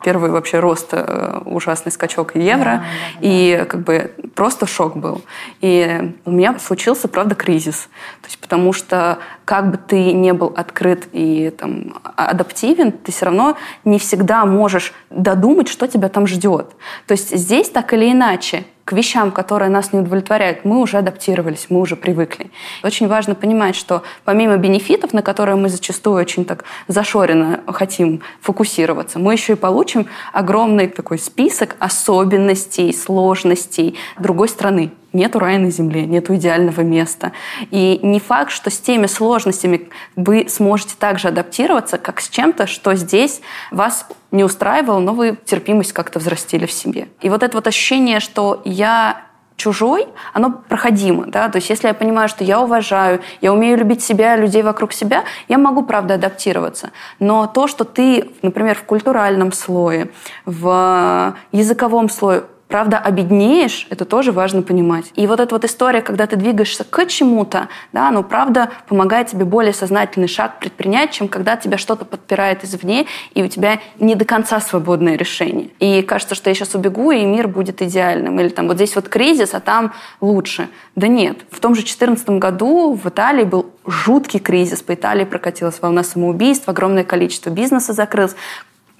Первый 0.04 0.30
вообще 0.30 0.60
рост, 0.60 0.90
э, 0.92 1.40
ужасный 1.44 1.90
скачок 1.90 2.36
евро. 2.36 2.84
И 3.20 3.66
как 3.68 3.80
бы 3.82 4.12
просто 4.36 4.66
шок 4.66 4.96
был. 4.96 5.22
И 5.60 6.14
у 6.24 6.30
меня 6.30 6.56
случился, 6.60 7.08
правда, 7.08 7.34
кризис. 7.34 7.88
То 8.20 8.28
есть 8.28 8.38
потому 8.38 8.72
что 8.72 9.18
как 9.44 9.70
бы 9.70 9.78
ты 9.78 10.12
не 10.12 10.32
был 10.32 10.52
открыт 10.54 11.08
и 11.12 11.50
там, 11.50 11.98
а- 12.04 12.26
адаптивен, 12.26 12.92
ты 12.92 13.10
все 13.10 13.24
равно 13.24 13.56
не 13.84 13.98
всегда 13.98 14.44
можешь 14.44 14.92
додумать, 15.10 15.68
что 15.68 15.88
тебя 15.88 16.08
там 16.08 16.26
ждет. 16.26 16.76
То 17.06 17.12
есть 17.12 17.36
здесь 17.36 17.70
так 17.70 17.92
или 17.94 18.12
иначе 18.12 18.64
к 18.86 18.92
вещам, 18.92 19.32
которые 19.32 19.68
нас 19.68 19.92
не 19.92 19.98
удовлетворяют, 19.98 20.64
мы 20.64 20.80
уже 20.80 20.98
адаптировались, 20.98 21.66
мы 21.70 21.80
уже 21.80 21.96
привыкли. 21.96 22.52
Очень 22.84 23.08
важно 23.08 23.34
понимать, 23.34 23.74
что 23.74 24.04
помимо 24.24 24.56
бенефитов, 24.58 25.12
на 25.12 25.22
которые 25.22 25.56
мы 25.56 25.68
зачастую 25.68 26.16
очень 26.16 26.44
так 26.44 26.64
зашоренно 26.86 27.60
хотим 27.66 28.22
фокусироваться, 28.40 29.18
мы 29.18 29.32
еще 29.32 29.54
и 29.54 29.56
получим 29.56 30.06
огромный 30.32 30.86
такой 30.86 31.18
список 31.18 31.74
особенностей, 31.80 32.92
сложностей 32.92 33.98
другой 34.20 34.48
страны. 34.48 34.92
Нету 35.12 35.38
рая 35.38 35.58
на 35.58 35.70
земле, 35.70 36.04
нету 36.04 36.34
идеального 36.34 36.80
места. 36.80 37.32
И 37.70 38.00
не 38.02 38.20
факт, 38.20 38.50
что 38.50 38.70
с 38.70 38.78
теми 38.78 39.06
сложностями 39.06 39.88
вы 40.14 40.46
сможете 40.48 40.94
также 40.98 41.28
адаптироваться, 41.28 41.98
как 41.98 42.20
с 42.20 42.28
чем-то, 42.28 42.66
что 42.66 42.94
здесь 42.94 43.40
вас 43.70 44.06
не 44.30 44.44
устраивало, 44.44 44.98
но 44.98 45.14
вы 45.14 45.38
терпимость 45.44 45.92
как-то 45.92 46.18
взрастили 46.18 46.66
в 46.66 46.72
себе. 46.72 47.08
И 47.22 47.28
вот 47.28 47.42
это 47.42 47.56
вот 47.56 47.66
ощущение, 47.66 48.20
что 48.20 48.60
я 48.64 49.26
чужой, 49.56 50.06
оно 50.32 50.50
проходимо, 50.50 51.26
да, 51.26 51.48
то 51.48 51.56
есть 51.56 51.70
если 51.70 51.88
я 51.88 51.94
понимаю, 51.94 52.28
что 52.28 52.44
я 52.44 52.60
уважаю, 52.60 53.22
я 53.40 53.52
умею 53.52 53.78
любить 53.78 54.02
себя, 54.02 54.36
людей 54.36 54.62
вокруг 54.62 54.92
себя, 54.92 55.24
я 55.48 55.58
могу, 55.58 55.82
правда, 55.82 56.14
адаптироваться. 56.14 56.90
Но 57.18 57.46
то, 57.46 57.66
что 57.66 57.84
ты, 57.84 58.30
например, 58.42 58.76
в 58.76 58.82
культуральном 58.82 59.52
слое, 59.52 60.10
в 60.44 61.34
языковом 61.52 62.08
слое 62.08 62.44
правда, 62.68 62.98
обеднеешь, 62.98 63.86
это 63.90 64.04
тоже 64.04 64.32
важно 64.32 64.62
понимать. 64.62 65.06
И 65.14 65.26
вот 65.26 65.40
эта 65.40 65.54
вот 65.54 65.64
история, 65.64 66.02
когда 66.02 66.26
ты 66.26 66.36
двигаешься 66.36 66.84
к 66.84 67.06
чему-то, 67.06 67.68
да, 67.92 68.08
оно, 68.08 68.22
правда, 68.22 68.70
помогает 68.88 69.28
тебе 69.28 69.44
более 69.44 69.72
сознательный 69.72 70.28
шаг 70.28 70.58
предпринять, 70.58 71.12
чем 71.12 71.28
когда 71.28 71.56
тебя 71.56 71.78
что-то 71.78 72.04
подпирает 72.04 72.64
извне, 72.64 73.06
и 73.34 73.42
у 73.42 73.48
тебя 73.48 73.80
не 73.98 74.14
до 74.14 74.24
конца 74.24 74.60
свободное 74.60 75.16
решение. 75.16 75.70
И 75.78 76.02
кажется, 76.02 76.34
что 76.34 76.50
я 76.50 76.54
сейчас 76.54 76.74
убегу, 76.74 77.10
и 77.12 77.24
мир 77.24 77.48
будет 77.48 77.82
идеальным. 77.82 78.40
Или 78.40 78.48
там 78.48 78.66
вот 78.66 78.76
здесь 78.76 78.94
вот 78.96 79.08
кризис, 79.08 79.54
а 79.54 79.60
там 79.60 79.92
лучше. 80.20 80.68
Да 80.96 81.08
нет. 81.08 81.38
В 81.50 81.60
том 81.60 81.74
же 81.74 81.82
2014 81.82 82.28
году 82.30 82.94
в 82.94 83.08
Италии 83.08 83.44
был 83.44 83.66
жуткий 83.86 84.40
кризис. 84.40 84.82
По 84.82 84.94
Италии 84.94 85.24
прокатилась 85.24 85.80
волна 85.80 86.02
самоубийств, 86.02 86.68
огромное 86.68 87.04
количество 87.04 87.50
бизнеса 87.50 87.92
закрылось 87.92 88.34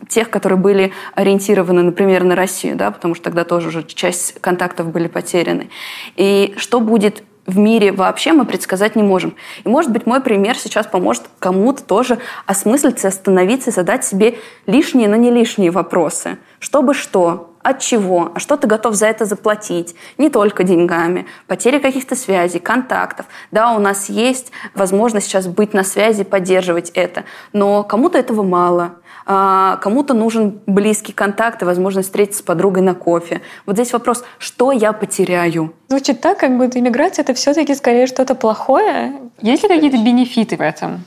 тех, 0.09 0.31
которые 0.31 0.59
были 0.59 0.93
ориентированы, 1.15 1.83
например, 1.83 2.25
на 2.25 2.35
Россию, 2.35 2.77
да, 2.77 2.91
потому 2.91 3.15
что 3.15 3.25
тогда 3.25 3.45
тоже 3.45 3.69
уже 3.69 3.83
часть 3.83 4.41
контактов 4.41 4.89
были 4.91 5.09
потеряны. 5.09 5.71
И 6.17 6.55
что 6.59 6.81
будет 6.81 7.23
в 7.47 7.59
мире 7.59 7.93
вообще 7.93 8.33
мы 8.33 8.45
предсказать 8.45 8.97
не 8.97 9.03
можем. 9.03 9.37
И, 9.65 9.69
может 9.69 9.93
быть, 9.93 10.05
мой 10.05 10.21
пример 10.21 10.59
сейчас 10.59 10.87
поможет 10.87 11.25
кому-то 11.39 11.83
тоже 11.83 12.19
осмыслиться, 12.45 13.09
остановиться 13.09 13.71
задать 13.71 14.05
себе 14.05 14.39
лишние, 14.67 15.09
но 15.09 15.17
не 15.17 15.31
лишние 15.31 15.71
вопросы. 15.71 16.39
Чтобы 16.59 16.93
что? 16.93 17.53
От 17.63 17.81
чего? 17.81 18.31
А 18.35 18.39
что 18.39 18.57
ты 18.57 18.69
готов 18.69 18.95
за 18.95 19.07
это 19.07 19.25
заплатить? 19.25 19.97
Не 20.19 20.31
только 20.31 20.63
деньгами. 20.63 21.27
Потери 21.47 21.79
каких-то 21.79 22.15
связей, 22.15 22.61
контактов. 22.61 23.27
Да, 23.51 23.73
у 23.73 23.79
нас 23.79 24.09
есть 24.09 24.53
возможность 24.75 25.27
сейчас 25.27 25.47
быть 25.47 25.73
на 25.73 25.83
связи, 25.83 26.23
поддерживать 26.23 26.91
это. 26.91 27.25
Но 27.53 27.83
кому-то 27.83 28.19
этого 28.19 28.43
мало. 28.43 28.97
А 29.29 29.77
кому-то 29.79 30.15
нужен 30.15 30.61
близкий 30.67 31.13
контакт 31.13 31.61
и 31.61 31.65
возможность 31.65 32.09
встретиться 32.09 32.41
с 32.41 32.43
подругой 32.43 32.83
на 32.83 32.95
кофе. 32.95 33.43
Вот 33.67 33.75
здесь 33.75 33.93
вопрос, 33.93 34.23
что 34.39 34.71
я 34.71 34.93
потеряю? 34.93 35.75
Звучит 35.89 36.21
так, 36.21 36.39
как 36.39 36.57
будто 36.57 36.79
иммиграция 36.79 37.25
это 37.25 37.35
все-таки 37.35 37.75
скорее 37.75 38.07
что-то 38.07 38.37
плохое. 38.37 39.15
Есть 39.43 39.65
ли 39.65 39.69
какие-то 39.69 39.99
бенефиты 39.99 40.57
в 40.57 40.61
этом? 40.61 41.05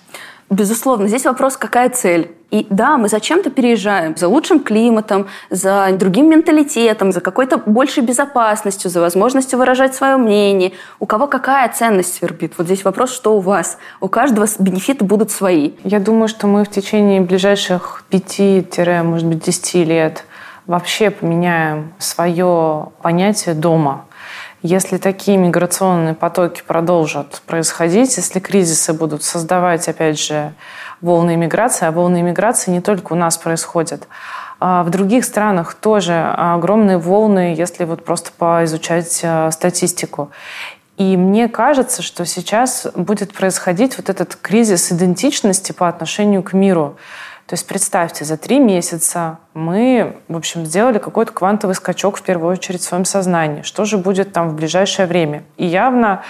Безусловно, 0.49 1.07
здесь 1.07 1.25
вопрос, 1.25 1.57
какая 1.57 1.89
цель. 1.89 2.31
И 2.49 2.65
да, 2.71 2.97
мы 2.97 3.07
зачем-то 3.07 3.51
переезжаем 3.51 4.17
за 4.17 4.27
лучшим 4.27 4.59
климатом, 4.59 5.27
за 5.51 5.89
другим 5.93 6.27
менталитетом, 6.29 7.11
за 7.11 7.21
какой-то 7.21 7.57
большей 7.57 8.01
безопасностью, 8.01 8.89
за 8.89 9.01
возможностью 9.01 9.59
выражать 9.59 9.93
свое 9.93 10.17
мнение. 10.17 10.71
У 10.99 11.05
кого 11.05 11.27
какая 11.27 11.71
ценность 11.71 12.15
свербит? 12.15 12.53
Вот 12.57 12.65
здесь 12.65 12.83
вопрос, 12.83 13.13
что 13.13 13.37
у 13.37 13.39
вас? 13.39 13.77
У 14.01 14.07
каждого 14.07 14.47
бенефиты 14.57 15.05
будут 15.05 15.29
свои. 15.29 15.73
Я 15.83 15.99
думаю, 15.99 16.27
что 16.27 16.47
мы 16.47 16.65
в 16.65 16.69
течение 16.69 17.21
ближайших 17.21 18.03
пяти, 18.09 18.65
может 19.03 19.27
быть, 19.27 19.45
десяти 19.45 19.83
лет 19.83 20.25
вообще 20.65 21.11
поменяем 21.11 21.93
свое 21.99 22.87
понятие 23.03 23.53
дома. 23.53 24.05
Если 24.61 24.97
такие 24.97 25.37
миграционные 25.37 26.13
потоки 26.13 26.61
продолжат 26.67 27.41
происходить, 27.45 28.17
если 28.17 28.39
кризисы 28.39 28.91
будут 28.91 29.23
создавать, 29.23 29.87
опять 29.87 30.19
же, 30.19 30.53
волны 30.99 31.35
иммиграции, 31.35 31.85
а 31.85 31.91
волны 31.91 32.19
иммиграции 32.19 32.71
не 32.71 32.81
только 32.81 33.13
у 33.13 33.15
нас 33.15 33.37
происходят, 33.37 34.07
а 34.59 34.83
в 34.83 34.89
других 34.89 35.23
странах 35.23 35.75
тоже 35.75 36.13
огромные 36.37 36.97
волны, 36.97 37.55
если 37.57 37.85
вот 37.85 38.03
просто 38.03 38.31
поизучать 38.37 39.21
э, 39.23 39.49
статистику. 39.51 40.31
И 40.97 41.15
мне 41.15 41.47
кажется, 41.47 42.01
что 42.01 42.25
сейчас 42.25 42.85
будет 42.93 43.33
происходить 43.33 43.97
вот 43.97 44.09
этот 44.09 44.35
кризис 44.35 44.91
идентичности 44.91 45.71
по 45.71 45.87
отношению 45.87 46.43
к 46.43 46.51
миру. 46.51 46.97
То 47.49 47.55
есть 47.55 47.65
представьте, 47.65 48.25
за 48.25 48.37
три 48.37 48.59
месяца 48.59 49.39
мы, 49.55 50.17
в 50.27 50.37
общем, 50.37 50.67
сделали 50.67 50.99
какой-то 50.99 51.33
квантовый 51.33 51.73
скачок 51.73 52.17
в 52.17 52.21
первую 52.21 52.51
очередь 52.51 52.81
в 52.81 52.83
своем 52.83 53.05
сознании. 53.05 53.63
Что 53.63 53.85
же 53.85 53.97
будет 53.97 54.31
там 54.31 54.49
в 54.49 54.53
ближайшее 54.53 55.07
время? 55.07 55.41
И 55.57 55.65
явно 55.65 56.21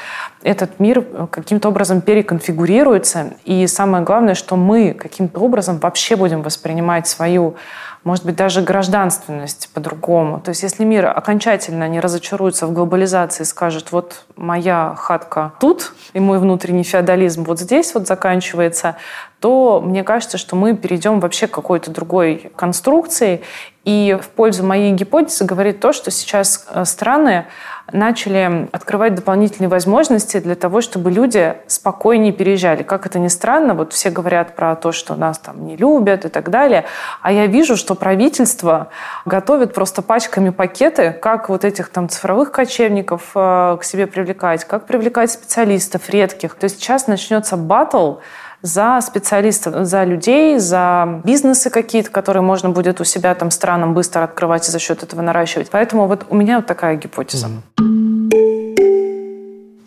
этот 0.43 0.79
мир 0.79 1.01
каким-то 1.29 1.67
образом 1.67 1.99
переконфигурируется. 1.99 3.33
И 3.43 3.67
самое 3.67 4.05
главное, 4.05 4.33
что 4.33 4.55
мы 4.55 4.93
каким-то 4.93 5.41
образом 5.41 5.77
вообще 5.79 6.15
будем 6.15 6.41
воспринимать 6.41 7.05
свою 7.05 7.55
может 8.03 8.25
быть, 8.25 8.35
даже 8.35 8.61
гражданственность 8.61 9.69
по-другому. 9.73 10.39
То 10.39 10.49
есть 10.49 10.63
если 10.63 10.83
мир 10.85 11.07
окончательно 11.07 11.87
не 11.87 11.99
разочаруется 11.99 12.65
в 12.65 12.73
глобализации 12.73 13.43
и 13.43 13.45
скажет, 13.45 13.91
вот 13.91 14.25
моя 14.35 14.95
хатка 14.97 15.53
тут, 15.59 15.93
и 16.13 16.19
мой 16.19 16.39
внутренний 16.39 16.83
феодализм 16.83 17.43
вот 17.43 17.59
здесь 17.59 17.93
вот 17.93 18.07
заканчивается, 18.07 18.95
то 19.39 19.81
мне 19.83 20.03
кажется, 20.03 20.37
что 20.37 20.55
мы 20.55 20.75
перейдем 20.75 21.19
вообще 21.19 21.47
к 21.47 21.51
какой-то 21.51 21.91
другой 21.91 22.51
конструкции. 22.55 23.41
И 23.89 24.15
в 24.21 24.27
пользу 24.29 24.63
моей 24.63 24.91
гипотезы 24.91 25.45
говорит 25.45 25.79
то, 25.79 25.93
что 25.93 26.11
сейчас 26.11 26.67
страны 26.83 27.47
начали 27.91 28.69
открывать 28.71 29.15
дополнительные 29.15 29.67
возможности 29.67 30.39
для 30.39 30.53
того, 30.53 30.81
чтобы 30.81 31.09
люди 31.09 31.55
спокойнее 31.65 32.31
переезжали. 32.31 32.83
Как 32.83 33.07
это 33.07 33.17
ни 33.17 33.29
странно, 33.29 33.73
вот 33.73 33.93
все 33.93 34.11
говорят 34.11 34.55
про 34.55 34.75
то, 34.75 34.91
что 34.91 35.15
нас 35.15 35.39
там 35.39 35.65
не 35.65 35.75
любят 35.75 36.23
и 36.23 36.29
так 36.29 36.51
далее, 36.51 36.85
а 37.23 37.31
я 37.31 37.47
вижу, 37.47 37.75
что 37.75 37.95
правительство 37.95 38.89
готовит 39.25 39.73
просто 39.73 40.03
пачками 40.03 40.51
пакеты, 40.51 41.11
как 41.11 41.49
вот 41.49 41.65
этих 41.65 41.89
там 41.89 42.09
цифровых 42.09 42.51
кочевников 42.51 43.31
э, 43.33 43.77
к 43.81 43.83
себе 43.83 44.05
привлекать, 44.05 44.65
как 44.65 44.85
привлекать 44.85 45.31
специалистов 45.31 46.11
редких. 46.11 46.53
То 46.53 46.65
есть 46.65 46.77
сейчас 46.77 47.07
начнется 47.07 47.57
батл 47.57 48.17
за 48.61 48.99
специалистов, 49.01 49.85
за 49.85 50.03
людей, 50.03 50.59
за 50.59 51.21
бизнесы 51.23 51.69
какие-то, 51.69 52.11
которые 52.11 52.43
можно 52.43 52.69
будет 52.69 52.99
у 52.99 53.03
себя 53.03 53.33
там 53.35 53.51
странам 53.51 53.93
быстро 53.93 54.23
открывать 54.23 54.67
и 54.67 54.71
за 54.71 54.79
счет 54.79 55.03
этого 55.03 55.21
наращивать. 55.21 55.69
Поэтому 55.69 56.07
вот 56.07 56.25
у 56.29 56.35
меня 56.35 56.57
вот 56.57 56.65
такая 56.65 56.95
гипотеза. 56.95 57.49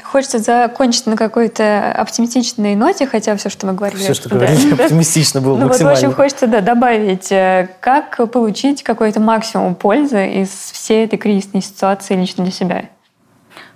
Хочется 0.02 0.40
закончить 0.40 1.06
на 1.06 1.16
какой-то 1.16 1.90
оптимистичной 1.92 2.74
ноте, 2.74 3.06
хотя 3.06 3.34
все, 3.36 3.48
что 3.48 3.66
мы 3.66 3.72
говорили... 3.72 3.98
Все, 3.98 4.12
что 4.12 4.28
говорили, 4.30 4.74
оптимистично 4.74 5.40
было 5.40 5.54
Ну 5.56 5.60
вот, 5.60 5.64
в 5.64 5.68
максимально. 5.68 5.98
общем, 5.98 6.12
хочется 6.12 6.46
да, 6.46 6.60
добавить, 6.60 7.32
э, 7.32 7.70
как 7.80 8.30
получить 8.30 8.82
какой-то 8.82 9.20
максимум 9.20 9.74
пользы 9.74 10.42
из 10.42 10.50
всей 10.50 11.06
этой 11.06 11.18
кризисной 11.18 11.62
ситуации 11.62 12.14
лично 12.14 12.44
для 12.44 12.52
себя. 12.52 12.84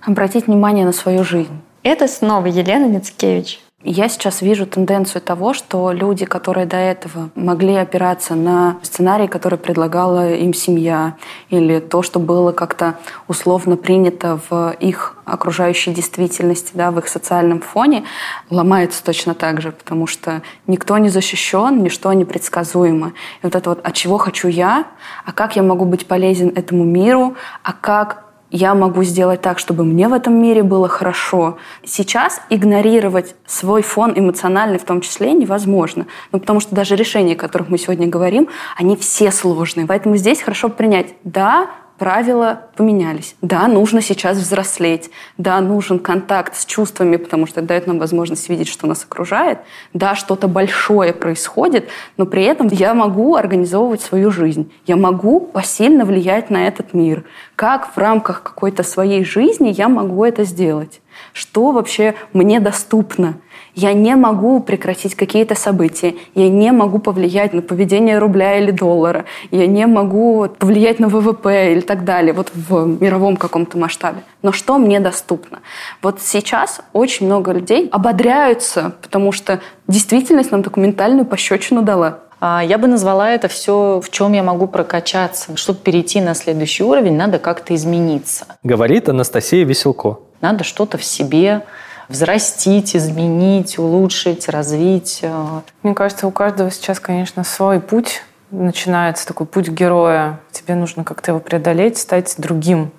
Обратить 0.05 0.45
внимание 0.45 0.85
на 0.85 0.93
свою 0.93 1.23
жизнь. 1.23 1.59
Это 1.81 2.07
снова 2.07 2.45
Елена 2.45 2.85
Мицкевич. 2.85 3.59
Я 3.89 4.09
сейчас 4.09 4.41
вижу 4.41 4.65
тенденцию 4.65 5.21
того, 5.21 5.53
что 5.53 5.93
люди, 5.93 6.25
которые 6.25 6.65
до 6.65 6.75
этого 6.75 7.29
могли 7.35 7.73
опираться 7.75 8.35
на 8.35 8.79
сценарий, 8.81 9.29
который 9.29 9.57
предлагала 9.57 10.33
им 10.33 10.53
семья, 10.53 11.15
или 11.49 11.79
то, 11.79 12.01
что 12.01 12.19
было 12.19 12.51
как-то 12.51 12.95
условно 13.29 13.77
принято 13.77 14.41
в 14.49 14.75
их 14.81 15.15
окружающей 15.23 15.93
действительности, 15.93 16.71
да, 16.73 16.91
в 16.91 16.99
их 16.99 17.07
социальном 17.07 17.61
фоне, 17.61 18.03
ломается 18.49 19.01
точно 19.01 19.33
так 19.33 19.61
же, 19.61 19.71
потому 19.71 20.05
что 20.05 20.41
никто 20.67 20.97
не 20.97 21.07
защищен, 21.07 21.81
ничто 21.81 22.11
не 22.11 22.25
предсказуемо. 22.25 23.13
И 23.41 23.43
вот 23.43 23.55
это 23.55 23.69
вот 23.69 23.79
«а 23.83 23.91
чего 23.93 24.17
хочу 24.17 24.49
я?», 24.49 24.87
«а 25.23 25.31
как 25.31 25.55
я 25.55 25.63
могу 25.63 25.85
быть 25.85 26.07
полезен 26.07 26.51
этому 26.53 26.83
миру?», 26.83 27.35
«а 27.63 27.71
как 27.71 28.26
я 28.51 28.73
могу 28.75 29.03
сделать 29.03 29.41
так, 29.41 29.59
чтобы 29.59 29.83
мне 29.83 30.07
в 30.07 30.13
этом 30.13 30.41
мире 30.41 30.63
было 30.63 30.87
хорошо. 30.87 31.57
Сейчас 31.83 32.41
игнорировать 32.49 33.35
свой 33.45 33.81
фон 33.81 34.13
эмоциональный 34.15 34.79
в 34.79 34.85
том 34.85 35.01
числе 35.01 35.33
невозможно. 35.33 36.07
Ну, 36.31 36.39
потому 36.39 36.59
что 36.59 36.73
даже 36.73 36.95
решения, 36.95 37.33
о 37.33 37.37
которых 37.37 37.69
мы 37.69 37.77
сегодня 37.77 38.07
говорим, 38.07 38.47
они 38.77 38.95
все 38.95 39.31
сложные. 39.31 39.85
Поэтому 39.85 40.15
здесь 40.15 40.41
хорошо 40.41 40.69
принять, 40.69 41.15
да, 41.23 41.69
правила 41.97 42.61
поменялись. 42.75 43.35
Да, 43.41 43.67
нужно 43.67 44.01
сейчас 44.01 44.37
взрослеть. 44.37 45.09
Да, 45.37 45.59
нужен 45.61 45.99
контакт 45.99 46.55
с 46.55 46.65
чувствами, 46.65 47.17
потому 47.17 47.47
что 47.47 47.59
это 47.59 47.67
дает 47.69 47.87
нам 47.87 47.99
возможность 47.99 48.49
видеть, 48.49 48.67
что 48.67 48.87
нас 48.87 49.03
окружает. 49.03 49.59
Да, 49.93 50.15
что-то 50.15 50.47
большое 50.47 51.13
происходит, 51.13 51.89
но 52.17 52.25
при 52.25 52.43
этом 52.43 52.67
я 52.67 52.93
могу 52.93 53.35
организовывать 53.35 54.01
свою 54.01 54.31
жизнь. 54.31 54.71
Я 54.85 54.95
могу 54.95 55.39
посильно 55.39 56.05
влиять 56.05 56.49
на 56.49 56.67
этот 56.67 56.93
мир. 56.93 57.23
Как 57.55 57.95
в 57.95 57.97
рамках 57.97 58.43
какой-то 58.43 58.83
своей 58.83 59.23
жизни 59.23 59.69
я 59.69 59.89
могу 59.89 60.23
это 60.23 60.43
сделать? 60.43 61.01
Что 61.33 61.71
вообще 61.71 62.15
мне 62.33 62.59
доступно? 62.59 63.35
Я 63.77 63.93
не 63.93 64.15
могу 64.15 64.59
прекратить 64.59 65.13
какие-то 65.13 65.53
события, 65.53 66.15
я 66.33 66.49
не 66.49 66.71
могу 66.71 66.97
повлиять 66.97 67.53
на 67.53 67.61
поведение 67.61 68.17
рубля 68.17 68.57
или 68.57 68.71
доллара, 68.71 69.25
я 69.51 69.67
не 69.67 69.85
могу 69.85 70.47
повлиять 70.57 70.97
на 70.97 71.09
ВВП 71.09 71.73
или 71.73 71.81
так 71.81 72.03
далее, 72.03 72.33
вот 72.33 72.51
в 72.55 72.99
мировом 72.99 73.37
каком-то 73.37 73.77
масштабе. 73.77 74.23
Но 74.41 74.51
что 74.51 74.79
мне 74.79 74.99
доступно? 74.99 75.59
Вот 76.01 76.23
сейчас 76.23 76.81
очень 76.91 77.27
много 77.27 77.51
людей 77.51 77.87
ободряются, 77.91 78.95
потому 79.03 79.31
что 79.31 79.59
действительность 79.87 80.51
нам 80.51 80.63
такую 80.63 80.87
ментальную 80.87 81.27
пощечину 81.27 81.83
дала. 81.83 82.21
А, 82.39 82.63
Я 82.63 82.79
бы 82.79 82.87
назвала 82.87 83.29
это 83.29 83.47
все, 83.47 84.01
в 84.03 84.09
чем 84.09 84.33
я 84.33 84.41
могу 84.41 84.65
прокачаться. 84.65 85.55
Чтобы 85.55 85.77
перейти 85.81 86.19
на 86.19 86.33
следующий 86.33 86.83
уровень, 86.83 87.15
надо 87.15 87.37
как-то 87.37 87.75
измениться. 87.75 88.45
Говорит 88.63 89.07
Анастасия 89.07 89.63
Веселко. 89.65 90.17
Надо 90.41 90.63
что-то 90.63 90.97
в 90.97 91.03
себе 91.03 91.61
взрастить, 92.07 92.95
изменить, 92.95 93.77
улучшить, 93.77 94.49
развить. 94.49 95.19
э. 95.21 95.61
Мне 95.83 95.93
кажется, 95.93 96.27
у 96.27 96.31
каждого 96.31 96.71
сейчас, 96.71 96.99
конечно, 96.99 97.43
свой 97.43 97.79
путь 97.79 98.23
начинается, 98.51 99.27
такой 99.27 99.45
путь 99.45 99.67
героя. 99.69 100.39
Тебе 100.51 100.75
нужно 100.75 101.03
как-то 101.03 101.31
его 101.31 101.39
преодолеть, 101.39 101.97
стать 101.97 102.35
другим 102.37 102.91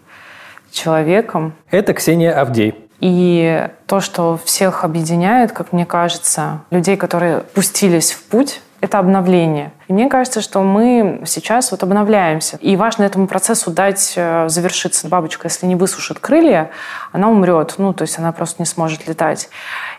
человеком. 0.71 1.55
Это 1.71 1.95
Ксения 1.95 2.39
Авдей. 2.39 2.75
И 3.01 3.69
то, 3.87 4.01
что 4.01 4.39
всех 4.45 4.85
объединяет, 4.85 5.53
как 5.53 5.73
мне 5.73 5.87
кажется, 5.87 6.63
людей, 6.71 6.97
которые 6.97 7.41
пустились 7.41 8.11
в 8.13 8.23
путь, 8.25 8.61
это 8.81 8.99
обновление. 8.99 9.73
И 9.89 9.93
мне 9.93 10.09
кажется, 10.09 10.41
что 10.41 10.63
мы 10.63 11.23
сейчас 11.27 11.71
вот 11.73 11.83
обновляемся. 11.83 12.57
И 12.59 12.77
важно 12.77 13.03
этому 13.03 13.27
процессу 13.27 13.71
дать 13.71 14.15
э, 14.17 14.49
завершиться. 14.49 15.09
Бабочка, 15.09 15.49
если 15.49 15.67
не 15.67 15.75
высушит 15.75 16.21
крылья, 16.21 16.71
она 17.11 17.29
умрет. 17.29 17.75
Ну, 17.79 17.93
то 17.93 18.03
есть 18.03 18.19
она 18.19 18.31
просто 18.33 18.63
не 18.63 18.67
сможет 18.67 19.09
летать. 19.09 19.49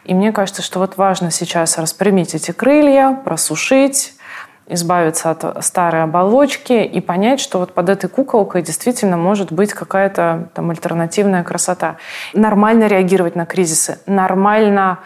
И 0.06 0.14
мне 0.14 0.32
кажется, 0.32 0.62
что 0.62 0.80
вот 0.80 0.98
важно 0.98 1.30
сейчас 1.30 1.78
распрямить 1.78 2.36
эти 2.36 2.52
крылья, 2.52 3.20
просушить, 3.24 4.14
избавиться 4.70 5.32
от 5.32 5.66
старой 5.66 6.04
оболочки 6.04 6.74
и 6.74 7.02
понять, 7.02 7.42
что 7.42 7.58
вот 7.60 7.74
под 7.74 7.90
этой 7.90 8.10
куколкой 8.10 8.62
действительно 8.62 9.18
может 9.18 9.52
быть 9.52 9.74
какая-то 9.74 10.50
там 10.54 10.70
альтернативная 10.70 11.44
красота. 11.44 11.98
Нормально 12.34 12.86
реагировать 12.86 13.36
на 13.36 13.46
кризисы, 13.46 14.00
нормально 14.06 15.00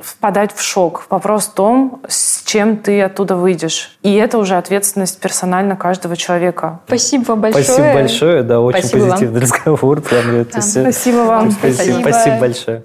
впадать 0.00 0.52
в 0.54 0.62
шок. 0.62 1.06
Вопрос 1.10 1.46
в 1.46 1.54
том, 1.54 2.00
с 2.08 2.42
чем 2.44 2.76
ты 2.76 3.00
оттуда 3.02 3.36
выйдешь. 3.36 3.96
И 4.02 4.14
это 4.14 4.38
уже 4.38 4.56
ответственность 4.56 5.20
персонально 5.20 5.76
каждого 5.76 6.16
человека. 6.16 6.80
Спасибо 6.86 7.24
вам 7.24 7.40
большое. 7.40 7.64
Спасибо 7.64 7.92
большое, 7.94 8.42
да, 8.42 8.60
очень 8.60 8.78
Спасибо 8.80 9.00
вам. 9.00 9.10
позитивный 9.10 9.40
разговор. 9.40 10.00
Прям 10.00 10.36
это 10.36 10.60
всё. 10.60 10.80
Спасибо 10.82 11.16
вам. 11.18 11.50
Спасибо, 11.50 12.00
спасибо 12.00 12.38
большое. 12.38 12.82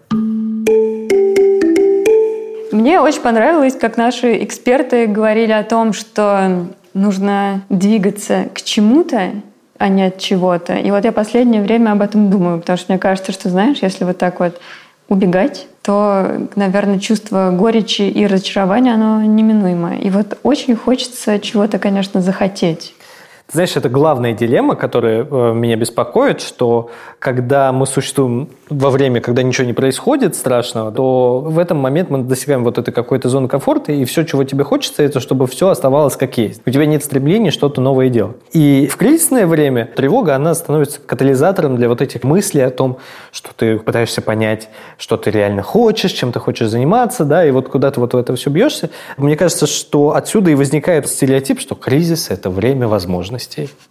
Мне 2.72 3.01
очень 3.01 3.22
понравилось, 3.22 3.76
как 3.76 3.97
наши 3.97 4.43
эксперты 4.43 5.07
говорили 5.07 5.51
о 5.51 5.64
том, 5.64 5.91
что 5.91 6.68
нужно 6.93 7.64
двигаться 7.70 8.45
к 8.53 8.62
чему-то, 8.62 9.32
а 9.78 9.88
не 9.89 10.03
от 10.03 10.20
чего-то. 10.20 10.76
И 10.76 10.91
вот 10.91 11.03
я 11.03 11.12
последнее 11.12 11.62
время 11.62 11.91
об 11.91 12.01
этом 12.01 12.30
думаю, 12.30 12.60
потому 12.60 12.78
что 12.78 12.91
мне 12.91 12.99
кажется, 12.99 13.32
что, 13.32 13.49
знаешь, 13.49 13.80
если 13.82 14.03
вот 14.03 14.18
так 14.18 14.39
вот 14.39 14.60
убегать, 15.10 15.68
то, 15.82 16.47
наверное, 16.55 16.99
чувство 16.99 17.51
горечи 17.51 18.03
и 18.03 18.26
разочарования, 18.28 18.93
оно 18.93 19.24
неминуемо. 19.24 19.97
И 19.97 20.10
вот 20.10 20.38
очень 20.43 20.76
хочется 20.76 21.39
чего-то, 21.39 21.80
конечно, 21.80 22.22
захотеть. 22.22 22.93
Знаешь, 23.51 23.75
это 23.75 23.89
главная 23.89 24.33
дилемма, 24.33 24.75
которая 24.75 25.25
э, 25.25 25.53
меня 25.55 25.75
беспокоит, 25.75 26.39
что 26.39 26.91
когда 27.17 27.71
мы 27.71 27.87
существуем 27.87 28.49
во 28.69 28.91
время, 28.91 29.21
когда 29.21 29.41
ничего 29.41 29.65
не 29.65 29.73
происходит 29.73 30.35
страшного, 30.35 30.91
то 30.91 31.39
в 31.39 31.57
этом 31.57 31.79
момент 31.79 32.11
мы 32.11 32.19
достигаем 32.19 32.63
вот 32.63 32.77
этой 32.77 32.91
какой-то 32.91 33.27
зоны 33.27 33.47
комфорта, 33.47 33.91
и 33.91 34.05
все, 34.05 34.23
чего 34.23 34.43
тебе 34.43 34.63
хочется, 34.63 35.01
это 35.01 35.19
чтобы 35.19 35.47
все 35.47 35.69
оставалось 35.69 36.15
как 36.15 36.37
есть. 36.37 36.61
У 36.67 36.69
тебя 36.69 36.85
нет 36.85 37.03
стремления 37.03 37.49
что-то 37.49 37.81
новое 37.81 38.09
делать. 38.09 38.37
И 38.53 38.85
в 38.85 38.97
кризисное 38.97 39.47
время 39.47 39.89
тревога, 39.95 40.35
она 40.35 40.53
становится 40.53 41.01
катализатором 41.01 41.75
для 41.75 41.89
вот 41.89 42.01
этих 42.03 42.23
мыслей 42.23 42.61
о 42.61 42.69
том, 42.69 42.99
что 43.31 43.49
ты 43.55 43.79
пытаешься 43.79 44.21
понять, 44.21 44.69
что 44.99 45.17
ты 45.17 45.31
реально 45.31 45.63
хочешь, 45.63 46.11
чем 46.11 46.31
ты 46.31 46.39
хочешь 46.39 46.67
заниматься, 46.67 47.25
да, 47.25 47.43
и 47.43 47.49
вот 47.49 47.67
куда 47.69 47.89
ты 47.89 47.99
вот 47.99 48.13
в 48.13 48.17
это 48.17 48.35
все 48.35 48.51
бьешься. 48.51 48.91
Мне 49.17 49.35
кажется, 49.35 49.65
что 49.65 50.13
отсюда 50.13 50.51
и 50.51 50.55
возникает 50.55 51.07
стереотип, 51.07 51.59
что 51.59 51.73
кризис– 51.73 52.27
это 52.29 52.51
время 52.51 52.87
возможностей. 52.87 53.38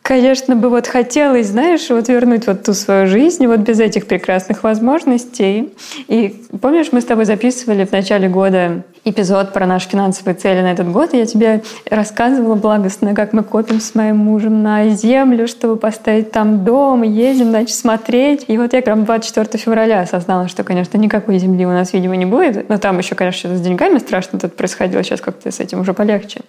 Конечно, 0.02 0.56
бы 0.56 0.68
вот 0.68 0.86
хотелось, 0.86 1.48
знаешь, 1.48 1.88
вот 1.90 2.08
вернуть 2.08 2.46
вот 2.46 2.64
ту 2.64 2.74
свою 2.74 3.06
жизнь 3.06 3.46
вот 3.46 3.60
без 3.60 3.80
этих 3.80 4.06
прекрасных 4.06 4.62
возможностей. 4.62 5.72
И 6.08 6.34
помнишь, 6.60 6.88
мы 6.92 7.00
с 7.00 7.04
тобой 7.04 7.24
записывали 7.24 7.84
в 7.84 7.92
начале 7.92 8.28
года 8.28 8.84
эпизод 9.10 9.52
про 9.52 9.66
наши 9.66 9.88
финансовые 9.88 10.34
цели 10.34 10.60
на 10.60 10.72
этот 10.72 10.90
год, 10.90 11.14
я 11.14 11.26
тебе 11.26 11.62
рассказывала 11.90 12.54
благостно, 12.54 13.14
как 13.14 13.32
мы 13.32 13.42
копим 13.42 13.80
с 13.80 13.94
моим 13.94 14.18
мужем 14.18 14.62
на 14.62 14.88
землю, 14.90 15.46
чтобы 15.48 15.76
поставить 15.76 16.30
там 16.30 16.64
дом, 16.64 17.04
и 17.04 17.08
ездим, 17.08 17.50
значит, 17.50 17.74
смотреть. 17.74 18.44
И 18.48 18.58
вот 18.58 18.72
я 18.72 18.82
прям 18.82 19.04
24 19.04 19.62
февраля 19.62 20.00
осознала, 20.00 20.48
что, 20.48 20.64
конечно, 20.64 20.98
никакой 20.98 21.38
земли 21.38 21.66
у 21.66 21.70
нас, 21.70 21.92
видимо, 21.92 22.16
не 22.16 22.26
будет. 22.26 22.68
Но 22.68 22.78
там 22.78 22.98
еще, 22.98 23.14
конечно, 23.14 23.38
что-то 23.38 23.56
с 23.56 23.60
деньгами 23.60 23.98
страшно 23.98 24.38
тут 24.38 24.56
происходило, 24.56 25.02
сейчас 25.02 25.20
как-то 25.20 25.50
с 25.50 25.60
этим 25.60 25.80
уже 25.80 25.94
полегче. 25.94 26.40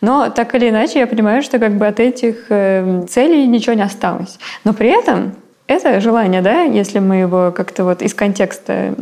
Но 0.00 0.30
так 0.30 0.54
или 0.54 0.68
иначе, 0.68 1.00
я 1.00 1.06
понимаю, 1.06 1.42
что 1.42 1.58
как 1.58 1.76
бы 1.76 1.86
от 1.86 2.00
этих 2.00 2.46
э, 2.48 3.04
целей 3.08 3.46
ничего 3.46 3.74
не 3.74 3.82
осталось. 3.82 4.38
Но 4.64 4.72
при 4.72 4.88
этом 4.88 5.34
это 5.68 6.00
желание, 6.00 6.40
да, 6.40 6.62
если 6.62 6.98
мы 6.98 7.16
его 7.16 7.52
как-то 7.54 7.84
вот 7.84 8.00
из 8.00 8.14
контекста 8.14 8.94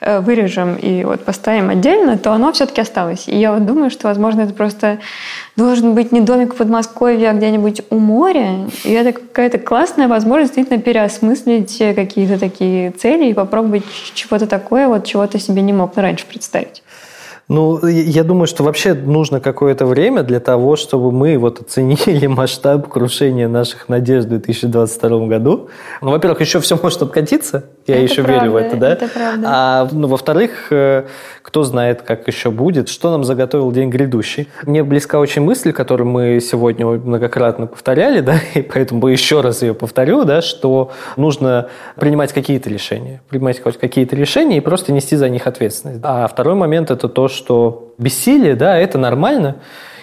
э, 0.00 0.20
вырежем 0.20 0.74
и 0.76 1.04
вот 1.04 1.24
поставим 1.24 1.68
отдельно, 1.68 2.16
то 2.16 2.32
оно 2.32 2.52
все-таки 2.52 2.80
осталось. 2.80 3.28
И 3.28 3.36
я 3.36 3.52
вот 3.52 3.66
думаю, 3.66 3.90
что, 3.90 4.08
возможно, 4.08 4.40
это 4.40 4.54
просто 4.54 4.98
должен 5.56 5.94
быть 5.94 6.12
не 6.12 6.22
домик 6.22 6.54
в 6.54 6.56
Подмосковье, 6.56 7.28
а 7.28 7.34
где-нибудь 7.34 7.82
у 7.90 7.98
моря. 7.98 8.66
И 8.84 8.92
это 8.92 9.12
какая-то 9.12 9.58
классная 9.58 10.08
возможность 10.08 10.54
действительно 10.54 10.82
переосмыслить 10.82 11.76
какие-то 11.94 12.40
такие 12.40 12.92
цели 12.92 13.28
и 13.28 13.34
попробовать 13.34 13.84
чего-то 14.14 14.46
такое, 14.46 14.88
вот 14.88 15.04
чего 15.04 15.26
ты 15.26 15.38
себе 15.38 15.60
не 15.60 15.74
мог 15.74 15.96
раньше 15.96 16.24
представить. 16.26 16.82
Ну, 17.48 17.86
я 17.86 18.24
думаю, 18.24 18.48
что 18.48 18.64
вообще 18.64 18.94
нужно 18.94 19.40
какое-то 19.40 19.86
время 19.86 20.24
для 20.24 20.40
того, 20.40 20.74
чтобы 20.74 21.12
мы 21.12 21.38
вот 21.38 21.60
оценили 21.60 22.26
масштаб 22.26 22.88
крушения 22.88 23.46
наших 23.48 23.88
надежд 23.88 24.26
в 24.26 24.30
2022 24.30 25.26
году. 25.26 25.68
Ну, 26.02 26.10
во-первых, 26.10 26.40
еще 26.40 26.58
все 26.58 26.76
может 26.80 27.02
обкатиться, 27.02 27.66
я 27.86 27.96
Это 27.96 28.04
еще 28.04 28.22
правда, 28.24 28.40
верю 28.40 28.52
в 28.52 28.56
это, 28.56 28.76
да? 28.76 28.92
это 28.92 29.08
правда. 29.08 29.46
А 29.48 29.88
ну, 29.92 30.08
во-вторых, 30.08 30.72
э, 30.72 31.04
кто 31.42 31.62
знает, 31.62 32.02
как 32.02 32.26
еще 32.26 32.50
будет, 32.50 32.88
что 32.88 33.12
нам 33.12 33.22
заготовил 33.22 33.70
день 33.70 33.90
грядущий. 33.90 34.48
Мне 34.64 34.82
близка 34.82 35.20
очень 35.20 35.42
мысль, 35.42 35.72
которую 35.72 36.08
мы 36.08 36.40
сегодня 36.40 36.84
многократно 36.84 37.68
повторяли, 37.68 38.20
да, 38.22 38.40
и 38.54 38.62
поэтому 38.62 39.06
еще 39.06 39.40
раз 39.40 39.62
ее 39.62 39.72
повторю, 39.72 40.24
да, 40.24 40.42
что 40.42 40.90
нужно 41.16 41.68
принимать 41.94 42.32
какие-то 42.32 42.68
решения, 42.68 43.22
принимать 43.28 43.62
хоть 43.62 43.78
какие-то 43.78 44.16
решения 44.16 44.56
и 44.56 44.60
просто 44.60 44.92
нести 44.92 45.14
за 45.14 45.28
них 45.28 45.46
ответственность. 45.46 46.00
А 46.02 46.26
второй 46.26 46.56
момент– 46.56 46.90
это 46.90 47.08
то, 47.08 47.28
что 47.36 47.94
бессилие, 47.98 48.56
да, 48.56 48.76
это 48.76 48.98
нормально, 48.98 49.56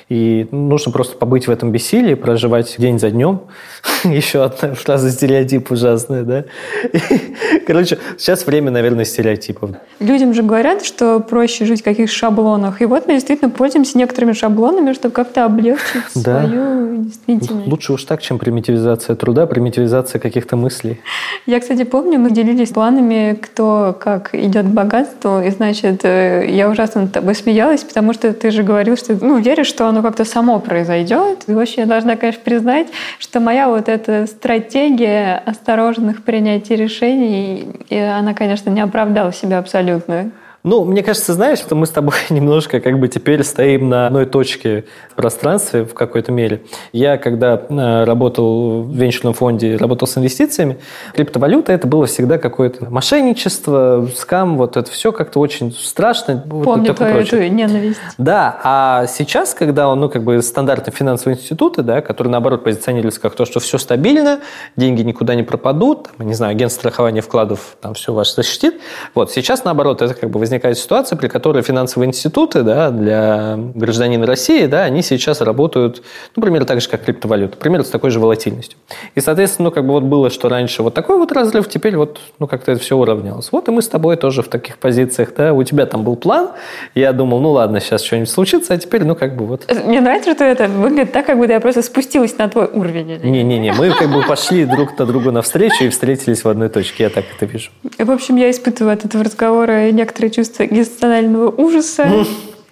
и 0.10 0.48
нужно 0.52 0.92
просто 0.92 1.18
побыть 1.18 1.48
в 1.48 1.52
этом 1.52 1.72
бессилии, 1.72 2.14
проживать 2.14 2.76
день 2.78 3.00
за 3.00 3.10
днем. 3.10 3.42
Еще 4.04 4.44
одна 4.44 4.74
фраза 4.74 5.10
стереотип 5.10 5.72
ужасная, 5.72 6.24
да? 6.24 6.46
Короче, 7.68 7.98
сейчас 8.18 8.46
время, 8.46 8.72
наверное, 8.72 9.06
стереотипов. 9.06 9.72
Людям 10.00 10.34
же 10.34 10.44
говорят, 10.44 10.86
что 10.86 11.20
проще 11.20 11.66
жить 11.66 11.82
в 11.82 11.84
каких-то 11.84 12.14
шаблонах. 12.14 12.82
И 12.82 12.86
вот 12.86 13.08
мы 13.08 13.14
действительно 13.14 13.50
пользуемся 13.50 13.98
некоторыми 13.98 14.34
шаблонами, 14.34 14.94
чтобы 14.94 15.14
как-то 15.14 15.46
облегчить 15.46 16.04
Да. 16.16 16.46
свою 16.46 16.98
действительность. 16.98 17.68
Лучше 17.68 17.94
уж 17.94 18.04
так, 18.04 18.22
чем 18.22 18.40
примитивизация 18.40 19.16
труда, 19.16 19.46
примитивизация 19.46 20.20
каких-то 20.20 20.56
мыслей. 20.58 21.00
Я, 21.46 21.60
кстати, 21.60 21.84
помню, 21.84 22.20
мы 22.20 22.32
делились 22.32 22.70
планами, 22.70 23.38
кто 23.42 23.98
как 24.00 24.36
идет 24.36 24.66
к 24.66 24.70
богатству. 24.70 25.42
И, 25.42 25.50
значит, 25.50 26.04
э, 26.04 26.46
я 26.50 26.70
ужасно 26.70 27.02
над 27.02 27.12
тобой 27.12 27.36
смеялась, 27.36 27.84
потому 27.84 28.14
что 28.14 28.34
ты 28.34 28.52
же 28.52 28.64
говорил, 28.64 28.98
что 28.98 29.18
ну, 29.20 29.40
веришь, 29.40 29.68
что 29.68 29.88
оно 29.88 30.02
как-то 30.04 30.26
само 30.26 30.60
произойдет. 30.60 31.46
И 31.48 31.54
вообще 31.54 31.82
я 31.82 31.88
должна, 31.88 32.16
конечно, 32.16 32.42
признать, 32.44 32.88
что 33.20 33.40
моя 33.40 33.68
вот 33.68 33.90
эта 33.90 34.28
стратегия 34.28 35.42
осторожных 35.46 36.24
принятий 36.24 36.76
решений, 36.76 37.68
и 37.90 37.98
она, 37.98 38.34
конечно, 38.34 38.70
не 38.70 38.82
оправдала 38.82 39.34
себя 39.34 39.58
абсолютно. 39.58 40.32
Ну, 40.64 40.86
мне 40.86 41.04
кажется, 41.04 41.34
знаешь, 41.34 41.60
что 41.60 41.76
мы 41.76 41.86
с 41.86 41.90
тобой 41.90 42.16
немножко 42.30 42.80
как 42.80 42.98
бы 42.98 43.10
теперь 43.10 43.44
стоим 43.44 43.90
на 43.90 44.08
одной 44.08 44.26
точке 44.26 44.86
в 45.12 45.16
пространстве 45.16 45.84
в 45.84 45.94
какой-то 45.94 46.32
мере. 46.32 46.62
Я, 46.94 47.18
когда 47.18 47.56
э, 47.56 48.04
работал 48.06 48.84
в 48.84 48.96
венчурном 48.96 49.34
фонде, 49.34 49.76
работал 49.76 50.08
с 50.08 50.18
инвестициями, 50.18 50.78
криптовалюта 51.14 51.74
это 51.74 51.86
было 51.86 52.06
всегда 52.06 52.38
какое-то 52.38 52.90
мошенничество, 52.90 54.08
скам, 54.16 54.58
вот 54.58 54.78
это 54.78 54.90
все 54.90 55.12
как-то 55.12 55.42
очень 55.42 55.74
страшно. 55.74 56.42
вот 56.46 56.64
Помню 56.64 56.94
такое 56.94 57.10
твою 57.10 57.14
прочее. 57.16 57.48
эту 57.48 57.56
ненависть. 57.56 58.00
Да, 58.18 58.58
а 58.64 59.06
сейчас, 59.08 59.54
когда 59.54 59.90
он, 59.90 60.00
ну, 60.00 60.08
как 60.08 60.24
бы 60.24 60.42
стандартные 60.42 60.94
финансовые 60.94 61.38
институты, 61.38 61.82
да, 61.82 62.00
которые, 62.00 62.32
наоборот, 62.32 62.64
позиционируются 62.64 63.20
как 63.20 63.36
то, 63.36 63.44
что 63.44 63.60
все 63.60 63.78
стабильно, 63.78 64.40
деньги 64.78 65.02
никуда 65.02 65.36
не 65.36 65.44
пропадут, 65.44 66.08
там, 66.18 66.26
не 66.26 66.34
знаю, 66.34 66.52
агентство 66.52 66.80
страхования 66.80 67.22
вкладов 67.22 67.76
там 67.82 67.96
все 67.96 68.14
ваше 68.14 68.34
защитит. 68.36 68.76
Вот, 69.14 69.30
сейчас, 69.30 69.66
наоборот, 69.66 70.02
это 70.02 70.14
как 70.14 70.30
бы 70.30 70.40
возникает 70.40 70.53
ситуация, 70.60 71.18
при 71.18 71.28
которой 71.28 71.64
финансовые 71.64 72.08
институты, 72.08 72.64
да, 72.64 72.90
для 72.92 73.58
гражданина 73.76 74.26
России, 74.26 74.66
да, 74.66 74.84
они 74.84 75.02
сейчас 75.02 75.42
работают, 75.42 76.02
ну, 76.36 76.44
примерно 76.44 76.66
так 76.66 76.82
же, 76.82 76.90
как 76.90 77.04
криптовалюта, 77.04 77.58
примерно 77.58 77.86
с 77.86 77.90
такой 77.90 78.10
же 78.10 78.20
волатильностью. 78.20 78.78
И, 79.16 79.22
соответственно, 79.22 79.70
ну, 79.70 79.72
как 79.72 79.86
бы 79.86 79.94
вот 79.94 80.04
было, 80.04 80.30
что 80.30 80.50
раньше 80.50 80.84
вот 80.84 80.94
такой 80.94 81.18
вот 81.18 81.32
разрыв, 81.32 81.70
теперь 81.70 81.96
вот, 81.96 82.20
ну, 82.40 82.48
как-то 82.48 82.74
это 82.74 82.82
все 82.82 82.98
уравнялось. 82.98 83.52
Вот 83.52 83.68
и 83.68 83.72
мы 83.72 83.82
с 83.82 83.88
тобой 83.88 84.18
тоже 84.18 84.42
в 84.42 84.48
таких 84.48 84.78
позициях, 84.78 85.34
да, 85.36 85.54
у 85.54 85.64
тебя 85.64 85.86
там 85.86 86.04
был 86.04 86.16
план, 86.16 86.50
я 86.96 87.14
думал, 87.14 87.40
ну, 87.40 87.52
ладно, 87.52 87.80
сейчас 87.80 88.04
что-нибудь 88.04 88.30
случится, 88.30 88.74
а 88.74 88.78
теперь, 88.78 89.04
ну, 89.04 89.16
как 89.16 89.36
бы 89.36 89.46
вот 89.46 89.72
Мне 89.86 90.02
нравится, 90.02 90.34
что 90.34 90.44
это 90.44 90.68
выглядит 90.68 91.12
так, 91.12 91.26
как 91.26 91.38
будто 91.38 91.54
я 91.54 91.60
просто 91.60 91.82
спустилась 91.82 92.38
на 92.38 92.50
твой 92.50 92.66
уровень. 92.66 93.20
Не-не-не, 93.24 93.74
мы 93.74 93.92
как 93.92 94.12
бы 94.12 94.24
пошли 94.24 94.66
друг 94.66 94.98
на 94.98 95.06
другу 95.06 95.32
навстречу 95.32 95.86
и 95.86 95.90
встретились 95.90 96.44
в 96.44 96.50
одной 96.50 96.70
точке, 96.70 97.04
я 97.04 97.10
так 97.10 97.26
это 97.36 97.46
вижу. 97.46 97.72
В 97.98 98.12
общем, 98.12 98.36
я 98.36 98.52
испытываю 98.52 98.94
от 98.94 99.06
этого 99.06 99.24
разговора 99.24 99.92
некоторые 99.92 100.32
чувства 100.32 100.43
экзистенциального 100.44 101.50
ужаса. 101.50 102.08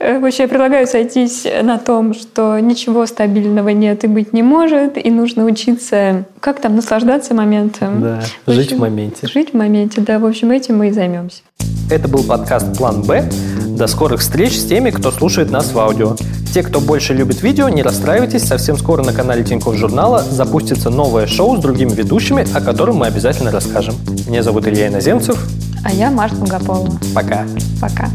Э, 0.01 0.17
Вообще, 0.19 0.43
я 0.43 0.49
предлагаю 0.49 0.87
сойтись 0.87 1.45
на 1.61 1.77
том, 1.77 2.15
что 2.15 2.59
ничего 2.59 3.05
стабильного 3.05 3.69
нет 3.69 4.03
и 4.03 4.07
быть 4.07 4.33
не 4.33 4.41
может, 4.41 4.97
и 4.97 5.11
нужно 5.11 5.45
учиться, 5.45 6.25
как 6.39 6.59
там, 6.59 6.75
наслаждаться 6.75 7.35
моментом. 7.35 8.01
Да, 8.01 8.23
В 8.47 8.51
жить 8.51 8.65
общем, 8.65 8.77
в 8.77 8.79
моменте. 8.79 9.27
Жить 9.27 9.51
в 9.51 9.53
моменте, 9.53 10.01
да. 10.01 10.17
В 10.17 10.25
общем, 10.25 10.49
этим 10.49 10.79
мы 10.79 10.87
и 10.87 10.91
займемся. 10.91 11.43
Это 11.91 12.07
был 12.07 12.23
подкаст 12.23 12.75
«План 12.77 13.03
Б». 13.03 13.29
До 13.77 13.85
скорых 13.85 14.21
встреч 14.21 14.57
с 14.57 14.65
теми, 14.65 14.89
кто 14.89 15.11
слушает 15.11 15.51
нас 15.51 15.71
в 15.71 15.77
аудио. 15.77 16.15
Те, 16.51 16.63
кто 16.63 16.79
больше 16.79 17.13
любит 17.13 17.43
видео, 17.43 17.69
не 17.69 17.83
расстраивайтесь, 17.83 18.43
совсем 18.43 18.77
скоро 18.77 19.03
на 19.03 19.13
канале 19.13 19.43
Тинькофф 19.43 19.75
Журнала 19.75 20.23
запустится 20.23 20.89
новое 20.89 21.27
шоу 21.27 21.57
с 21.57 21.59
другими 21.59 21.91
ведущими, 21.91 22.47
о 22.55 22.61
котором 22.61 22.97
мы 22.97 23.07
обязательно 23.07 23.51
расскажем. 23.51 23.95
Меня 24.27 24.41
зовут 24.41 24.67
Илья 24.67 24.87
Иноземцев. 24.87 25.37
А 25.83 25.91
я 25.93 26.09
Марта 26.09 26.37
Богополова. 26.37 26.91
Пока. 27.13 27.45
Пока. 27.79 28.09